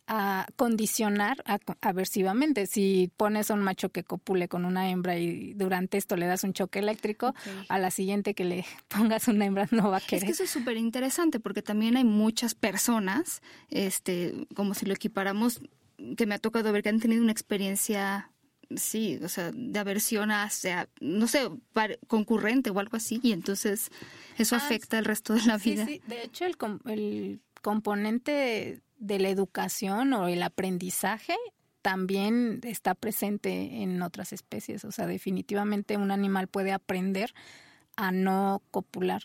ah, 0.07 0.47
condicionar 0.57 1.43
a- 1.45 1.59
aversivamente. 1.81 2.67
Si 2.67 3.11
pones 3.17 3.51
a 3.51 3.55
un 3.55 3.63
macho 3.63 3.91
que 3.91 4.05
copule 4.05 4.49
con 4.49 4.65
una 4.65 4.91
hembra 4.91 5.19
y 5.19 5.55
durante 5.55 5.99
esto 5.99 6.17
le 6.17 6.27
das 6.27 6.45
un 6.45 6.53
choque 6.53 6.79
eléctrico, 6.79 7.35
a 7.69 7.79
la 7.79 7.91
siguiente 7.91 8.35
que 8.35 8.45
le 8.45 8.65
pongas 8.89 9.29
una 9.29 9.45
hembra 9.47 9.69
no 9.71 9.91
va 9.91 9.97
a 9.97 10.01
Es 10.01 10.07
querer. 10.07 10.25
que 10.27 10.33
eso 10.33 10.45
es 10.45 10.51
súper 10.51 10.77
interesante 10.77 11.41
porque 11.41 11.63
también 11.63 11.97
hay 11.97 12.05
muchas 12.05 12.55
personas, 12.55 13.43
este, 13.71 14.47
como 14.55 14.75
si 14.75 14.87
lo 14.87 14.95
equiparamos, 14.95 15.61
que 16.17 16.27
me 16.27 16.37
ha 16.37 16.39
tocado 16.39 16.73
ver 16.73 16.83
que 16.83 16.91
han 16.91 17.01
tenido 17.01 17.23
una 17.23 17.33
experiencia, 17.33 18.31
sí, 18.77 19.19
o 19.23 19.29
sea, 19.29 19.51
de 19.53 19.79
aversión 19.79 20.31
hacia, 20.31 20.89
no 21.01 21.27
sé, 21.27 21.49
par- 21.73 21.99
concurrente 22.07 22.71
o 22.71 22.79
algo 22.79 22.97
así, 22.97 23.21
y 23.23 23.33
entonces 23.33 23.91
eso 24.37 24.57
Ah, 24.57 24.59
afecta 24.59 24.99
el 24.99 25.05
resto 25.05 25.35
de 25.35 25.43
la 25.45 25.59
Sí, 25.59 25.71
vida. 25.73 25.87
sí. 25.87 26.01
De 26.07 26.23
hecho, 26.23 26.45
el, 26.45 26.57
com- 26.57 26.81
el 26.87 27.41
componente 27.63 28.83
de 28.99 29.19
la 29.19 29.29
educación 29.29 30.13
o 30.13 30.29
el 30.29 30.43
aprendizaje 30.43 31.35
también 31.83 32.61
está 32.65 32.95
presente 32.95 33.83
en 33.83 34.03
otras 34.03 34.33
especies. 34.33 34.85
O 34.85 34.93
sea, 34.93 35.07
definitivamente 35.07 35.97
un 35.97 36.11
animal 36.11 36.49
puede 36.49 36.73
aprender 36.73 37.33
a 37.97 38.11
no 38.13 38.63
copular 38.71 39.23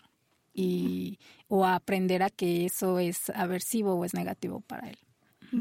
y 0.52 1.18
o 1.48 1.64
a 1.66 1.74
aprender 1.74 2.22
a 2.22 2.30
que 2.30 2.64
eso 2.64 2.98
es 3.00 3.28
aversivo 3.30 3.94
o 3.94 4.04
es 4.04 4.14
negativo 4.14 4.60
para 4.60 4.88
él. 4.88 4.98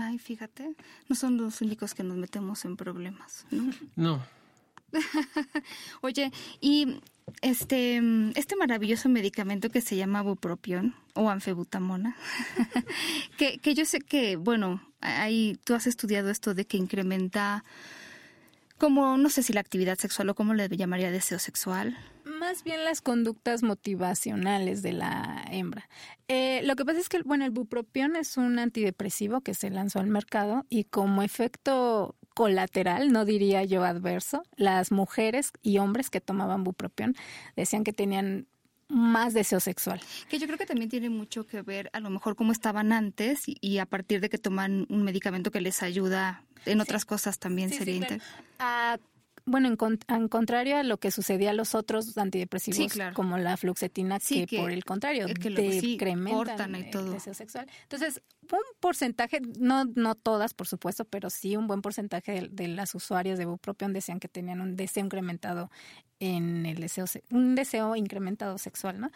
Ay, 0.02 0.18
fíjate, 0.18 0.76
no 1.08 1.16
son 1.16 1.38
los 1.38 1.62
únicos 1.62 1.94
que 1.94 2.04
nos 2.04 2.18
metemos 2.18 2.66
en 2.66 2.78
problemas, 2.78 3.46
¿no? 3.52 3.72
No. 3.96 4.24
Oye, 6.02 6.32
y 6.62 7.00
este, 7.41 8.02
este 8.36 8.56
maravilloso 8.56 9.10
medicamento 9.10 9.70
que 9.70 9.82
se 9.82 9.96
llama 9.96 10.22
bupropión 10.22 10.96
o 11.16 11.30
anfebutamona, 11.30 12.16
que, 13.38 13.58
que 13.58 13.74
yo 13.74 13.86
sé 13.86 14.00
que, 14.02 14.36
bueno, 14.36 14.82
ahí 15.02 15.58
tú 15.64 15.74
has 15.74 15.88
estudiado 15.88 16.30
esto 16.30 16.54
de 16.54 16.66
que 16.66 16.78
incrementa 16.78 17.64
como, 18.78 19.17
no 19.17 19.30
sé 19.30 19.43
si 19.43 19.53
la 19.53 19.61
actividad 19.61 19.97
sexual 19.97 20.30
o 20.30 20.36
cómo 20.36 20.53
le 20.53 20.67
llamaría 20.69 21.11
deseo 21.11 21.39
sexual. 21.39 21.97
Más 22.26 22.63
bien 22.63 22.84
las 22.84 23.01
conductas 23.01 23.63
motivacionales 23.63 24.82
de 24.82 24.93
la 24.93 25.45
hembra. 25.51 25.89
Eh, 26.28 26.61
lo 26.63 26.76
que 26.76 26.86
pasa 26.86 26.99
es 26.99 27.09
que, 27.09 27.21
bueno, 27.21 27.45
el 27.45 27.51
bupropión 27.51 28.15
es 28.15 28.38
un 28.38 28.59
antidepresivo 28.59 29.41
que 29.41 29.53
se 29.53 29.69
lanzó 29.69 29.99
al 29.99 30.07
mercado 30.07 30.65
y 30.69 30.86
como 30.86 31.21
efecto 31.21 32.15
colateral, 32.34 33.11
no 33.11 33.26
diría 33.26 33.63
yo 33.63 33.84
adverso, 33.84 34.43
las 34.55 34.91
mujeres 34.91 35.51
y 35.61 35.78
hombres 35.78 36.09
que 36.09 36.21
tomaban 36.21 36.63
bupropión 36.63 37.15
decían 37.55 37.84
que 37.84 37.93
tenían 37.93 38.47
más 38.94 39.34
deseo 39.34 39.60
sexual. 39.60 40.00
Que 40.30 40.39
yo 40.39 40.46
creo 40.48 40.58
que 40.58 40.66
también 40.66 40.89
tiene 40.89 41.10
mucho 41.10 41.46
que 41.46 41.62
ver 41.62 41.89
a 41.94 42.00
lo 42.00 42.10
mejor 42.10 42.36
cómo 42.36 42.52
estaban 42.52 42.91
antes 42.94 43.48
y, 43.50 43.58
y 43.62 43.80
a 43.80 43.86
partir 43.86 44.22
de 44.22 44.30
que 44.30 44.38
toman 44.38 44.86
un 44.89 45.04
medicamento 45.04 45.52
que 45.52 45.62
les 45.62 45.84
ayuda 45.84 46.44
en 46.66 46.80
otras 46.80 47.04
cosas 47.06 47.39
también 47.39 47.70
Sí, 47.70 47.78
sería 47.80 47.94
sí, 47.96 48.02
inter- 48.02 48.22
bueno, 49.46 49.68
en, 49.68 49.76
con- 49.76 50.00
en 50.08 50.30
contrario 50.30 50.78
a 50.78 50.84
lo 50.84 51.00
que 51.00 51.12
sucedía 51.12 51.50
a 51.50 51.54
los 51.54 51.76
otros 51.76 52.18
antidepresivos, 52.18 52.94
claro. 52.94 53.14
como 53.14 53.38
la 53.38 53.58
fluoxetina, 53.58 54.18
que, 54.20 54.46
que- 54.46 54.58
por 54.58 54.72
el 54.72 54.86
contrario, 54.86 55.26
que 55.28 55.50
lo- 55.50 55.62
decrementan 55.62 56.76
el 56.76 57.12
deseo 57.12 57.34
sexual. 57.34 57.68
Entonces, 57.84 58.22
un 58.44 58.60
porcentaje, 58.80 59.41
no, 59.60 59.84
no 59.96 60.16
todas, 60.16 60.54
por 60.54 60.68
supuesto, 60.68 61.04
pero 61.04 61.30
sí 61.30 61.58
un 61.58 61.68
buen 61.68 61.82
porcentaje 61.82 62.32
de, 62.32 62.48
de 62.50 62.68
las 62.70 62.96
usuarias 62.96 63.38
de 63.38 63.44
bupropión 63.46 63.91
decían 63.91 64.22
que 64.22 64.30
tenían 64.30 64.62
un 64.62 64.78
deseo 64.78 65.04
incrementado 65.04 65.70
en 66.24 66.65
el 66.65 66.78
deseo, 66.80 67.07
se- 67.07 67.24
un 67.32 67.55
deseo 67.55 67.95
incrementado 67.95 68.57
sexual, 68.57 68.99
¿no? 68.99 69.11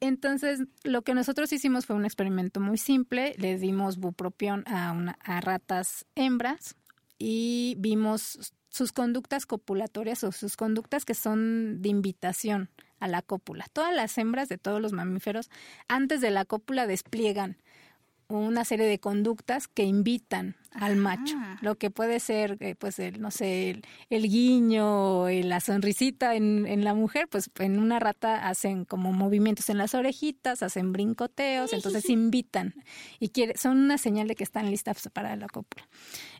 Entonces, 0.00 0.60
lo 0.82 1.02
que 1.02 1.14
nosotros 1.14 1.52
hicimos 1.52 1.86
fue 1.86 1.96
un 1.96 2.04
experimento 2.04 2.60
muy 2.60 2.78
simple. 2.78 3.34
Le 3.38 3.58
dimos 3.58 3.98
bupropión 3.98 4.64
a, 4.66 4.92
una, 4.92 5.18
a 5.22 5.40
ratas 5.40 6.06
hembras 6.14 6.76
y 7.18 7.74
vimos 7.78 8.54
sus 8.70 8.92
conductas 8.92 9.46
copulatorias 9.46 10.24
o 10.24 10.32
sus 10.32 10.56
conductas 10.56 11.04
que 11.04 11.14
son 11.14 11.82
de 11.82 11.88
invitación 11.88 12.70
a 12.98 13.08
la 13.08 13.20
cópula. 13.22 13.66
Todas 13.72 13.94
las 13.94 14.16
hembras 14.18 14.48
de 14.48 14.58
todos 14.58 14.80
los 14.80 14.92
mamíferos 14.92 15.50
antes 15.88 16.20
de 16.20 16.30
la 16.30 16.44
cópula 16.44 16.86
despliegan 16.86 17.56
una 18.38 18.64
serie 18.64 18.86
de 18.86 18.98
conductas 18.98 19.66
que 19.68 19.84
invitan 19.84 20.56
al 20.72 20.96
macho, 20.96 21.36
lo 21.62 21.76
que 21.76 21.90
puede 21.90 22.20
ser, 22.20 22.56
eh, 22.60 22.76
pues, 22.76 23.00
el, 23.00 23.20
no 23.20 23.30
sé, 23.30 23.82
el, 24.08 24.22
guiño, 24.28 25.28
la 25.28 25.58
sonrisita 25.58 26.36
en, 26.36 26.66
en, 26.66 26.84
la 26.84 26.94
mujer, 26.94 27.26
pues 27.28 27.50
en 27.58 27.80
una 27.80 27.98
rata 27.98 28.48
hacen 28.48 28.84
como 28.84 29.12
movimientos 29.12 29.68
en 29.68 29.78
las 29.78 29.94
orejitas, 29.94 30.62
hacen 30.62 30.92
brincoteos, 30.92 31.72
entonces 31.72 32.08
invitan 32.08 32.74
y 33.18 33.30
quiere, 33.30 33.56
son 33.58 33.78
una 33.78 33.98
señal 33.98 34.28
de 34.28 34.36
que 34.36 34.44
están 34.44 34.70
listas 34.70 35.08
para 35.12 35.34
la 35.34 35.48
cópula. 35.48 35.88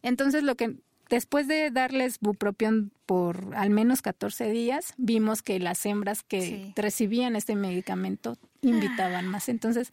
Entonces, 0.03 0.45
lo 0.45 0.55
que 0.55 0.77
Después 1.11 1.49
de 1.49 1.73
darles 1.73 2.21
bupropión 2.21 2.93
por 3.05 3.57
al 3.57 3.71
menos 3.71 4.01
14 4.01 4.49
días, 4.49 4.95
vimos 4.97 5.43
que 5.43 5.59
las 5.59 5.85
hembras 5.85 6.23
que 6.23 6.73
recibían 6.77 7.35
este 7.35 7.57
medicamento 7.57 8.39
invitaban 8.63 9.27
más. 9.27 9.49
Entonces, 9.49 9.93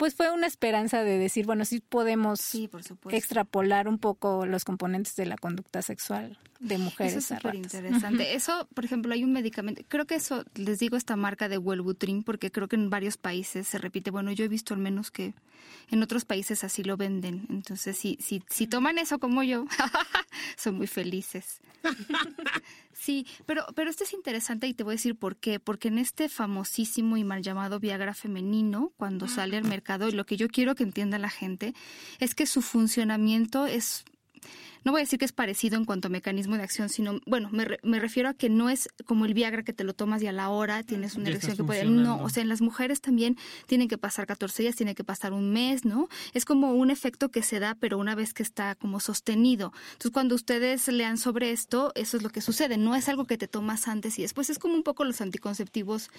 pues 0.00 0.14
fue 0.14 0.30
una 0.30 0.46
esperanza 0.46 1.04
de 1.04 1.18
decir, 1.18 1.44
bueno, 1.44 1.66
sí 1.66 1.82
podemos 1.86 2.40
extrapolar 3.10 3.86
un 3.86 3.98
poco 3.98 4.46
los 4.46 4.64
componentes 4.64 5.14
de 5.14 5.26
la 5.26 5.36
conducta 5.36 5.82
sexual 5.82 6.38
de 6.58 6.78
mujeres. 6.78 7.16
Eso 7.16 7.34
es 7.34 7.38
súper 7.38 7.54
interesante. 7.54 8.34
Eso, 8.34 8.66
por 8.72 8.86
ejemplo, 8.86 9.12
hay 9.12 9.24
un 9.24 9.32
medicamento, 9.34 9.82
creo 9.88 10.06
que 10.06 10.14
eso, 10.14 10.46
les 10.54 10.78
digo 10.78 10.96
esta 10.96 11.16
marca 11.16 11.50
de 11.50 11.58
Wellbutrin, 11.58 12.22
porque 12.22 12.50
creo 12.50 12.66
que 12.66 12.76
en 12.76 12.88
varios 12.88 13.18
países 13.18 13.68
se 13.68 13.76
repite, 13.76 14.10
bueno, 14.10 14.32
yo 14.32 14.42
he 14.42 14.48
visto 14.48 14.72
al 14.72 14.80
menos 14.80 15.10
que 15.10 15.34
en 15.90 16.02
otros 16.02 16.24
países 16.24 16.64
así 16.64 16.82
lo 16.82 16.96
venden. 16.96 17.46
Entonces, 17.50 17.94
si, 17.98 18.16
si, 18.22 18.42
si 18.48 18.66
toman 18.66 18.96
eso 18.96 19.18
como 19.18 19.42
yo, 19.42 19.66
son 20.56 20.76
muy 20.76 20.86
felices. 20.86 21.60
Sí, 23.00 23.26
pero, 23.46 23.64
pero 23.74 23.90
esto 23.90 24.04
es 24.04 24.12
interesante 24.12 24.66
y 24.66 24.74
te 24.74 24.84
voy 24.84 24.92
a 24.92 24.96
decir 24.96 25.16
por 25.16 25.36
qué. 25.36 25.58
Porque 25.58 25.88
en 25.88 25.98
este 25.98 26.28
famosísimo 26.28 27.16
y 27.16 27.24
mal 27.24 27.42
llamado 27.42 27.80
Viagra 27.80 28.14
femenino, 28.14 28.92
cuando 28.96 29.28
sale 29.28 29.56
al 29.56 29.64
mercado, 29.64 30.08
y 30.08 30.12
lo 30.12 30.26
que 30.26 30.36
yo 30.36 30.48
quiero 30.48 30.74
que 30.74 30.82
entienda 30.82 31.18
la 31.18 31.30
gente, 31.30 31.74
es 32.18 32.34
que 32.34 32.46
su 32.46 32.62
funcionamiento 32.62 33.66
es 33.66 34.04
no 34.84 34.92
voy 34.92 35.00
a 35.00 35.04
decir 35.04 35.18
que 35.18 35.24
es 35.24 35.32
parecido 35.32 35.76
en 35.76 35.84
cuanto 35.84 36.08
a 36.08 36.10
mecanismo 36.10 36.56
de 36.56 36.62
acción, 36.62 36.88
sino, 36.88 37.20
bueno, 37.26 37.48
me, 37.52 37.78
me 37.82 38.00
refiero 38.00 38.28
a 38.28 38.34
que 38.34 38.48
no 38.48 38.70
es 38.70 38.88
como 39.04 39.24
el 39.24 39.34
Viagra 39.34 39.62
que 39.62 39.72
te 39.72 39.84
lo 39.84 39.94
tomas 39.94 40.22
y 40.22 40.26
a 40.26 40.32
la 40.32 40.48
hora 40.48 40.82
tienes 40.82 41.16
una 41.16 41.28
erección 41.28 41.56
que 41.56 41.64
puede... 41.64 41.84
No, 41.84 42.22
o 42.22 42.28
sea, 42.28 42.42
en 42.42 42.48
las 42.48 42.60
mujeres 42.60 43.00
también 43.00 43.36
tienen 43.66 43.88
que 43.88 43.98
pasar 43.98 44.26
14 44.26 44.62
días, 44.62 44.76
tiene 44.76 44.94
que 44.94 45.04
pasar 45.04 45.32
un 45.32 45.52
mes, 45.52 45.84
¿no? 45.84 46.08
Es 46.34 46.44
como 46.44 46.72
un 46.72 46.90
efecto 46.90 47.30
que 47.30 47.42
se 47.42 47.60
da, 47.60 47.76
pero 47.78 47.98
una 47.98 48.14
vez 48.14 48.34
que 48.34 48.42
está 48.42 48.74
como 48.74 49.00
sostenido. 49.00 49.72
Entonces, 49.92 50.10
cuando 50.12 50.34
ustedes 50.34 50.88
lean 50.88 51.18
sobre 51.18 51.50
esto, 51.50 51.92
eso 51.94 52.16
es 52.16 52.22
lo 52.22 52.30
que 52.30 52.40
sucede. 52.40 52.76
No 52.76 52.94
es 52.96 53.08
algo 53.08 53.26
que 53.26 53.38
te 53.38 53.48
tomas 53.48 53.88
antes 53.88 54.18
y 54.18 54.22
después. 54.22 54.50
Es 54.50 54.58
como 54.58 54.74
un 54.74 54.82
poco 54.82 55.04
los 55.04 55.20
anticonceptivos 55.20 56.10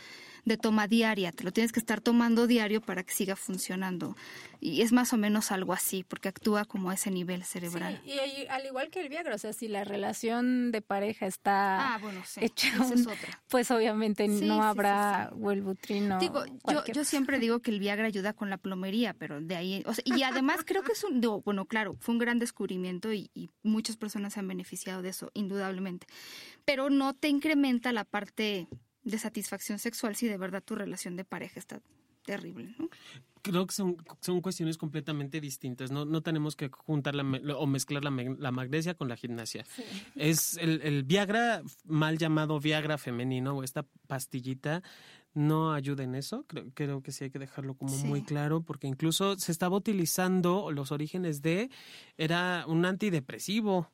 de 0.45 0.57
toma 0.57 0.87
diaria. 0.87 1.31
Te 1.31 1.43
lo 1.43 1.51
tienes 1.51 1.71
que 1.71 1.79
estar 1.79 2.01
tomando 2.01 2.47
diario 2.47 2.81
para 2.81 3.03
que 3.03 3.13
siga 3.13 3.35
funcionando. 3.35 4.15
Y 4.59 4.81
es 4.81 4.91
más 4.91 5.13
o 5.13 5.17
menos 5.17 5.51
algo 5.51 5.73
así, 5.73 6.03
porque 6.03 6.29
actúa 6.29 6.65
como 6.65 6.89
a 6.89 6.93
ese 6.93 7.11
nivel 7.11 7.43
cerebral. 7.43 8.01
Sí, 8.05 8.11
y 8.11 8.47
al 8.51 8.65
igual 8.65 8.89
que 8.89 8.99
el 8.99 9.07
Viagra, 9.07 9.35
o 9.35 9.37
sea, 9.37 9.53
si 9.53 9.69
la 9.69 9.85
relación 9.85 10.73
de 10.73 10.81
pareja 10.81 11.25
está 11.25 11.95
ah, 11.95 11.97
bueno, 11.99 12.21
hecha, 12.35 12.73
pues 13.47 13.71
obviamente 13.71 14.27
no 14.27 14.61
habrá 14.61 15.31
Wellbutrin 15.33 16.19
Digo, 16.19 16.43
yo, 16.69 16.83
yo 16.93 17.05
siempre 17.05 17.39
digo 17.39 17.61
que 17.61 17.71
el 17.71 17.79
Viagra 17.79 18.07
ayuda 18.07 18.33
con 18.33 18.49
la 18.49 18.57
plomería, 18.57 19.13
pero 19.13 19.39
de 19.39 19.55
ahí, 19.55 19.83
o 19.85 19.93
sea, 19.93 20.03
y 20.05 20.23
además 20.23 20.59
creo 20.65 20.83
que 20.83 20.91
es 20.91 21.03
un, 21.05 21.21
bueno, 21.45 21.65
claro, 21.65 21.95
fue 22.01 22.13
un 22.13 22.19
gran 22.19 22.39
descubrimiento 22.39 23.13
y, 23.13 23.31
y 23.33 23.49
muchas 23.63 23.95
personas 23.95 24.33
se 24.33 24.41
han 24.41 24.47
beneficiado 24.49 25.01
de 25.01 25.09
eso, 25.09 25.31
indudablemente, 25.33 26.07
pero 26.65 26.89
no 26.89 27.13
te 27.13 27.29
incrementa 27.29 27.93
la 27.93 28.03
parte 28.03 28.67
de 29.03 29.17
satisfacción 29.17 29.79
sexual 29.79 30.17
si 30.17 30.27
de 30.27 30.37
verdad 30.37 30.61
tu 30.61 30.75
relación 30.75 31.15
de 31.15 31.23
pareja 31.23 31.57
está 31.57 31.81
terrible, 32.23 32.73
¿no? 32.77 32.89
Creo 33.43 33.65
que 33.65 33.73
son, 33.73 33.97
son 34.19 34.41
cuestiones 34.41 34.77
completamente 34.77 35.41
distintas. 35.41 35.89
No, 35.89 36.05
no 36.05 36.21
tenemos 36.21 36.55
que 36.55 36.69
juntar 36.69 37.15
la, 37.15 37.23
o 37.55 37.65
mezclar 37.65 38.03
la, 38.03 38.11
la, 38.37 38.51
magnesia 38.51 38.93
con 38.93 39.09
la 39.09 39.17
gimnasia. 39.17 39.65
Es 40.15 40.57
el, 40.57 40.81
el, 40.83 41.03
Viagra, 41.03 41.63
mal 41.85 42.19
llamado 42.19 42.59
Viagra 42.59 42.99
femenino, 42.99 43.57
o 43.57 43.63
esta 43.63 43.83
pastillita, 44.07 44.83
no 45.33 45.73
ayuda 45.73 46.03
en 46.03 46.13
eso. 46.13 46.45
Creo, 46.47 46.65
creo 46.75 47.01
que 47.01 47.11
sí 47.11 47.23
hay 47.23 47.29
que 47.31 47.39
dejarlo 47.39 47.73
como 47.73 47.97
muy 47.97 48.21
claro, 48.23 48.61
porque 48.61 48.85
incluso 48.85 49.35
se 49.39 49.51
estaba 49.51 49.75
utilizando 49.75 50.69
los 50.71 50.91
orígenes 50.91 51.41
de, 51.41 51.71
era 52.17 52.65
un 52.67 52.85
antidepresivo 52.85 53.89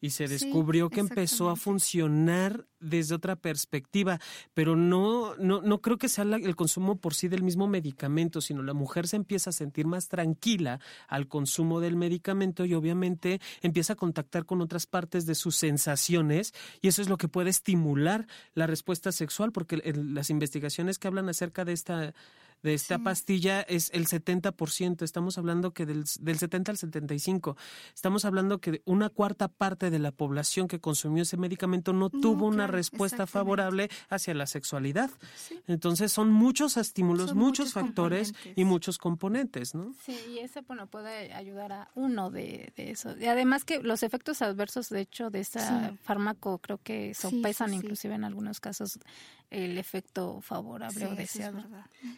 y 0.00 0.10
se 0.10 0.28
descubrió 0.28 0.90
que 0.90 1.00
empezó 1.00 1.50
a 1.50 1.56
funcionar 1.56 2.66
desde 2.80 3.14
otra 3.14 3.36
perspectiva, 3.36 4.20
pero 4.54 4.76
no, 4.76 5.34
no, 5.36 5.60
no 5.60 5.80
creo 5.80 5.98
que 5.98 6.08
sea 6.08 6.24
el 6.24 6.56
consumo 6.56 6.96
por 6.96 7.14
sí 7.14 7.28
del 7.28 7.42
mismo 7.42 7.66
medicamento, 7.66 8.40
sino 8.40 8.62
la 8.62 8.74
mujer 8.74 9.08
se 9.08 9.16
empieza 9.16 9.50
a 9.50 9.52
sentir 9.52 9.86
más 9.86 10.08
tranquila 10.08 10.80
al 11.08 11.26
consumo 11.26 11.80
del 11.80 11.96
medicamento 11.96 12.64
y 12.64 12.74
obviamente 12.74 13.40
empieza 13.62 13.94
a 13.94 13.96
contactar 13.96 14.44
con 14.44 14.60
otras 14.60 14.86
partes 14.86 15.26
de 15.26 15.34
sus 15.34 15.56
sensaciones 15.56 16.54
y 16.80 16.88
eso 16.88 17.02
es 17.02 17.08
lo 17.08 17.16
que 17.16 17.28
puede 17.28 17.50
estimular 17.50 18.26
la 18.54 18.66
respuesta 18.66 19.10
sexual, 19.10 19.52
porque 19.52 19.82
las 19.94 20.30
investigaciones 20.30 20.98
que 20.98 21.08
hablan 21.08 21.28
acerca 21.28 21.64
de 21.64 21.72
esta 21.72 22.14
de 22.62 22.74
esta 22.74 22.98
pastilla 22.98 23.60
es 23.62 23.90
el 23.92 24.06
70%. 24.06 25.02
Estamos 25.02 25.38
hablando 25.38 25.72
que 25.72 25.86
del, 25.86 26.04
del 26.20 26.38
70 26.38 26.72
al 26.72 26.78
75. 26.78 27.56
Estamos 27.94 28.24
hablando 28.24 28.60
que 28.60 28.82
una 28.84 29.08
cuarta 29.08 29.48
parte 29.48 29.90
de 29.90 29.98
la 29.98 30.12
población 30.12 30.68
que 30.68 30.80
consumió 30.80 31.22
ese 31.22 31.36
medicamento 31.36 31.92
no, 31.92 32.10
tuvo 32.10 32.46
una 32.46 32.66
respuesta 32.66 33.26
favorable 33.26 33.88
hacia 34.08 34.34
la 34.34 34.46
sexualidad. 34.46 35.10
Entonces 35.66 36.12
son 36.12 36.30
muchos 36.30 36.76
estímulos, 36.76 37.34
muchos, 37.34 37.72
factores 37.72 38.34
y 38.56 38.64
muchos 38.64 38.98
componentes, 38.98 39.74
¿no? 39.74 39.94
Sí, 40.04 40.16
y 40.30 40.38
ese 40.38 40.62
bueno, 40.62 40.86
puede 40.86 41.32
ayudar 41.32 41.72
a 41.72 41.90
uno 41.94 42.30
de, 42.30 42.72
eso. 42.76 43.16
Y 43.18 43.26
además 43.26 43.64
que 43.64 43.80
los 43.80 44.02
efectos 44.02 44.42
adversos, 44.42 44.88
de 44.88 45.00
hecho, 45.00 45.30
de 45.30 45.40
este 45.40 45.60
fármaco 46.02 46.58
creo 46.58 46.78
que 46.78 47.14
sopesan 47.14 47.74
inclusive 47.74 48.14
en 48.14 48.24
algunos 48.24 48.60
casos 48.60 48.98
el 49.50 49.78
efecto 49.78 50.40
favorable 50.42 51.06
o 51.06 51.14
deseado. 51.14 51.64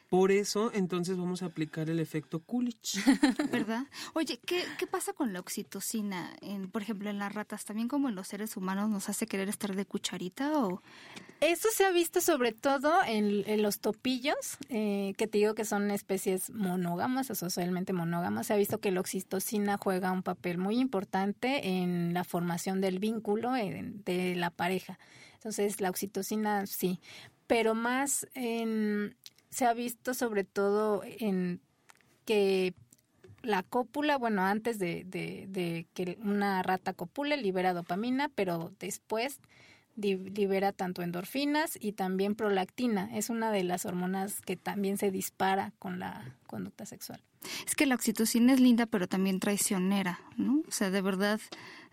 Por 0.08 0.29
eso, 0.30 0.70
entonces 0.74 1.16
vamos 1.16 1.42
a 1.42 1.46
aplicar 1.46 1.90
el 1.90 1.98
efecto 1.98 2.40
Coolidge. 2.40 2.98
¿Verdad? 3.50 3.86
Oye, 4.14 4.38
¿qué, 4.44 4.62
¿qué 4.78 4.86
pasa 4.86 5.12
con 5.12 5.32
la 5.32 5.40
oxitocina? 5.40 6.36
En, 6.40 6.70
por 6.70 6.82
ejemplo, 6.82 7.10
en 7.10 7.18
las 7.18 7.34
ratas, 7.34 7.64
también 7.64 7.88
como 7.88 8.08
en 8.08 8.14
los 8.14 8.28
seres 8.28 8.56
humanos, 8.56 8.88
¿nos 8.88 9.08
hace 9.08 9.26
querer 9.26 9.48
estar 9.48 9.74
de 9.74 9.86
cucharita 9.86 10.64
o...? 10.64 10.82
Eso 11.40 11.68
se 11.72 11.86
ha 11.86 11.90
visto 11.90 12.20
sobre 12.20 12.52
todo 12.52 12.92
en, 13.06 13.62
los 13.62 13.80
topillos, 13.80 14.58
eh, 14.68 15.14
que 15.16 15.26
te 15.26 15.38
digo 15.38 15.54
que 15.54 15.64
son 15.64 15.90
especies 15.90 16.50
monógamas 16.50 17.30
o 17.30 17.34
socialmente 17.34 17.94
monógamas. 17.94 18.48
Se 18.48 18.52
ha 18.52 18.58
visto 18.58 18.78
que 18.78 18.90
la 18.90 19.00
oxitocina 19.00 19.78
juega 19.78 20.12
un 20.12 20.22
papel 20.22 20.58
muy 20.58 20.78
importante 20.78 21.66
en 21.66 22.12
la 22.12 22.24
formación 22.24 22.82
del 22.82 22.98
vínculo 22.98 23.52
de 23.52 24.34
la 24.36 24.50
pareja. 24.50 24.98
Entonces, 25.34 25.80
la 25.80 25.88
oxitocina 25.88 26.66
sí, 26.66 27.00
pero 27.46 27.74
más 27.74 28.26
en, 28.34 29.16
se 29.50 29.66
ha 29.66 29.74
visto 29.74 30.14
sobre 30.14 30.44
todo 30.44 31.02
en 31.04 31.60
que 32.24 32.74
la 33.42 33.62
cópula, 33.62 34.18
bueno, 34.18 34.42
antes 34.42 34.78
de, 34.78 35.04
de, 35.04 35.46
de 35.48 35.86
que 35.94 36.18
una 36.22 36.62
rata 36.62 36.92
copule, 36.92 37.36
libera 37.36 37.72
dopamina, 37.72 38.28
pero 38.34 38.72
después 38.78 39.40
libera 39.96 40.72
tanto 40.72 41.02
endorfinas 41.02 41.76
y 41.80 41.92
también 41.92 42.34
prolactina. 42.34 43.10
Es 43.16 43.30
una 43.30 43.50
de 43.50 43.64
las 43.64 43.84
hormonas 43.84 44.40
que 44.40 44.56
también 44.56 44.98
se 44.98 45.10
dispara 45.10 45.72
con 45.78 45.98
la 45.98 46.36
conducta 46.46 46.86
sexual. 46.86 47.20
Es 47.66 47.74
que 47.74 47.86
la 47.86 47.94
oxitocina 47.94 48.52
es 48.52 48.60
linda, 48.60 48.86
pero 48.86 49.08
también 49.08 49.40
traicionera, 49.40 50.20
¿no? 50.36 50.62
O 50.68 50.72
sea, 50.72 50.90
de 50.90 51.00
verdad, 51.00 51.40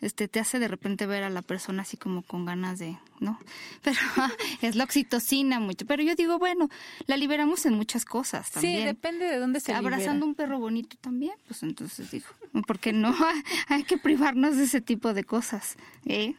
este, 0.01 0.27
te 0.27 0.39
hace 0.39 0.59
de 0.59 0.67
repente 0.67 1.05
ver 1.05 1.23
a 1.23 1.29
la 1.29 1.41
persona 1.41 1.81
así 1.83 1.97
como 1.97 2.21
con 2.21 2.45
ganas 2.45 2.79
de, 2.79 2.97
¿no? 3.19 3.39
Pero 3.81 3.97
es 4.61 4.75
la 4.75 4.83
oxitocina 4.83 5.59
mucho. 5.59 5.85
Pero 5.85 6.03
yo 6.03 6.15
digo, 6.15 6.37
bueno, 6.37 6.69
la 7.05 7.17
liberamos 7.17 7.65
en 7.65 7.73
muchas 7.73 8.05
cosas 8.05 8.51
también. 8.51 8.79
Sí, 8.79 8.85
depende 8.85 9.25
de 9.25 9.37
dónde 9.37 9.59
se 9.59 9.73
Abrazando 9.73 10.25
un 10.25 10.35
perro 10.35 10.59
bonito 10.59 10.97
también, 10.99 11.33
pues 11.47 11.63
entonces 11.63 12.11
digo, 12.11 12.27
porque 12.67 12.93
no 12.93 13.15
hay 13.67 13.83
que 13.83 13.97
privarnos 13.97 14.57
de 14.57 14.65
ese 14.65 14.81
tipo 14.81 15.13
de 15.13 15.23
cosas, 15.23 15.77
¿eh? 16.05 16.35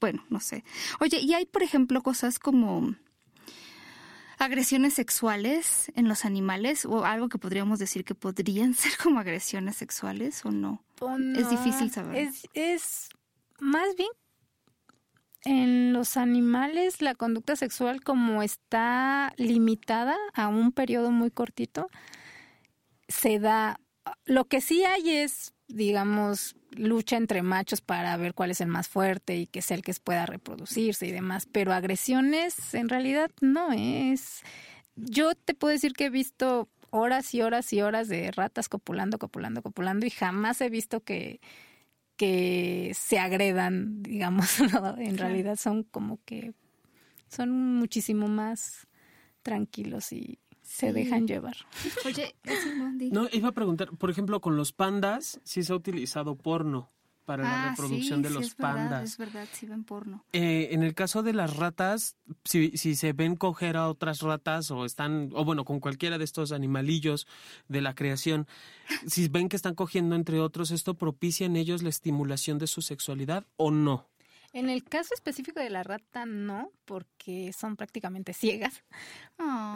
bueno, 0.00 0.24
no 0.30 0.40
sé. 0.40 0.64
Oye, 1.00 1.20
y 1.20 1.34
hay, 1.34 1.46
por 1.46 1.62
ejemplo, 1.62 2.02
cosas 2.02 2.38
como 2.38 2.94
agresiones 4.38 4.94
sexuales 4.94 5.90
en 5.94 6.08
los 6.08 6.24
animales 6.24 6.84
o 6.84 7.04
algo 7.04 7.28
que 7.28 7.38
podríamos 7.38 7.78
decir 7.78 8.04
que 8.04 8.14
podrían 8.14 8.74
ser 8.74 8.92
como 8.96 9.20
agresiones 9.20 9.76
sexuales 9.76 10.44
o 10.44 10.50
no. 10.50 10.84
Es 11.36 11.50
difícil 11.50 11.90
saber. 11.90 12.16
Es, 12.16 12.46
es 12.54 13.08
más 13.58 13.96
bien 13.96 14.10
en 15.46 15.92
los 15.92 16.16
animales 16.16 17.00
la 17.00 17.14
conducta 17.14 17.54
sexual 17.54 18.02
como 18.02 18.42
está 18.42 19.32
limitada 19.36 20.16
a 20.34 20.48
un 20.48 20.72
periodo 20.72 21.12
muy 21.12 21.30
cortito, 21.30 21.88
se 23.06 23.38
da, 23.38 23.78
lo 24.24 24.46
que 24.46 24.60
sí 24.60 24.84
hay 24.84 25.10
es, 25.10 25.54
digamos, 25.68 26.56
lucha 26.70 27.16
entre 27.16 27.42
machos 27.42 27.80
para 27.80 28.16
ver 28.16 28.34
cuál 28.34 28.50
es 28.50 28.60
el 28.60 28.68
más 28.68 28.88
fuerte 28.88 29.36
y 29.36 29.46
que 29.46 29.62
sea 29.62 29.76
el 29.76 29.82
que 29.82 29.94
pueda 29.94 30.26
reproducirse 30.26 31.06
y 31.06 31.12
demás, 31.12 31.46
pero 31.50 31.72
agresiones 31.72 32.74
en 32.74 32.88
realidad 32.88 33.30
no 33.40 33.72
es. 33.72 34.42
Yo 34.94 35.34
te 35.34 35.54
puedo 35.54 35.72
decir 35.72 35.92
que 35.92 36.06
he 36.06 36.10
visto 36.10 36.68
horas 36.90 37.34
y 37.34 37.42
horas 37.42 37.72
y 37.72 37.82
horas 37.82 38.08
de 38.08 38.30
ratas 38.30 38.68
copulando, 38.68 39.18
copulando, 39.18 39.62
copulando 39.62 40.06
y 40.06 40.10
jamás 40.10 40.60
he 40.60 40.70
visto 40.70 41.00
que, 41.00 41.40
que 42.16 42.92
se 42.94 43.18
agredan, 43.18 44.02
digamos, 44.02 44.60
¿no? 44.72 44.96
en 44.98 45.18
realidad 45.18 45.56
son 45.56 45.82
como 45.84 46.20
que 46.24 46.52
son 47.28 47.50
muchísimo 47.50 48.28
más 48.28 48.86
tranquilos 49.42 50.12
y 50.12 50.38
se 50.76 50.92
dejan 50.92 51.26
llevar. 51.26 51.56
Oye, 52.04 52.34
no, 53.10 53.28
iba 53.32 53.48
a 53.48 53.52
preguntar, 53.52 53.90
por 53.96 54.10
ejemplo, 54.10 54.40
con 54.40 54.56
los 54.56 54.72
pandas, 54.72 55.40
si 55.44 55.62
se 55.62 55.72
ha 55.72 55.76
utilizado 55.76 56.36
porno 56.36 56.90
para 57.24 57.42
la 57.42 57.64
Ah, 57.64 57.70
reproducción 57.70 58.18
sí, 58.18 58.22
de 58.22 58.28
sí, 58.28 58.34
los 58.34 58.44
es 58.46 58.56
verdad, 58.56 58.74
pandas. 58.74 59.02
es 59.10 59.18
verdad, 59.18 59.48
sí 59.52 59.66
ven 59.66 59.82
porno. 59.84 60.24
Eh, 60.32 60.68
en 60.70 60.82
el 60.84 60.94
caso 60.94 61.22
de 61.24 61.32
las 61.32 61.56
ratas, 61.56 62.14
si, 62.44 62.76
si 62.76 62.94
se 62.94 63.14
ven 63.14 63.34
coger 63.36 63.76
a 63.76 63.88
otras 63.88 64.20
ratas 64.20 64.70
o 64.70 64.84
están, 64.84 65.30
o 65.34 65.44
bueno, 65.44 65.64
con 65.64 65.80
cualquiera 65.80 66.18
de 66.18 66.24
estos 66.24 66.52
animalillos 66.52 67.26
de 67.68 67.80
la 67.80 67.94
creación, 67.96 68.46
si 69.06 69.26
ven 69.28 69.48
que 69.48 69.56
están 69.56 69.74
cogiendo 69.74 70.14
entre 70.14 70.38
otros, 70.38 70.70
¿esto 70.70 70.94
propicia 70.94 71.46
en 71.46 71.56
ellos 71.56 71.82
la 71.82 71.88
estimulación 71.88 72.58
de 72.58 72.66
su 72.68 72.80
sexualidad 72.82 73.44
o 73.56 73.70
no? 73.72 74.06
En 74.56 74.70
el 74.70 74.84
caso 74.84 75.12
específico 75.12 75.60
de 75.60 75.68
la 75.68 75.82
rata, 75.82 76.24
no, 76.24 76.72
porque 76.86 77.52
son 77.52 77.76
prácticamente 77.76 78.32
ciegas. 78.32 78.82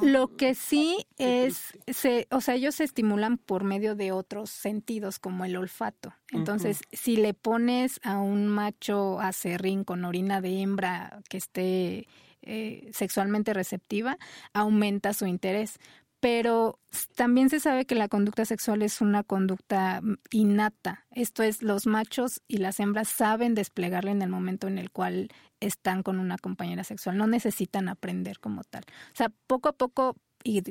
Lo 0.00 0.38
que 0.38 0.54
sí 0.54 1.04
es, 1.18 1.74
se, 1.86 2.26
o 2.30 2.40
sea, 2.40 2.54
ellos 2.54 2.76
se 2.76 2.84
estimulan 2.84 3.36
por 3.36 3.62
medio 3.62 3.94
de 3.94 4.10
otros 4.10 4.48
sentidos, 4.48 5.18
como 5.18 5.44
el 5.44 5.58
olfato. 5.58 6.14
Entonces, 6.32 6.80
si 6.92 7.16
le 7.16 7.34
pones 7.34 8.00
a 8.04 8.20
un 8.20 8.48
macho 8.48 9.20
acerrín 9.20 9.84
con 9.84 10.02
orina 10.06 10.40
de 10.40 10.62
hembra 10.62 11.20
que 11.28 11.36
esté 11.36 12.08
eh, 12.40 12.88
sexualmente 12.94 13.52
receptiva, 13.52 14.16
aumenta 14.54 15.12
su 15.12 15.26
interés. 15.26 15.78
Pero 16.20 16.78
también 17.16 17.48
se 17.48 17.60
sabe 17.60 17.86
que 17.86 17.94
la 17.94 18.08
conducta 18.08 18.44
sexual 18.44 18.82
es 18.82 19.00
una 19.00 19.24
conducta 19.24 20.00
mm, 20.02 20.16
innata. 20.30 21.06
Esto 21.10 21.42
es, 21.42 21.62
los 21.62 21.86
machos 21.86 22.42
y 22.46 22.58
las 22.58 22.78
hembras 22.78 23.08
saben 23.08 23.54
desplegarla 23.54 24.10
en 24.10 24.22
el 24.22 24.28
momento 24.28 24.68
en 24.68 24.78
el 24.78 24.90
cual 24.90 25.28
están 25.60 26.02
con 26.02 26.18
una 26.18 26.36
compañera 26.38 26.84
sexual. 26.84 27.16
No 27.16 27.26
necesitan 27.26 27.88
aprender 27.88 28.38
como 28.38 28.64
tal. 28.64 28.84
O 29.12 29.16
sea, 29.16 29.30
poco 29.46 29.70
a 29.70 29.72
poco 29.72 30.16
y 30.44 30.62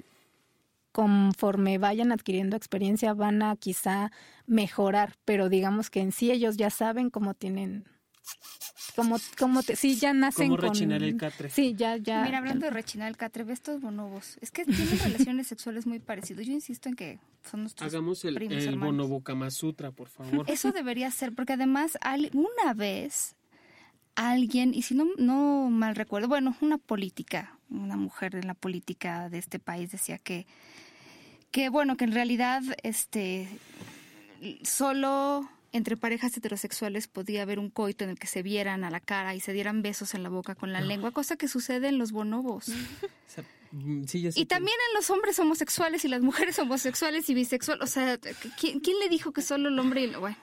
conforme 0.92 1.78
vayan 1.78 2.12
adquiriendo 2.12 2.56
experiencia 2.56 3.14
van 3.14 3.42
a 3.42 3.56
quizá 3.56 4.12
mejorar, 4.48 5.16
pero 5.26 5.50
digamos 5.50 5.90
que 5.90 6.02
en 6.02 6.12
sí 6.12 6.32
ellos 6.32 6.58
ya 6.58 6.70
saben 6.70 7.10
cómo 7.10 7.34
tienen 7.34 7.86
como 8.96 9.18
como 9.38 9.64
te, 9.64 9.76
sí 9.76 9.96
ya 9.96 10.14
nacen 10.14 10.50
con 10.50 10.58
rechinar 10.58 11.04
el 11.04 11.16
catre. 11.18 11.50
Sí, 11.50 11.76
ya 11.76 11.98
ya 11.98 12.24
Mira, 12.24 12.40
hablando 12.40 12.66
de 12.66 12.72
rechinar 12.72 13.08
el 13.08 13.18
catre, 13.18 13.44
ve 13.44 13.54
estos 13.54 13.82
bonobos. 13.82 14.38
Es 14.42 14.52
que 14.52 14.66
tienen 14.66 15.00
relaciones 15.04 15.48
sexuales 15.48 15.88
muy 15.88 16.00
parecidas. 16.00 16.46
Yo 16.46 16.54
insisto 16.54 16.90
en 16.90 16.96
que 16.96 17.20
son 17.50 17.62
nuestros 17.62 17.92
Hagamos 17.94 18.26
el, 18.26 18.36
primos 18.36 18.58
el 18.58 18.70
hermanos. 18.70 18.98
bonobo 18.98 19.24
Kama 19.24 19.52
Sutra, 19.52 19.92
por 19.92 20.10
favor. 20.10 20.46
Eso 20.50 20.72
debería 20.74 21.10
ser, 21.12 21.34
porque 21.34 21.54
además 21.54 21.98
una 22.34 22.74
vez 22.74 23.36
alguien, 24.16 24.74
y 24.74 24.82
si 24.82 24.96
no, 24.96 25.08
no 25.18 25.70
mal 25.70 25.96
recuerdo, 25.96 26.28
bueno, 26.28 26.56
una 26.62 26.78
política, 26.78 27.58
una 27.70 27.96
mujer 27.96 28.36
en 28.36 28.48
la 28.48 28.54
política 28.54 29.30
de 29.30 29.38
este 29.38 29.60
país 29.60 29.92
decía 29.92 30.18
que, 30.18 30.46
que 31.52 31.70
bueno, 31.70 31.96
que 31.96 32.04
en 32.04 32.12
realidad 32.12 32.62
este 32.84 33.48
solo 34.64 35.50
entre 35.72 35.98
parejas 35.98 36.36
heterosexuales 36.36 37.08
podía 37.08 37.44
haber 37.44 37.60
un 37.60 37.70
coito 37.70 38.04
en 38.04 38.10
el 38.12 38.20
que 38.20 38.28
se 38.28 38.42
vieran 38.44 38.84
a 38.84 38.90
la 38.90 39.00
cara 39.00 39.36
y 39.36 39.40
se 39.40 39.54
dieran 39.54 39.82
besos 39.82 40.14
en 40.16 40.24
la 40.24 40.30
boca 40.30 40.56
con 40.56 40.74
la 40.74 40.82
lengua, 40.82 41.12
cosa 41.12 41.36
que 41.36 41.48
sucede 41.48 41.88
en 41.90 41.98
los 41.98 42.12
bonobos. 42.12 42.66
Mm, 43.72 44.06
sí, 44.08 44.18
Y 44.28 44.32
que- 44.34 44.46
también 44.48 44.76
en 44.90 44.96
los 44.96 45.12
hombres 45.12 45.38
homosexuales 45.38 46.04
y 46.04 46.08
las 46.08 46.22
mujeres 46.24 46.58
homosexuales 46.58 47.30
y 47.30 47.36
bisexuales. 47.36 47.84
O 47.84 47.86
sea, 47.86 48.18
¿quién, 48.60 48.80
quién 48.80 48.98
le 48.98 49.10
dijo 49.10 49.32
que 49.32 49.44
solo 49.44 49.70
el 49.70 49.78
hombre 49.78 50.02
y 50.02 50.04
el... 50.06 50.18
Bueno, 50.18 50.36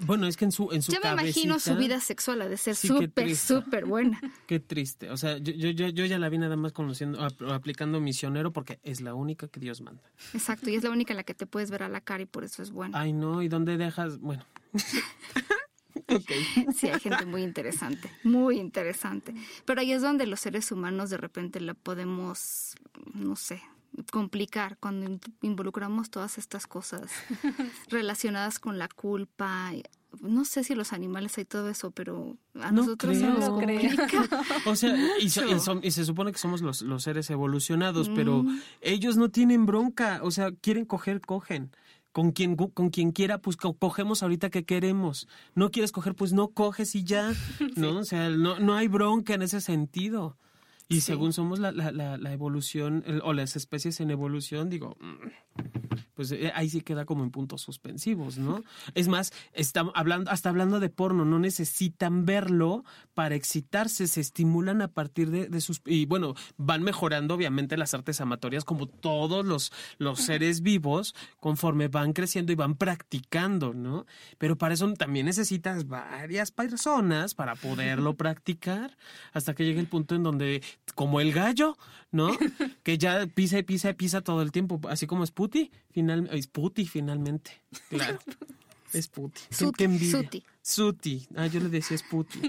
Bueno, 0.00 0.26
es 0.26 0.36
que 0.36 0.44
en 0.44 0.52
su, 0.52 0.70
en 0.72 0.82
su 0.82 0.92
yo 0.92 0.98
me 1.02 1.10
imagino 1.10 1.58
su 1.58 1.74
vida 1.76 2.00
sexual 2.00 2.42
ha 2.42 2.48
de 2.48 2.56
ser 2.56 2.76
Sí, 2.76 2.88
súper, 2.88 3.10
triste. 3.10 3.54
súper 3.54 3.84
buena. 3.86 4.20
Qué 4.46 4.60
triste. 4.60 5.10
O 5.10 5.16
sea, 5.16 5.38
yo, 5.38 5.52
yo, 5.52 5.88
yo, 5.88 6.04
ya 6.04 6.18
la 6.18 6.28
vi 6.28 6.38
nada 6.38 6.56
más 6.56 6.72
conociendo, 6.72 7.22
ap- 7.24 7.42
aplicando 7.50 8.00
misionero 8.00 8.52
porque 8.52 8.78
es 8.82 9.00
la 9.00 9.14
única 9.14 9.48
que 9.48 9.60
Dios 9.60 9.80
manda. 9.80 10.02
Exacto, 10.34 10.70
y 10.70 10.74
es 10.74 10.82
la 10.84 10.90
única 10.90 11.12
en 11.12 11.16
la 11.18 11.24
que 11.24 11.34
te 11.34 11.46
puedes 11.46 11.70
ver 11.70 11.82
a 11.82 11.88
la 11.88 12.00
cara 12.00 12.22
y 12.22 12.26
por 12.26 12.44
eso 12.44 12.62
es 12.62 12.70
buena. 12.70 12.98
Ay, 13.00 13.12
no, 13.12 13.42
¿y 13.42 13.48
dónde 13.48 13.76
dejas? 13.76 14.18
Bueno. 14.18 14.44
Sí, 16.74 16.88
hay 16.88 17.00
gente 17.00 17.26
muy 17.26 17.42
interesante, 17.42 18.10
muy 18.24 18.58
interesante. 18.58 19.34
Pero 19.66 19.80
ahí 19.82 19.92
es 19.92 20.00
donde 20.00 20.26
los 20.26 20.40
seres 20.40 20.72
humanos 20.72 21.10
de 21.10 21.18
repente 21.18 21.60
la 21.60 21.74
podemos, 21.74 22.76
no 23.12 23.36
sé, 23.36 23.60
complicar 24.12 24.76
cuando 24.78 25.06
in- 25.06 25.20
involucramos 25.42 26.10
todas 26.10 26.38
estas 26.38 26.66
cosas 26.66 27.10
relacionadas 27.88 28.58
con 28.58 28.78
la 28.78 28.88
culpa. 28.88 29.72
No 30.20 30.44
sé 30.44 30.64
si 30.64 30.74
los 30.74 30.92
animales 30.92 31.36
hay 31.36 31.44
todo 31.44 31.68
eso, 31.68 31.90
pero 31.90 32.36
a 32.54 32.70
No 32.72 32.82
nosotros 32.82 33.16
se 33.16 33.22
creo. 33.24 33.34
nos 33.34 33.48
No 33.50 33.58
creo. 33.58 33.80
complica. 33.96 34.40
O 34.66 34.74
sea, 34.74 34.96
y, 35.20 35.28
so- 35.30 35.80
y 35.82 35.90
se 35.90 36.04
supone 36.04 36.32
que 36.32 36.38
somos 36.38 36.62
los, 36.62 36.82
los 36.82 37.02
seres 37.02 37.28
evolucionados, 37.30 38.08
pero 38.14 38.44
ellos 38.80 39.16
no 39.16 39.28
tienen 39.30 39.66
bronca. 39.66 40.20
O 40.22 40.30
sea, 40.30 40.50
quieren 40.52 40.84
coger, 40.84 41.20
cogen. 41.20 41.70
Con 42.10 42.32
quien, 42.32 42.56
con 42.56 42.88
quien 42.88 43.12
quiera, 43.12 43.38
pues 43.38 43.56
co- 43.58 43.74
cogemos 43.76 44.22
ahorita 44.22 44.48
que 44.50 44.64
queremos. 44.64 45.28
No 45.54 45.70
quieres 45.70 45.92
coger, 45.92 46.14
pues 46.14 46.32
no 46.32 46.48
coges 46.48 46.94
y 46.94 47.04
ya. 47.04 47.32
¿No? 47.76 47.98
O 47.98 48.04
sea, 48.04 48.30
no, 48.30 48.58
no 48.58 48.74
hay 48.74 48.88
bronca 48.88 49.34
en 49.34 49.42
ese 49.42 49.60
sentido. 49.60 50.36
Y 50.88 51.00
según 51.02 51.32
somos 51.34 51.58
la, 51.58 51.70
la, 51.72 51.92
la, 51.92 52.16
la 52.16 52.32
evolución, 52.32 53.04
el- 53.06 53.20
o 53.22 53.32
las 53.34 53.56
especies 53.56 54.00
en 54.00 54.10
evolución, 54.10 54.70
digo, 54.70 54.96
mm, 55.00 55.77
pues 56.18 56.32
eh, 56.32 56.50
ahí 56.56 56.68
sí 56.68 56.80
queda 56.80 57.04
como 57.04 57.22
en 57.22 57.30
puntos 57.30 57.60
suspensivos, 57.60 58.38
¿no? 58.38 58.64
Es 58.96 59.06
más, 59.06 59.32
estamos 59.52 59.92
hablando, 59.94 60.32
hasta 60.32 60.48
hablando 60.48 60.80
de 60.80 60.88
porno, 60.88 61.24
no 61.24 61.38
necesitan 61.38 62.26
verlo 62.26 62.84
para 63.14 63.36
excitarse, 63.36 64.08
se 64.08 64.20
estimulan 64.20 64.82
a 64.82 64.88
partir 64.88 65.30
de, 65.30 65.46
de 65.46 65.60
sus... 65.60 65.80
Y 65.86 66.06
bueno, 66.06 66.34
van 66.56 66.82
mejorando 66.82 67.34
obviamente 67.34 67.76
las 67.76 67.94
artes 67.94 68.20
amatorias 68.20 68.64
como 68.64 68.88
todos 68.88 69.46
los, 69.46 69.70
los 69.98 70.18
seres 70.18 70.60
vivos 70.62 71.14
conforme 71.38 71.86
van 71.86 72.12
creciendo 72.12 72.50
y 72.50 72.56
van 72.56 72.74
practicando, 72.74 73.72
¿no? 73.72 74.04
Pero 74.38 74.58
para 74.58 74.74
eso 74.74 74.92
también 74.94 75.26
necesitas 75.26 75.86
varias 75.86 76.50
personas 76.50 77.36
para 77.36 77.54
poderlo 77.54 78.14
practicar 78.16 78.98
hasta 79.32 79.54
que 79.54 79.64
llegue 79.64 79.78
el 79.78 79.86
punto 79.86 80.16
en 80.16 80.24
donde, 80.24 80.64
como 80.96 81.20
el 81.20 81.32
gallo, 81.32 81.78
¿no? 82.10 82.30
Que 82.82 82.98
ya 82.98 83.26
pisa 83.26 83.58
y 83.58 83.62
pisa 83.62 83.90
y 83.90 83.94
pisa 83.94 84.20
todo 84.22 84.42
el 84.42 84.52
tiempo, 84.52 84.80
así 84.88 85.06
como 85.06 85.26
Sputi, 85.26 85.70
final, 85.98 86.28
es 86.32 86.46
Puti 86.46 86.86
finalmente, 86.86 87.50
claro. 87.90 88.18
Es 88.94 89.06
Puti. 89.08 89.42
Suti, 89.50 89.72
qué 89.76 89.84
envidia. 89.84 90.22
Suti. 90.22 90.42
Suti. 90.62 91.28
Ah, 91.36 91.46
yo 91.46 91.60
le 91.60 91.68
decía 91.68 91.98
Sputi. 91.98 92.40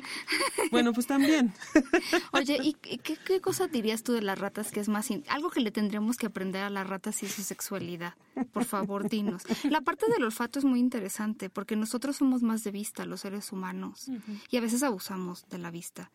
Bueno, 0.72 0.94
pues 0.94 1.06
también. 1.06 1.54
Oye, 2.32 2.58
¿y 2.64 2.74
qué, 2.76 2.98
qué 3.18 3.42
cosa 3.42 3.68
dirías 3.68 4.04
tú 4.04 4.14
de 4.14 4.22
las 4.22 4.40
ratas 4.40 4.72
que 4.72 4.80
es 4.80 4.88
más... 4.88 5.12
in- 5.12 5.26
Algo 5.28 5.50
que 5.50 5.60
le 5.60 5.72
tendríamos 5.72 6.16
que 6.16 6.28
aprender 6.28 6.64
a 6.64 6.70
las 6.70 6.88
ratas 6.88 7.22
y 7.24 7.28
su 7.28 7.42
sexualidad. 7.44 8.14
Por 8.54 8.64
favor, 8.64 9.10
dinos. 9.10 9.44
La 9.66 9.82
parte 9.82 10.06
del 10.10 10.24
olfato 10.24 10.60
es 10.60 10.66
muy 10.66 10.80
interesante 10.80 11.50
porque 11.50 11.76
nosotros 11.76 12.16
somos 12.16 12.42
más 12.42 12.64
de 12.64 12.72
vista, 12.72 13.06
los 13.06 13.20
seres 13.22 13.52
humanos, 13.52 14.10
y 14.50 14.56
a 14.58 14.62
veces 14.62 14.82
abusamos 14.84 15.46
de 15.50 15.58
la 15.58 15.72
vista 15.72 16.10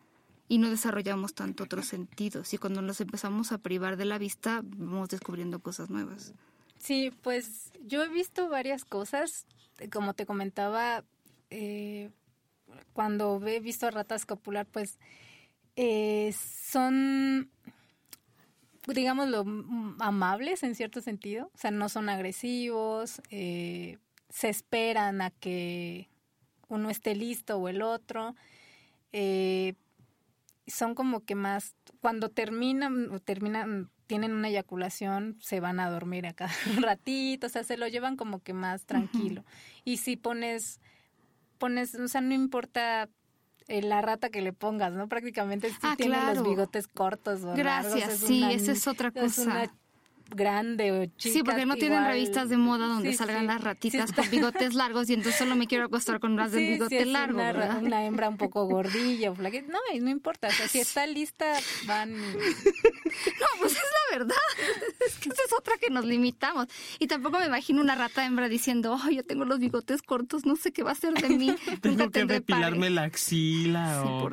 y 0.47 0.57
no 0.57 0.69
desarrollamos 0.71 1.35
tanto 1.35 1.65
otros 1.65 1.85
sentidos. 1.85 2.51
Y 2.53 2.57
cuando 2.57 2.81
nos 2.81 2.99
empezamos 2.99 3.51
a 3.51 3.59
privar 3.59 3.95
de 3.95 4.05
la 4.05 4.17
vista, 4.17 4.61
vamos 4.63 5.09
descubriendo 5.09 5.59
cosas 5.59 5.91
nuevas. 5.91 6.33
Sí, 6.85 7.11
pues 7.23 7.71
yo 7.81 8.03
he 8.03 8.09
visto 8.09 8.47
varias 8.47 8.85
cosas, 8.85 9.47
eh, 9.79 9.89
como 9.89 10.13
te 10.13 10.27
comentaba, 10.27 11.03
eh, 11.49 12.11
cuando 12.93 13.41
he 13.47 13.59
visto 13.59 13.87
a 13.87 13.91
ratas 13.91 14.27
copular, 14.27 14.67
pues 14.67 14.99
eh, 15.75 16.31
son, 16.31 17.49
digámoslo, 18.87 19.45
amables 19.97 20.61
en 20.61 20.75
cierto 20.75 21.01
sentido, 21.01 21.49
o 21.55 21.57
sea, 21.57 21.71
no 21.71 21.89
son 21.89 22.07
agresivos, 22.07 23.19
eh, 23.31 23.97
se 24.29 24.49
esperan 24.49 25.23
a 25.23 25.31
que 25.31 26.07
uno 26.67 26.91
esté 26.91 27.15
listo 27.15 27.57
o 27.57 27.67
el 27.67 27.81
otro. 27.81 28.35
Eh, 29.11 29.73
son 30.67 30.93
como 30.93 31.25
que 31.25 31.33
más 31.33 31.73
cuando 31.99 32.29
terminan 32.29 33.19
terminan 33.21 33.89
tienen 34.07 34.33
una 34.33 34.49
eyaculación 34.49 35.37
se 35.41 35.59
van 35.59 35.79
a 35.79 35.89
dormir 35.89 36.25
acá 36.27 36.49
un 36.75 36.81
ratito 36.83 37.47
o 37.47 37.49
sea 37.49 37.63
se 37.63 37.77
lo 37.77 37.87
llevan 37.87 38.15
como 38.17 38.39
que 38.43 38.53
más 38.53 38.85
tranquilo 38.85 39.43
y 39.83 39.97
si 39.97 40.15
pones 40.17 40.79
pones 41.57 41.95
o 41.95 42.07
sea 42.07 42.21
no 42.21 42.33
importa 42.33 43.09
eh, 43.67 43.81
la 43.81 44.01
rata 44.01 44.29
que 44.29 44.41
le 44.41 44.53
pongas 44.53 44.93
no 44.93 45.07
prácticamente 45.07 45.69
si 45.69 45.75
Ah, 45.81 45.95
tiene 45.97 46.15
claro. 46.17 46.35
los 46.35 46.43
bigotes 46.47 46.87
cortos 46.87 47.43
o 47.43 47.55
largos, 47.55 47.93
Gracias, 47.93 48.09
es 48.21 48.27
sí, 48.27 48.39
una- 48.43 48.51
esa 48.51 48.71
es 48.73 48.87
otra 48.87 49.07
es 49.07 49.13
cosa. 49.37 49.41
una 49.43 49.73
grande 50.29 50.91
o 50.91 51.05
chica 51.17 51.33
Sí, 51.33 51.43
porque 51.43 51.65
no 51.65 51.75
tienen 51.75 51.99
igual. 51.99 52.11
revistas 52.13 52.49
de 52.49 52.57
moda 52.57 52.87
donde 52.87 53.11
Sí, 53.11 53.17
salgan 53.17 53.41
sí. 53.41 53.47
las 53.47 53.61
ratitas 53.61 54.09
Sí, 54.09 54.15
con 54.15 54.29
bigotes 54.29 54.73
largos 54.73 55.09
y 55.09 55.13
entonces 55.13 55.37
solo 55.37 55.55
me 55.55 55.67
quiero 55.67 55.85
acostar 55.85 56.19
con 56.19 56.35
Sí, 56.49 56.57
sí, 56.57 56.65
bigote 56.71 57.05
largo, 57.05 57.37
una, 57.39 57.51
¿verdad? 57.53 57.83
una 57.83 58.05
hembra 58.05 58.29
un 58.29 58.37
poco 58.37 58.65
gordilla 58.65 59.31
o 59.31 59.35
flaquita. 59.35 59.71
No, 59.71 59.79
no 60.01 60.09
importa. 60.09 60.47
O 60.47 60.51
sea, 60.51 60.67
si 60.67 60.79
está 60.79 61.05
lista, 61.07 61.53
van. 61.85 62.11
No, 62.15 63.45
pues 63.59 63.73
es 63.73 63.77
la 63.79 64.17
verdad. 64.17 64.35
Es 65.05 65.15
que 65.19 65.29
esa 65.29 65.41
es 65.45 65.53
otra 65.57 65.75
que 65.79 65.89
nos 65.89 66.05
limitamos. 66.05 66.67
Y 66.99 67.07
tampoco 67.07 67.39
me 67.39 67.45
imagino 67.45 67.81
una 67.81 67.95
rata 67.95 68.25
hembra 68.25 68.49
diciendo, 68.49 68.97
oh, 69.01 69.09
yo 69.09 69.23
tengo 69.23 69.45
los 69.45 69.59
bigotes 69.59 70.01
cortos, 70.01 70.45
no 70.45 70.55
sé 70.55 70.71
qué 70.71 70.83
va 70.83 70.89
a 70.91 70.93
hacer 70.93 71.13
de 71.13 71.29
mí. 71.29 71.55
tengo 71.81 72.09
que 72.09 72.25
depilarme 72.25 72.89
la 72.89 73.03
axila 73.03 74.03
o 74.03 74.29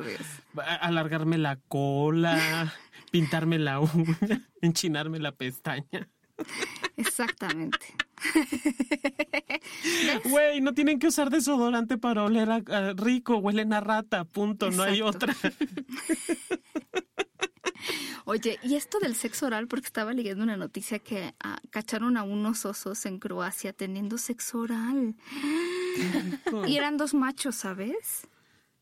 alargarme 0.81 1.37
la 1.37 1.57
cola, 1.67 2.73
pintarme 3.13 3.59
la 3.59 3.79
uña, 3.79 3.87
enchinarme 4.61 5.19
la 5.19 5.33
pestaña. 5.33 6.09
Exactamente. 6.97 7.85
Güey, 10.25 10.61
no 10.61 10.73
tienen 10.73 10.97
que 10.97 11.05
usar 11.07 11.29
desodorante 11.29 11.99
para 11.99 12.23
oler 12.23 12.49
rico, 12.95 13.37
huelen 13.37 13.73
a 13.73 13.81
rata, 13.81 14.23
punto, 14.23 14.71
no 14.71 14.81
hay 14.81 15.01
otra. 15.01 15.35
Oye, 18.25 18.57
y 18.63 18.75
esto 18.75 18.99
del 18.99 19.15
sexo 19.15 19.45
oral, 19.45 19.67
porque 19.67 19.87
estaba 19.87 20.13
leyendo 20.13 20.43
una 20.43 20.57
noticia 20.57 20.97
que 20.97 21.35
ah, 21.39 21.59
cacharon 21.69 22.17
a 22.17 22.23
unos 22.23 22.65
osos 22.65 23.05
en 23.05 23.19
Croacia 23.19 23.73
teniendo 23.73 24.17
sexo 24.17 24.59
oral. 24.59 25.15
y 26.65 26.77
eran 26.77 26.97
dos 26.97 27.13
machos, 27.13 27.55
¿sabes? 27.55 28.27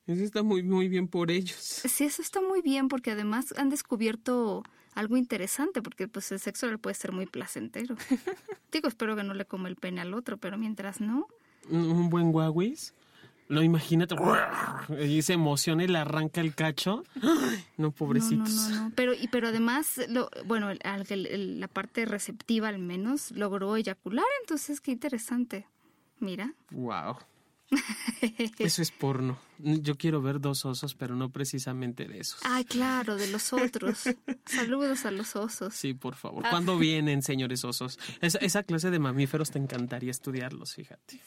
Eso 0.07 0.23
está 0.23 0.43
muy, 0.43 0.63
muy 0.63 0.87
bien 0.87 1.07
por 1.07 1.31
ellos. 1.31 1.57
Sí, 1.57 2.03
eso 2.03 2.21
está 2.21 2.41
muy 2.41 2.61
bien 2.61 2.87
porque 2.87 3.11
además 3.11 3.53
han 3.57 3.69
descubierto 3.69 4.63
algo 4.93 5.15
interesante 5.15 5.81
porque 5.81 6.07
pues 6.07 6.31
el 6.31 6.39
sexo 6.39 6.65
oral 6.65 6.79
puede 6.79 6.95
ser 6.95 7.11
muy 7.11 7.25
placentero. 7.25 7.95
Digo, 8.71 8.87
espero 8.87 9.15
que 9.15 9.23
no 9.23 9.33
le 9.33 9.45
coma 9.45 9.69
el 9.69 9.75
pene 9.75 10.01
al 10.01 10.13
otro, 10.13 10.37
pero 10.37 10.57
mientras 10.57 10.99
no. 11.01 11.27
Un 11.69 12.09
buen 12.09 12.31
guaguis. 12.31 12.93
Lo 13.47 13.61
imagínate, 13.61 14.15
y 15.05 15.21
se 15.23 15.33
emociona 15.33 15.83
y 15.83 15.87
le 15.87 15.97
arranca 15.97 16.41
el 16.41 16.55
cacho. 16.55 17.03
No, 17.77 17.91
pobrecitos. 17.91 18.69
No, 18.69 18.69
no, 18.69 18.83
no, 18.83 18.91
Pero, 18.95 19.13
y, 19.13 19.27
pero 19.27 19.47
además, 19.47 19.99
lo, 20.07 20.29
bueno, 20.45 20.69
la 20.71 21.67
parte 21.67 22.05
receptiva 22.05 22.67
al 22.67 22.77
menos 22.77 23.31
logró 23.31 23.75
eyacular, 23.75 24.25
entonces 24.41 24.79
qué 24.81 24.91
interesante. 24.91 25.65
Mira. 26.19 26.53
Wow. 26.69 27.17
Eso 28.59 28.81
es 28.81 28.91
porno. 28.91 29.37
Yo 29.59 29.95
quiero 29.95 30.21
ver 30.21 30.39
dos 30.39 30.65
osos, 30.65 30.95
pero 30.95 31.15
no 31.15 31.29
precisamente 31.29 32.05
de 32.07 32.19
esos. 32.19 32.39
Ay, 32.43 32.65
claro, 32.65 33.15
de 33.15 33.27
los 33.27 33.53
otros. 33.53 34.03
Saludos 34.45 35.05
a 35.05 35.11
los 35.11 35.35
osos. 35.35 35.73
Sí, 35.73 35.93
por 35.93 36.15
favor. 36.15 36.43
¿Cuándo 36.49 36.77
vienen, 36.77 37.21
señores 37.21 37.63
osos? 37.63 37.99
Esa, 38.21 38.63
clase 38.63 38.91
de 38.91 38.99
mamíferos 38.99 39.51
te 39.51 39.59
encantaría 39.59 40.11
estudiarlos, 40.11 40.75
fíjate. 40.75 41.19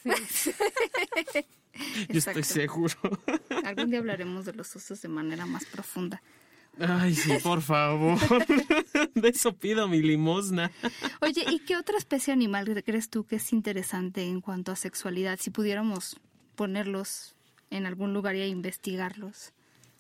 Yo 2.09 2.19
estoy 2.19 2.43
seguro. 2.43 2.95
Algún 3.65 3.91
día 3.91 3.99
hablaremos 3.99 4.45
de 4.45 4.53
los 4.53 4.75
osos 4.77 5.01
de 5.03 5.09
manera 5.09 5.47
más 5.47 5.65
profunda. 5.65 6.23
Ay, 6.79 7.15
sí, 7.15 7.31
por 7.43 7.63
favor. 7.63 8.19
De 9.15 9.29
eso 9.29 9.57
pido 9.57 9.87
mi 9.87 10.03
limosna. 10.03 10.71
Oye, 11.21 11.45
¿y 11.49 11.61
qué 11.61 11.77
otra 11.77 11.99
especie 11.99 12.33
animal 12.33 12.83
crees 12.85 13.09
tú 13.11 13.25
que 13.25 13.37
es 13.37 13.53
interesante 13.53 14.25
en 14.25 14.41
cuanto 14.41 14.73
a 14.73 14.77
sexualidad? 14.77 15.39
Si 15.41 15.51
pudiéramos 15.51 16.17
ponerlos 16.55 17.35
en 17.71 17.87
algún 17.87 18.13
lugar 18.13 18.37
y 18.37 18.43
a 18.43 18.47
investigarlos. 18.47 19.53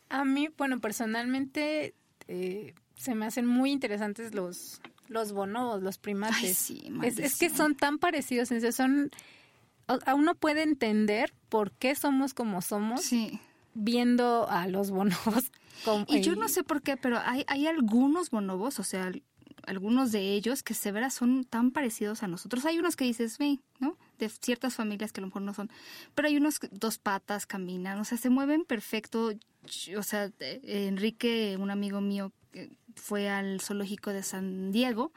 A 0.09 0.25
mí, 0.25 0.49
bueno, 0.57 0.81
personalmente 0.81 1.95
eh, 2.29 2.75
se 2.97 3.15
me 3.15 3.27
hacen 3.27 3.47
muy 3.47 3.73
interesantes 3.73 4.35
los, 4.35 4.81
los 5.09 5.33
bonobos, 5.33 5.83
los 5.83 5.99
primates. 5.99 6.57
sí, 6.57 6.91
es, 7.03 7.37
que 7.37 7.51
son 7.51 7.75
tan 7.75 7.99
parecidos, 7.99 8.51
son 8.75 9.11
a 9.87 10.15
uno 10.15 10.35
puede 10.35 10.63
entender 10.63 11.35
por 11.49 11.73
qué 11.73 11.95
somos 11.95 12.33
como 12.33 12.63
somos 12.63 13.11
viendo 13.75 14.49
a 14.49 14.67
los 14.67 14.91
bonobos. 14.91 15.53
y 16.09 16.21
yo 16.21 16.37
no 16.37 16.49
sé 16.49 16.63
por 16.63 16.83
qué, 16.83 16.97
pero 16.97 17.19
hay, 17.19 17.45
hay 17.49 17.67
algunos 17.67 18.31
bonobos, 18.31 18.79
o 18.79 18.83
sea, 18.85 19.13
algunos 19.67 20.12
de 20.12 20.33
ellos 20.33 20.62
que 20.62 20.75
se 20.75 20.93
verá 20.93 21.11
son 21.11 21.45
tan 21.45 21.71
parecidos 21.71 22.23
a 22.23 22.29
nosotros. 22.29 22.65
Hay 22.65 22.79
unos 22.79 22.97
que 22.97 23.05
dices, 23.05 23.39
ve, 23.39 23.59
¿no? 23.79 23.97
De 24.19 24.29
ciertas 24.29 24.75
familias 24.75 25.12
que 25.12 25.21
a 25.21 25.23
lo 25.23 25.29
mejor 25.29 25.43
no 25.43 25.55
son, 25.55 25.71
pero 26.15 26.29
hay 26.29 26.37
unos 26.37 26.61
dos 26.71 26.99
patas 26.99 27.47
caminan, 27.47 27.99
o 27.99 28.05
sea, 28.05 28.19
se 28.19 28.31
mueven 28.31 28.65
perfecto. 28.65 29.33
O 29.97 30.03
sea, 30.03 30.31
Enrique, 30.41 31.57
un 31.59 31.71
amigo 31.71 32.01
mío, 32.01 32.33
fue 32.95 33.29
al 33.29 33.61
zoológico 33.61 34.11
de 34.11 34.23
San 34.23 34.73
Diego. 34.73 35.12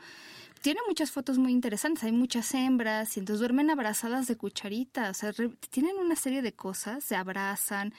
Tiene 0.61 0.79
muchas 0.87 1.11
fotos 1.11 1.37
muy 1.37 1.51
interesantes, 1.51 2.03
hay 2.03 2.11
muchas 2.11 2.53
hembras 2.53 3.15
y 3.15 3.19
entonces 3.19 3.39
duermen 3.39 3.69
abrazadas 3.69 4.27
de 4.27 4.37
cucharita, 4.37 5.11
o 5.11 5.13
sea, 5.13 5.31
tienen 5.69 5.97
una 5.97 6.15
serie 6.15 6.41
de 6.41 6.53
cosas, 6.53 7.03
se 7.03 7.15
abrazan, 7.15 7.93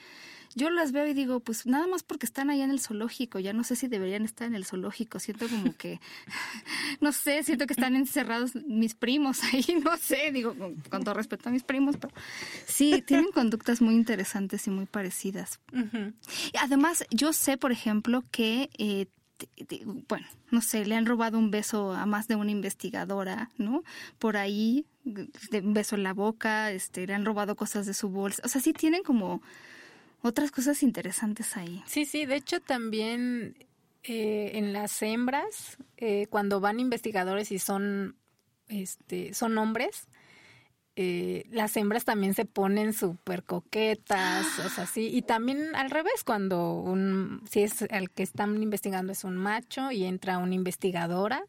yo 0.55 0.69
las 0.69 0.91
veo 0.91 1.07
y 1.07 1.13
digo, 1.13 1.39
pues 1.39 1.65
nada 1.65 1.87
más 1.87 2.03
porque 2.03 2.25
están 2.25 2.49
allá 2.49 2.63
en 2.63 2.71
el 2.71 2.79
zoológico, 2.79 3.39
ya 3.39 3.53
no 3.53 3.63
sé 3.63 3.75
si 3.75 3.87
deberían 3.87 4.23
estar 4.23 4.47
en 4.47 4.55
el 4.55 4.65
zoológico, 4.65 5.19
siento 5.19 5.47
como 5.47 5.75
que, 5.75 5.99
no 7.01 7.11
sé, 7.11 7.43
siento 7.43 7.67
que 7.67 7.73
están 7.73 7.95
encerrados 7.95 8.55
mis 8.55 8.95
primos 8.95 9.43
ahí, 9.53 9.81
no 9.83 9.95
sé, 9.97 10.31
digo, 10.31 10.55
con, 10.89 11.03
todo 11.03 11.13
respeto 11.13 11.49
a 11.49 11.51
mis 11.51 11.63
primos, 11.63 11.97
pero 11.97 12.13
sí, 12.65 13.03
tienen 13.05 13.31
conductas 13.31 13.81
muy 13.81 13.95
interesantes 13.95 14.67
y 14.67 14.69
muy 14.69 14.85
parecidas. 14.85 15.59
Además, 16.59 17.05
yo 17.11 17.33
sé, 17.33 17.57
por 17.57 17.71
ejemplo, 17.71 18.23
que... 18.31 18.69
Eh, 18.77 19.07
bueno, 20.09 20.27
no 20.51 20.59
sé, 20.61 20.83
le 20.85 20.95
han 20.95 21.05
robado 21.05 21.37
un 21.37 21.49
beso 21.49 21.93
a 21.93 22.05
más 22.05 22.27
de 22.27 22.35
una 22.35 22.51
investigadora, 22.51 23.49
¿no? 23.57 23.83
Por 24.17 24.35
ahí, 24.35 24.85
de 25.05 25.61
un 25.61 25.73
beso 25.73 25.95
en 25.95 26.03
la 26.03 26.13
boca, 26.13 26.71
este, 26.71 27.07
le 27.07 27.13
han 27.13 27.23
robado 27.23 27.55
cosas 27.55 27.85
de 27.85 27.93
su 27.93 28.09
bolsa. 28.09 28.41
O 28.43 28.49
sea, 28.49 28.59
sí 28.59 28.73
tienen 28.73 29.01
como 29.01 29.41
otras 30.21 30.51
cosas 30.51 30.83
interesantes 30.83 31.55
ahí. 31.57 31.83
Sí, 31.85 32.05
sí, 32.05 32.25
de 32.25 32.35
hecho 32.35 32.59
también 32.59 33.55
eh, 34.03 34.51
en 34.55 34.73
las 34.73 35.01
hembras, 35.01 35.77
eh, 35.97 36.27
cuando 36.29 36.59
van 36.59 36.79
investigadores 36.79 37.51
y 37.51 37.59
son, 37.59 38.15
este, 38.67 39.33
son 39.33 39.57
hombres, 39.57 40.07
eh, 41.01 41.45
las 41.51 41.77
hembras 41.77 42.03
también 42.03 42.33
se 42.33 42.43
ponen 42.43 42.91
súper 42.91 43.45
coquetas, 43.45 44.45
o 44.65 44.67
sea, 44.67 44.85
sí, 44.85 45.09
y 45.13 45.21
también 45.21 45.73
al 45.73 45.91
revés, 45.91 46.25
cuando 46.25 46.73
un, 46.73 47.41
si 47.49 47.61
es 47.61 47.83
el 47.83 48.09
que 48.09 48.21
están 48.21 48.61
investigando 48.61 49.13
es 49.13 49.23
un 49.23 49.37
macho 49.37 49.91
y 49.91 50.03
entra 50.03 50.39
una 50.39 50.55
investigadora, 50.55 51.41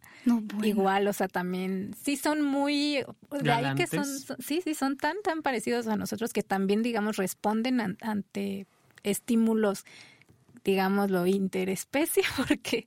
igual, 0.62 1.08
o 1.08 1.12
sea, 1.12 1.26
también, 1.26 1.96
sí 2.00 2.16
son 2.16 2.42
muy, 2.42 3.04
de 3.42 3.50
ahí 3.50 3.74
que 3.74 3.88
son, 3.88 4.04
sí, 4.38 4.60
sí, 4.62 4.74
son 4.74 4.96
tan, 4.96 5.16
tan 5.24 5.42
parecidos 5.42 5.88
a 5.88 5.96
nosotros 5.96 6.32
que 6.32 6.44
también, 6.44 6.84
digamos, 6.84 7.16
responden 7.16 7.98
ante 8.02 8.68
estímulos, 9.02 9.84
digámoslo, 10.62 11.26
interespecie, 11.26 12.22
porque 12.36 12.86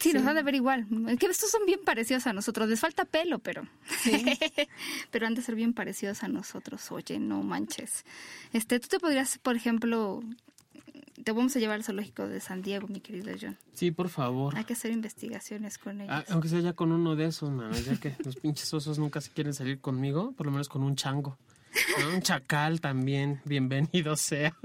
Sí, 0.00 0.12
nos 0.12 0.26
han 0.26 0.34
de 0.34 0.42
ver 0.42 0.54
igual. 0.54 0.86
que 1.18 1.26
estos 1.26 1.50
son 1.50 1.66
bien 1.66 1.80
parecidos 1.84 2.26
a 2.26 2.32
nosotros. 2.32 2.68
Les 2.68 2.80
falta 2.80 3.04
pelo, 3.04 3.38
pero. 3.38 3.62
pero 5.10 5.26
han 5.26 5.34
de 5.34 5.42
ser 5.42 5.54
bien 5.54 5.74
parecidos 5.74 6.22
a 6.22 6.28
nosotros. 6.28 6.90
Oye, 6.90 7.18
no 7.18 7.42
manches. 7.42 8.04
Este, 8.52 8.80
tú 8.80 8.88
te 8.88 8.98
podrías, 8.98 9.38
por 9.38 9.56
ejemplo. 9.56 10.22
Te 11.22 11.32
vamos 11.32 11.54
a 11.54 11.58
llevar 11.58 11.76
al 11.76 11.84
zoológico 11.84 12.26
de 12.26 12.40
San 12.40 12.62
Diego, 12.62 12.88
mi 12.88 13.00
querido 13.00 13.30
John. 13.38 13.58
Sí, 13.74 13.90
por 13.90 14.08
favor. 14.08 14.56
Hay 14.56 14.64
que 14.64 14.72
hacer 14.72 14.90
investigaciones 14.90 15.76
con 15.76 16.00
ellos. 16.00 16.14
Ah, 16.16 16.24
aunque 16.30 16.48
sea 16.48 16.60
ya 16.60 16.72
con 16.72 16.92
uno 16.92 17.14
de 17.14 17.26
esos, 17.26 17.52
ya 17.84 17.94
que 18.00 18.16
los 18.24 18.36
pinches 18.36 18.72
osos 18.72 18.98
nunca 18.98 19.20
se 19.20 19.30
quieren 19.30 19.52
salir 19.52 19.80
conmigo, 19.80 20.32
por 20.32 20.46
lo 20.46 20.52
menos 20.52 20.70
con 20.70 20.82
un 20.82 20.96
chango. 20.96 21.36
Un 22.12 22.22
chacal 22.22 22.80
también, 22.80 23.40
bienvenido 23.44 24.16
sea. 24.16 24.56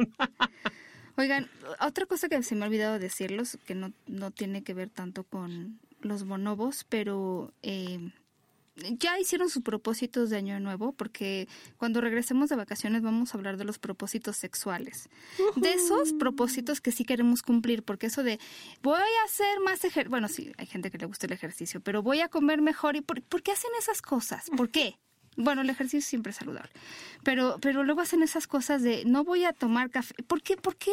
Oigan, 1.17 1.49
otra 1.79 2.05
cosa 2.05 2.27
que 2.27 2.41
se 2.43 2.55
me 2.55 2.65
ha 2.65 2.67
olvidado 2.67 2.99
decirlos, 2.99 3.57
que 3.65 3.75
no, 3.75 3.93
no 4.07 4.31
tiene 4.31 4.63
que 4.63 4.73
ver 4.73 4.89
tanto 4.89 5.23
con 5.23 5.79
los 6.01 6.25
bonobos, 6.25 6.85
pero 6.89 7.53
eh, 7.63 8.11
ya 8.75 9.19
hicieron 9.19 9.49
sus 9.49 9.63
propósitos 9.63 10.29
de 10.29 10.37
año 10.37 10.59
nuevo, 10.59 10.91
porque 10.91 11.47
cuando 11.77 12.01
regresemos 12.01 12.49
de 12.49 12.57
vacaciones 12.57 13.01
vamos 13.01 13.33
a 13.33 13.37
hablar 13.37 13.57
de 13.57 13.63
los 13.63 13.79
propósitos 13.79 14.35
sexuales. 14.35 15.09
De 15.55 15.73
esos 15.73 16.13
propósitos 16.13 16.81
que 16.81 16.91
sí 16.91 17.05
queremos 17.05 17.41
cumplir, 17.41 17.83
porque 17.83 18.07
eso 18.07 18.23
de 18.23 18.39
voy 18.81 18.99
a 18.99 19.25
hacer 19.25 19.59
más 19.61 19.83
ejercicio, 19.83 20.09
bueno, 20.09 20.27
sí, 20.27 20.51
hay 20.57 20.65
gente 20.65 20.91
que 20.91 20.97
le 20.97 21.05
gusta 21.05 21.27
el 21.27 21.33
ejercicio, 21.33 21.79
pero 21.79 22.03
voy 22.03 22.19
a 22.19 22.27
comer 22.27 22.61
mejor. 22.61 22.95
¿Y 22.95 23.01
por, 23.01 23.21
por 23.23 23.41
qué 23.41 23.51
hacen 23.51 23.71
esas 23.79 24.01
cosas? 24.01 24.49
¿Por 24.55 24.69
qué? 24.69 24.97
Bueno, 25.37 25.61
el 25.61 25.69
ejercicio 25.69 26.07
siempre 26.07 26.31
es 26.31 26.37
saludable. 26.37 26.71
Pero, 27.23 27.57
pero 27.61 27.83
luego 27.83 28.01
hacen 28.01 28.23
esas 28.23 28.47
cosas 28.47 28.81
de 28.81 29.03
no 29.05 29.23
voy 29.23 29.43
a 29.43 29.53
tomar 29.53 29.89
café. 29.89 30.15
¿Por 30.23 30.41
qué, 30.41 30.55
por 30.55 30.77
qué, 30.77 30.91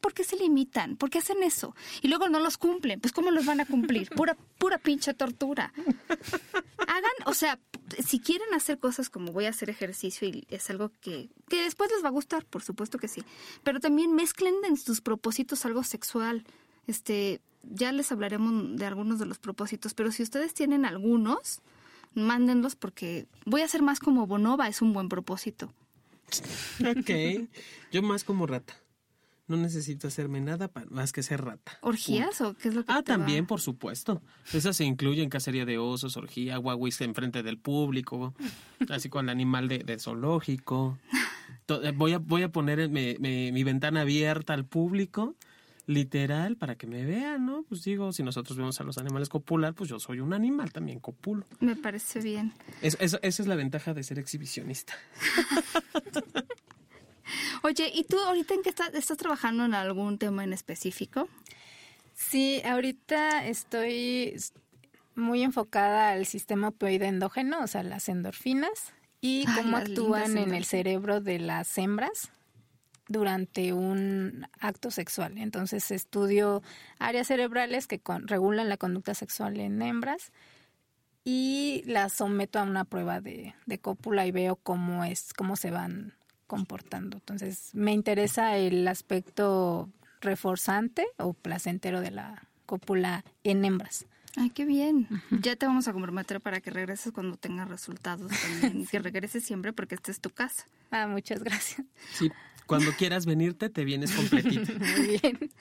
por 0.00 0.14
qué 0.14 0.22
se 0.22 0.36
limitan? 0.36 0.96
¿Por 0.96 1.10
qué 1.10 1.18
hacen 1.18 1.42
eso? 1.42 1.74
Y 2.02 2.08
luego 2.08 2.28
no 2.28 2.38
los 2.38 2.56
cumplen. 2.56 3.00
Pues 3.00 3.12
¿cómo 3.12 3.30
los 3.30 3.46
van 3.46 3.60
a 3.60 3.66
cumplir? 3.66 4.08
Pura, 4.16 4.36
pura 4.58 4.78
pinche 4.78 5.14
tortura. 5.14 5.72
Hagan, 6.86 7.12
o 7.26 7.34
sea, 7.34 7.58
si 8.04 8.20
quieren 8.20 8.52
hacer 8.54 8.78
cosas 8.78 9.10
como 9.10 9.32
voy 9.32 9.46
a 9.46 9.50
hacer 9.50 9.70
ejercicio 9.70 10.28
y 10.28 10.46
es 10.50 10.70
algo 10.70 10.92
que, 11.00 11.30
que 11.48 11.62
después 11.62 11.90
les 11.90 12.04
va 12.04 12.08
a 12.08 12.12
gustar, 12.12 12.44
por 12.44 12.62
supuesto 12.62 12.98
que 12.98 13.08
sí. 13.08 13.24
Pero 13.64 13.80
también 13.80 14.14
mezclen 14.14 14.54
en 14.68 14.76
sus 14.76 15.00
propósitos 15.00 15.64
algo 15.64 15.82
sexual. 15.82 16.44
Este, 16.86 17.40
ya 17.62 17.92
les 17.92 18.10
hablaremos 18.12 18.76
de 18.76 18.86
algunos 18.86 19.18
de 19.18 19.26
los 19.26 19.38
propósitos, 19.38 19.94
pero 19.94 20.12
si 20.12 20.22
ustedes 20.22 20.54
tienen 20.54 20.84
algunos, 20.84 21.60
mándenlos 22.14 22.76
porque 22.76 23.26
voy 23.46 23.62
a 23.62 23.68
ser 23.68 23.82
más 23.82 24.00
como 24.00 24.26
Bonova, 24.26 24.68
es 24.68 24.82
un 24.82 24.92
buen 24.92 25.08
propósito. 25.08 25.72
ok, 26.80 27.48
yo 27.92 28.02
más 28.02 28.24
como 28.24 28.46
rata. 28.46 28.74
No 29.48 29.56
necesito 29.56 30.06
hacerme 30.06 30.40
nada 30.40 30.70
más 30.90 31.12
que 31.12 31.24
ser 31.24 31.44
rata. 31.44 31.72
¿Orgías 31.82 32.40
o 32.40 32.54
qué 32.54 32.68
es 32.68 32.74
lo 32.74 32.84
que 32.84 32.92
Ah, 32.92 33.02
te 33.02 33.10
va? 33.12 33.18
también, 33.18 33.46
por 33.46 33.60
supuesto. 33.60 34.22
Esas 34.52 34.76
se 34.76 34.84
incluyen 34.84 35.28
cacería 35.28 35.64
de 35.66 35.76
osos, 35.78 36.16
orgía, 36.16 36.56
guaguis 36.56 37.00
en 37.00 37.16
frente 37.16 37.42
del 37.42 37.58
público, 37.58 38.32
así 38.88 39.08
con 39.08 39.24
el 39.26 39.30
animal 39.30 39.66
de, 39.66 39.78
de 39.80 39.98
zoológico. 39.98 40.98
Eh, 41.82 41.92
Voy 41.96 42.12
a, 42.12 42.18
voy 42.18 42.42
a 42.42 42.50
poner 42.52 42.88
mi, 42.88 43.16
mi- 43.18 43.50
mi 43.50 43.64
ventana 43.64 44.02
abierta 44.02 44.54
al 44.54 44.64
público, 44.66 45.34
literal, 45.90 46.56
para 46.56 46.76
que 46.76 46.86
me 46.86 47.04
vean, 47.04 47.44
¿no? 47.46 47.64
Pues 47.68 47.82
digo, 47.82 48.12
si 48.12 48.22
nosotros 48.22 48.56
vemos 48.56 48.80
a 48.80 48.84
los 48.84 48.96
animales 48.98 49.28
copular, 49.28 49.74
pues 49.74 49.90
yo 49.90 49.98
soy 49.98 50.20
un 50.20 50.32
animal 50.32 50.72
también 50.72 51.00
copulo. 51.00 51.44
Me 51.58 51.74
parece 51.74 52.20
bien. 52.20 52.52
Es- 52.80 52.96
es- 53.00 53.18
esa 53.22 53.42
es 53.42 53.48
la 53.48 53.56
ventaja 53.56 53.92
de 53.92 54.02
ser 54.04 54.18
exhibicionista. 54.20 54.94
Oye, 57.62 57.90
¿y 57.94 58.04
tú 58.04 58.18
ahorita 58.18 58.54
en 58.54 58.62
qué 58.62 58.70
estás, 58.70 58.94
estás 58.94 59.16
trabajando 59.18 59.64
en 59.64 59.74
algún 59.74 60.18
tema 60.18 60.44
en 60.44 60.52
específico? 60.52 61.28
Sí, 62.14 62.62
ahorita 62.64 63.46
estoy 63.46 64.34
muy 65.14 65.42
enfocada 65.42 66.10
al 66.12 66.24
sistema 66.26 66.68
opioide 66.68 67.06
endógeno, 67.06 67.60
o 67.62 67.66
sea, 67.66 67.82
las 67.82 68.08
endorfinas, 68.08 68.92
y 69.20 69.44
cómo 69.54 69.76
actúan 69.76 70.38
en 70.38 70.54
el 70.54 70.64
cerebro 70.64 71.20
de 71.20 71.38
las 71.38 71.76
hembras 71.78 72.30
durante 73.10 73.72
un 73.72 74.46
acto 74.60 74.90
sexual. 74.92 75.36
Entonces 75.36 75.90
estudio 75.90 76.62
áreas 77.00 77.26
cerebrales 77.26 77.86
que 77.88 77.98
con- 77.98 78.28
regulan 78.28 78.68
la 78.68 78.76
conducta 78.76 79.14
sexual 79.14 79.58
en 79.58 79.82
hembras 79.82 80.30
y 81.24 81.82
las 81.86 82.12
someto 82.12 82.58
a 82.58 82.62
una 82.62 82.84
prueba 82.84 83.20
de, 83.20 83.54
de 83.66 83.78
cópula 83.78 84.26
y 84.26 84.30
veo 84.30 84.56
cómo 84.56 85.04
es, 85.04 85.32
cómo 85.34 85.56
se 85.56 85.70
van 85.70 86.14
comportando. 86.46 87.16
Entonces 87.18 87.70
me 87.74 87.92
interesa 87.92 88.56
el 88.56 88.86
aspecto 88.88 89.90
reforzante 90.20 91.06
o 91.18 91.32
placentero 91.32 92.00
de 92.00 92.12
la 92.12 92.42
cópula 92.66 93.24
en 93.44 93.64
hembras. 93.64 94.06
Ay, 94.36 94.50
qué 94.50 94.64
bien. 94.64 95.08
Ya 95.42 95.56
te 95.56 95.66
vamos 95.66 95.88
a 95.88 95.92
comprometer 95.92 96.40
para 96.40 96.60
que 96.60 96.70
regreses 96.70 97.12
cuando 97.12 97.36
tengas 97.36 97.68
resultados 97.68 98.30
también. 98.40 98.86
que 98.86 98.98
regreses 99.00 99.42
siempre 99.42 99.72
porque 99.72 99.96
esta 99.96 100.12
es 100.12 100.20
tu 100.20 100.30
casa. 100.30 100.66
Ah, 100.92 101.08
muchas 101.08 101.42
gracias. 101.42 101.84
Sí, 102.12 102.30
cuando 102.70 102.92
quieras 102.92 103.26
venirte, 103.26 103.68
te 103.68 103.84
vienes 103.84 104.12
completito. 104.12 104.72
Muy 104.78 105.18
bien. 105.20 105.50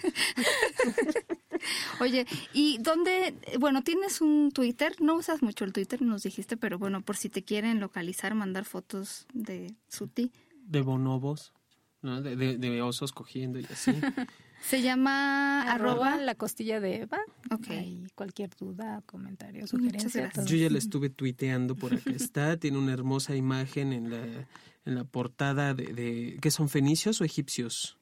Oye, 2.00 2.26
¿y 2.54 2.78
dónde? 2.78 3.36
Bueno, 3.60 3.84
tienes 3.84 4.22
un 4.22 4.52
Twitter. 4.52 4.94
No 5.02 5.16
usas 5.16 5.42
mucho 5.42 5.66
el 5.66 5.74
Twitter, 5.74 6.02
nos 6.02 6.24
dijiste, 6.24 6.56
pero 6.56 6.80
bueno, 6.80 7.02
por 7.02 7.18
si 7.18 7.30
te 7.30 7.44
quieren 7.44 7.80
localizar, 7.80 8.34
mandar 8.36 8.66
fotos 8.66 9.28
de 9.34 9.76
Suti. 9.88 10.32
De 10.64 10.82
bonobos, 10.82 11.54
¿no? 12.02 12.22
De, 12.22 12.36
de- 12.36 12.58
de 12.58 12.82
osos 12.82 13.12
cogiendo 13.12 13.60
y 13.60 13.66
así. 13.66 13.92
Se 14.62 14.82
llama 14.82 15.62
Arroba 15.64 16.08
arroba. 16.10 16.18
la 16.24 16.36
costilla 16.36 16.82
de 16.82 16.98
Eva. 17.04 17.20
Ok. 17.50 17.70
Ahí 17.70 18.06
cualquier 18.14 18.50
duda, 18.58 19.02
comentario, 19.06 19.62
Muchas 19.62 19.70
sugerencia. 20.12 20.32
Yo 20.46 20.58
ya 20.58 20.70
la 20.70 20.78
estuve 20.78 21.10
tuiteando 21.10 21.76
por 21.76 21.94
acá 21.94 22.12
está. 22.12 22.58
Tiene 22.58 22.78
una 22.78 22.92
hermosa 22.92 23.38
imagen 23.38 23.94
en 23.94 24.10
la, 24.12 24.48
en 24.90 24.96
la 24.96 25.04
portada 25.06 25.74
de, 25.74 25.94
de... 25.94 26.38
¿Qué 26.42 26.52
son 26.52 26.68
fenicios 26.68 27.22
o 27.22 27.24
egipcios? 27.24 27.98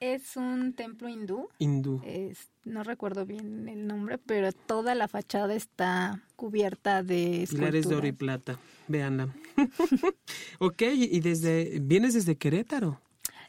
Es 0.00 0.36
un 0.36 0.72
templo 0.72 1.08
hindú. 1.08 1.48
Hindú. 1.58 2.00
Es, 2.04 2.48
no 2.64 2.82
recuerdo 2.82 3.26
bien 3.26 3.68
el 3.68 3.86
nombre, 3.86 4.16
pero 4.18 4.50
toda 4.52 4.94
la 4.94 5.08
fachada 5.08 5.54
está 5.54 6.22
cubierta 6.36 7.02
de 7.02 7.46
Pilares 7.48 7.88
de 7.88 7.94
oro 7.94 8.06
y 8.06 8.12
plata. 8.12 8.58
Véanla. 8.88 9.28
ok, 10.58 10.82
y 10.94 11.20
desde... 11.20 11.78
¿Vienes 11.80 12.14
desde 12.14 12.36
Querétaro? 12.36 13.00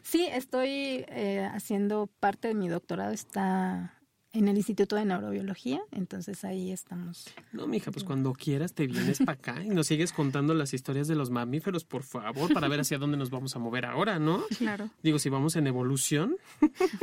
Sí, 0.03 0.27
estoy 0.31 1.05
eh, 1.07 1.47
haciendo 1.53 2.09
parte 2.19 2.49
de 2.49 2.55
mi 2.55 2.67
doctorado, 2.67 3.13
está 3.13 4.00
en 4.33 4.47
el 4.47 4.57
Instituto 4.57 4.95
de 4.95 5.05
Neurobiología, 5.05 5.81
entonces 5.91 6.43
ahí 6.45 6.71
estamos. 6.71 7.25
No, 7.51 7.67
mija, 7.67 7.91
pues 7.91 8.03
cuando 8.05 8.33
quieras 8.33 8.73
te 8.73 8.87
vienes 8.87 9.19
para 9.19 9.33
acá 9.33 9.63
y 9.63 9.69
nos 9.69 9.87
sigues 9.87 10.13
contando 10.13 10.53
las 10.53 10.73
historias 10.73 11.07
de 11.07 11.15
los 11.15 11.29
mamíferos, 11.29 11.83
por 11.83 12.03
favor, 12.03 12.53
para 12.53 12.67
ver 12.67 12.79
hacia 12.79 12.97
dónde 12.97 13.17
nos 13.17 13.29
vamos 13.29 13.55
a 13.55 13.59
mover 13.59 13.85
ahora, 13.85 14.19
¿no? 14.19 14.43
Claro. 14.57 14.89
Digo, 15.03 15.19
si 15.19 15.29
vamos 15.29 15.55
en 15.55 15.67
evolución. 15.67 16.37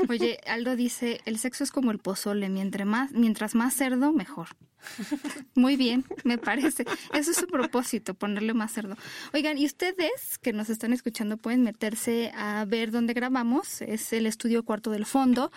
Oye, 0.08 0.38
Aldo 0.46 0.76
dice, 0.76 1.20
el 1.26 1.38
sexo 1.38 1.64
es 1.64 1.70
como 1.70 1.90
el 1.90 1.98
pozole, 1.98 2.48
mientras 2.48 2.86
más, 2.86 3.12
mientras 3.12 3.54
más 3.54 3.74
cerdo, 3.74 4.12
mejor. 4.12 4.48
Muy 5.54 5.76
bien, 5.76 6.04
me 6.24 6.38
parece. 6.38 6.84
Eso 7.12 7.30
es 7.30 7.36
su 7.36 7.46
propósito, 7.46 8.14
ponerle 8.14 8.54
más 8.54 8.72
cerdo. 8.72 8.96
Oigan, 9.32 9.58
y 9.58 9.66
ustedes 9.66 10.38
que 10.40 10.52
nos 10.52 10.70
están 10.70 10.92
escuchando 10.92 11.36
pueden 11.36 11.62
meterse 11.62 12.32
a 12.34 12.64
ver 12.64 12.90
dónde 12.90 13.12
grabamos. 13.14 13.82
Es 13.82 14.12
el 14.12 14.26
estudio 14.26 14.64
cuarto 14.64 14.90
del 14.90 15.06
fondo, 15.06 15.50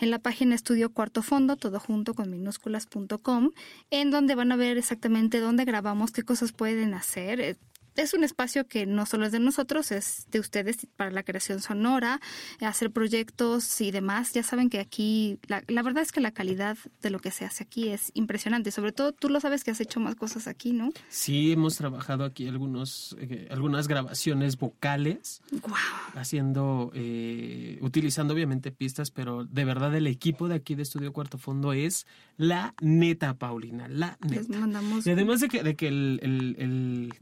en 0.00 0.10
la 0.10 0.18
página 0.18 0.54
estudio 0.54 0.90
cuarto 0.90 1.22
fondo, 1.22 1.56
todo 1.56 1.80
junto 1.80 2.14
con 2.14 2.30
minúsculas.com, 2.30 3.50
en 3.90 4.10
donde 4.10 4.34
van 4.34 4.52
a 4.52 4.56
ver 4.56 4.78
exactamente 4.78 5.40
dónde 5.40 5.64
grabamos, 5.64 6.12
qué 6.12 6.22
cosas 6.22 6.52
pueden 6.52 6.94
hacer. 6.94 7.56
Es 7.96 8.14
un 8.14 8.24
espacio 8.24 8.66
que 8.66 8.86
no 8.86 9.06
solo 9.06 9.26
es 9.26 9.32
de 9.32 9.38
nosotros, 9.40 9.90
es 9.92 10.26
de 10.30 10.40
ustedes 10.40 10.86
para 10.96 11.10
la 11.10 11.22
creación 11.22 11.60
sonora, 11.60 12.20
hacer 12.60 12.90
proyectos 12.90 13.80
y 13.80 13.90
demás. 13.90 14.32
Ya 14.32 14.42
saben 14.42 14.68
que 14.70 14.80
aquí, 14.80 15.38
la, 15.48 15.62
la 15.68 15.82
verdad 15.82 16.02
es 16.02 16.12
que 16.12 16.20
la 16.20 16.30
calidad 16.30 16.76
de 17.02 17.10
lo 17.10 17.18
que 17.20 17.30
se 17.30 17.44
hace 17.44 17.64
aquí 17.64 17.88
es 17.88 18.10
impresionante. 18.14 18.70
Sobre 18.70 18.92
todo 18.92 19.12
tú 19.12 19.28
lo 19.28 19.40
sabes 19.40 19.64
que 19.64 19.70
has 19.70 19.80
hecho 19.80 20.00
más 20.00 20.14
cosas 20.14 20.46
aquí, 20.46 20.72
¿no? 20.72 20.90
Sí, 21.08 21.52
hemos 21.52 21.76
trabajado 21.76 22.24
aquí 22.24 22.46
algunos, 22.48 23.16
eh, 23.18 23.48
algunas 23.50 23.88
grabaciones 23.88 24.58
vocales, 24.58 25.40
¡Wow! 25.50 25.72
haciendo, 26.14 26.90
eh, 26.94 27.78
utilizando 27.80 28.34
obviamente 28.34 28.72
pistas, 28.72 29.10
pero 29.10 29.44
de 29.44 29.64
verdad 29.64 29.94
el 29.94 30.06
equipo 30.06 30.48
de 30.48 30.54
aquí 30.56 30.74
de 30.74 30.82
Estudio 30.82 31.12
Cuarto 31.12 31.38
Fondo 31.38 31.72
es 31.72 32.06
la 32.36 32.74
neta, 32.80 33.34
Paulina, 33.34 33.88
la 33.88 34.18
Les 34.28 34.48
neta. 34.48 34.60
mandamos. 34.60 35.06
Y 35.06 35.10
además 35.10 35.40
de 35.40 35.48
que, 35.48 35.62
de 35.62 35.76
que 35.76 35.88
el, 35.88 36.20
el, 36.22 36.56
el, 36.58 37.14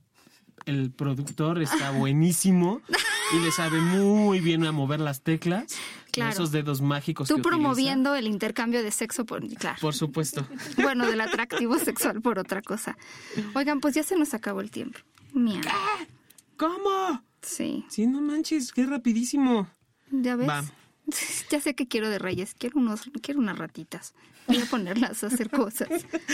el 0.67 0.91
productor 0.91 1.61
está 1.63 1.91
buenísimo 1.91 2.81
y 3.35 3.39
le 3.45 3.51
sabe 3.53 3.81
muy 3.81 4.41
bien 4.41 4.65
a 4.65 4.73
mover 4.73 5.01
las 5.01 5.23
teclas, 5.23 5.65
Claro. 6.13 6.31
esos 6.33 6.53
dedos 6.53 6.81
mágicos. 6.81 7.27
Tú 7.29 7.35
que 7.35 7.41
utiliza. 7.41 7.57
promoviendo 7.59 8.15
el 8.15 8.27
intercambio 8.29 8.83
de 8.83 8.91
sexo 8.93 9.25
por, 9.25 9.47
claro. 9.57 9.79
Por 9.81 9.95
supuesto. 9.95 10.47
Bueno, 10.77 11.07
del 11.07 11.21
atractivo 11.21 11.79
sexual 11.79 12.21
por 12.23 12.39
otra 12.39 12.63
cosa. 12.63 12.97
Oigan, 13.55 13.81
pues 13.81 13.95
ya 13.95 14.03
se 14.05 14.17
nos 14.17 14.33
acabó 14.35 14.61
el 14.61 14.71
tiempo. 14.71 14.99
Miau. 15.33 15.61
¿Cómo? 16.57 17.23
Sí. 17.43 17.85
Sí, 17.89 18.07
no 18.07 18.21
manches, 18.21 18.73
qué 18.73 18.87
rapidísimo. 18.87 19.69
¿Ya 20.11 20.37
ves? 20.37 20.49
Va. 20.49 20.65
Ya 21.51 21.61
sé 21.61 21.75
que 21.75 21.87
quiero 21.87 22.09
de 22.09 22.19
reyes, 22.19 22.55
quiero 22.59 22.79
unos, 22.79 23.03
quiero 23.23 23.41
unas 23.41 23.59
ratitas. 23.59 24.15
Voy 24.47 24.59
a 24.59 24.67
ponerlas 24.67 25.25
a 25.25 25.29
hacer 25.29 25.49
cosas. 25.51 25.89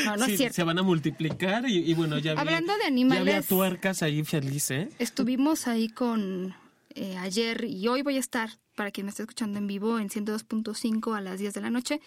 No, 0.05 0.17
no 0.17 0.25
Sí, 0.27 0.33
es 0.33 0.39
cierto. 0.39 0.55
Se 0.57 0.63
van 0.65 0.79
a 0.79 0.83
multiplicar 0.83 1.69
y, 1.69 1.79
y 1.91 1.95
bueno, 1.95 2.19
ya 2.19 2.35
vi- 2.35 2.41
Hablando 2.41 2.73
de 2.75 2.81
Ya 2.83 2.87
animales- 2.89 3.21
había 3.21 3.43
tuercas 3.43 4.03
ahí 4.03 4.25
feliz, 4.25 4.71
¿eh? 4.71 4.89
Estuvimos 4.99 5.69
ahí 5.69 5.89
con 5.89 6.55
eh, 6.95 7.17
ayer 7.19 7.65
y 7.65 7.87
hoy 7.89 8.03
voy 8.03 8.17
a 8.17 8.21
estar, 8.21 8.51
para 8.75 8.91
quien 8.91 9.07
me 9.07 9.11
esté 9.11 9.23
escuchando 9.23 9.59
en 9.59 9.67
vivo, 9.69 9.99
en 10.01 10.09
102.5 10.09 11.17
a 11.17 11.21
las 11.21 11.39
10 11.39 11.55
de 11.55 11.61
la 11.61 11.71
noche. 11.71 12.01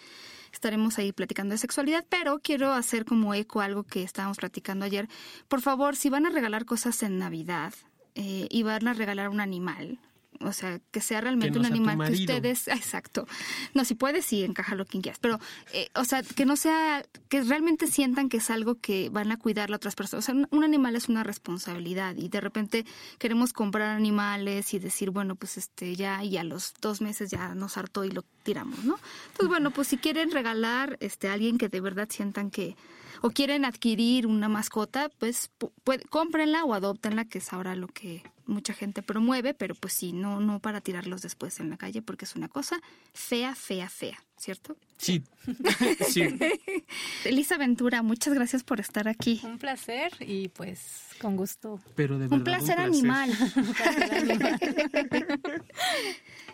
Estaremos 0.52 0.98
ahí 0.98 1.12
platicando 1.12 1.52
de 1.52 1.58
sexualidad, 1.58 2.04
pero 2.08 2.38
quiero 2.38 2.72
hacer 2.72 3.04
como 3.06 3.32
eco 3.34 3.60
algo 3.60 3.82
que 3.84 4.02
estábamos 4.02 4.36
platicando 4.36 4.84
ayer. 4.84 5.08
Por 5.48 5.60
favor, 5.62 5.96
si 5.96 6.10
van 6.10 6.26
a 6.26 6.30
regalar 6.30 6.64
cosas 6.66 7.02
en 7.02 7.18
Navidad 7.18 7.72
eh, 8.14 8.46
y 8.50 8.62
van 8.62 8.86
a 8.86 8.92
regalar 8.92 9.30
un 9.30 9.40
animal, 9.40 9.98
o 10.40 10.52
sea, 10.52 10.80
que 10.90 11.00
sea 11.00 11.20
realmente 11.20 11.52
Que 11.52 11.60
no 11.60 11.68
un 11.68 11.72
animal 11.72 12.08
que 12.08 12.14
ustedes, 12.14 12.68
exacto. 12.68 13.26
No, 13.74 13.84
si 13.84 13.94
puedes, 13.94 14.24
sí, 14.24 14.44
encaja 14.44 14.74
lo 14.74 14.84
que 14.84 15.00
quieras, 15.00 15.18
pero, 15.20 15.38
eh, 15.72 15.88
o 15.94 16.04
sea, 16.04 16.22
que 16.22 16.44
no 16.44 16.56
sea, 16.56 17.04
que 17.28 17.42
realmente 17.42 17.86
sientan 17.86 18.28
que 18.28 18.38
es 18.38 18.50
algo 18.50 18.80
que 18.80 19.08
van 19.10 19.32
a 19.32 19.38
cuidar 19.38 19.72
a 19.72 19.76
otras 19.76 19.94
personas. 19.94 20.24
O 20.24 20.26
sea, 20.26 20.34
un, 20.34 20.48
un 20.50 20.64
animal 20.64 20.96
es 20.96 21.08
una 21.08 21.22
responsabilidad 21.22 22.16
y 22.16 22.28
de 22.28 22.40
repente 22.40 22.84
queremos 23.18 23.52
comprar 23.52 23.96
animales 23.96 24.74
y 24.74 24.78
decir, 24.78 25.10
bueno, 25.10 25.36
pues 25.36 25.56
este, 25.56 25.96
ya, 25.96 26.22
y 26.24 26.36
a 26.36 26.44
los 26.44 26.74
dos 26.80 27.00
meses 27.00 27.30
ya 27.30 27.54
nos 27.54 27.76
hartó 27.76 28.04
y 28.04 28.10
lo 28.10 28.24
tiramos, 28.42 28.84
¿no? 28.84 28.98
Entonces, 29.26 29.48
bueno, 29.48 29.70
pues 29.70 29.88
si 29.88 29.98
quieren 29.98 30.30
regalar, 30.30 30.96
este, 31.00 31.28
a 31.28 31.32
alguien 31.32 31.58
que 31.58 31.68
de 31.68 31.80
verdad 31.80 32.08
sientan 32.10 32.50
que, 32.50 32.76
o 33.26 33.30
quieren 33.30 33.64
adquirir 33.64 34.26
una 34.26 34.50
mascota, 34.50 35.08
pues 35.18 35.50
pu- 35.58 35.72
puede- 35.82 36.04
cómprenla 36.10 36.62
o 36.64 36.74
adóptenla, 36.74 37.24
que 37.24 37.38
es 37.38 37.54
ahora 37.54 37.74
lo 37.74 37.86
que 37.88 38.22
mucha 38.44 38.74
gente 38.74 39.00
promueve, 39.02 39.54
pero 39.54 39.74
pues 39.74 39.94
sí, 39.94 40.12
no, 40.12 40.40
no 40.40 40.58
para 40.60 40.82
tirarlos 40.82 41.22
después 41.22 41.58
en 41.60 41.70
la 41.70 41.78
calle, 41.78 42.02
porque 42.02 42.26
es 42.26 42.36
una 42.36 42.48
cosa 42.48 42.78
fea, 43.14 43.54
fea, 43.54 43.88
fea, 43.88 44.22
¿cierto? 44.36 44.76
Sí. 44.98 45.22
sí. 46.10 46.22
Elisa 47.24 47.56
Ventura, 47.56 48.02
muchas 48.02 48.34
gracias 48.34 48.62
por 48.62 48.78
estar 48.80 49.08
aquí. 49.08 49.40
Un 49.42 49.56
placer 49.58 50.12
y 50.20 50.48
pues 50.48 51.00
con 51.18 51.36
gusto. 51.38 51.80
Pero 51.96 52.18
de 52.18 52.28
verdad. 52.28 52.36
Un 52.38 52.44
placer 52.44 52.78
animal. 52.78 53.30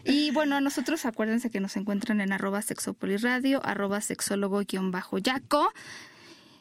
Y 0.04 0.30
bueno, 0.30 0.56
a 0.56 0.60
nosotros 0.60 1.04
acuérdense 1.04 1.50
que 1.50 1.58
nos 1.60 1.76
encuentran 1.76 2.20
en 2.20 2.32
arroba 2.32 2.62
sexopoliradio, 2.62 3.60
arroba 3.66 4.00
sexólogo-yaco. 4.00 5.72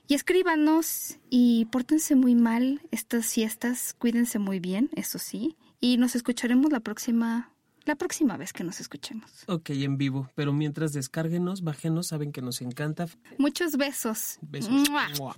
Y 0.09 0.15
escríbanos 0.15 1.19
y 1.29 1.65
pórtense 1.65 2.15
muy 2.15 2.33
mal 2.33 2.81
estas 2.89 3.31
fiestas, 3.31 3.93
cuídense 3.93 4.39
muy 4.39 4.59
bien, 4.59 4.89
eso 4.95 5.19
sí. 5.19 5.55
Y 5.79 5.97
nos 5.97 6.15
escucharemos 6.15 6.71
la 6.71 6.79
próxima, 6.79 7.53
la 7.85 7.93
próxima 7.93 8.35
vez 8.35 8.51
que 8.51 8.63
nos 8.63 8.79
escuchemos. 8.79 9.29
Ok, 9.45 9.69
en 9.69 9.99
vivo. 9.99 10.27
Pero 10.33 10.51
mientras 10.51 10.93
descárguenos, 10.93 11.61
bájenos, 11.61 12.07
saben 12.07 12.31
que 12.31 12.41
nos 12.41 12.59
encanta. 12.61 13.07
Muchos 13.37 13.77
besos. 13.77 14.39
Besos. 14.41 14.71
¡Mua! 14.89 15.09
Mua. 15.19 15.37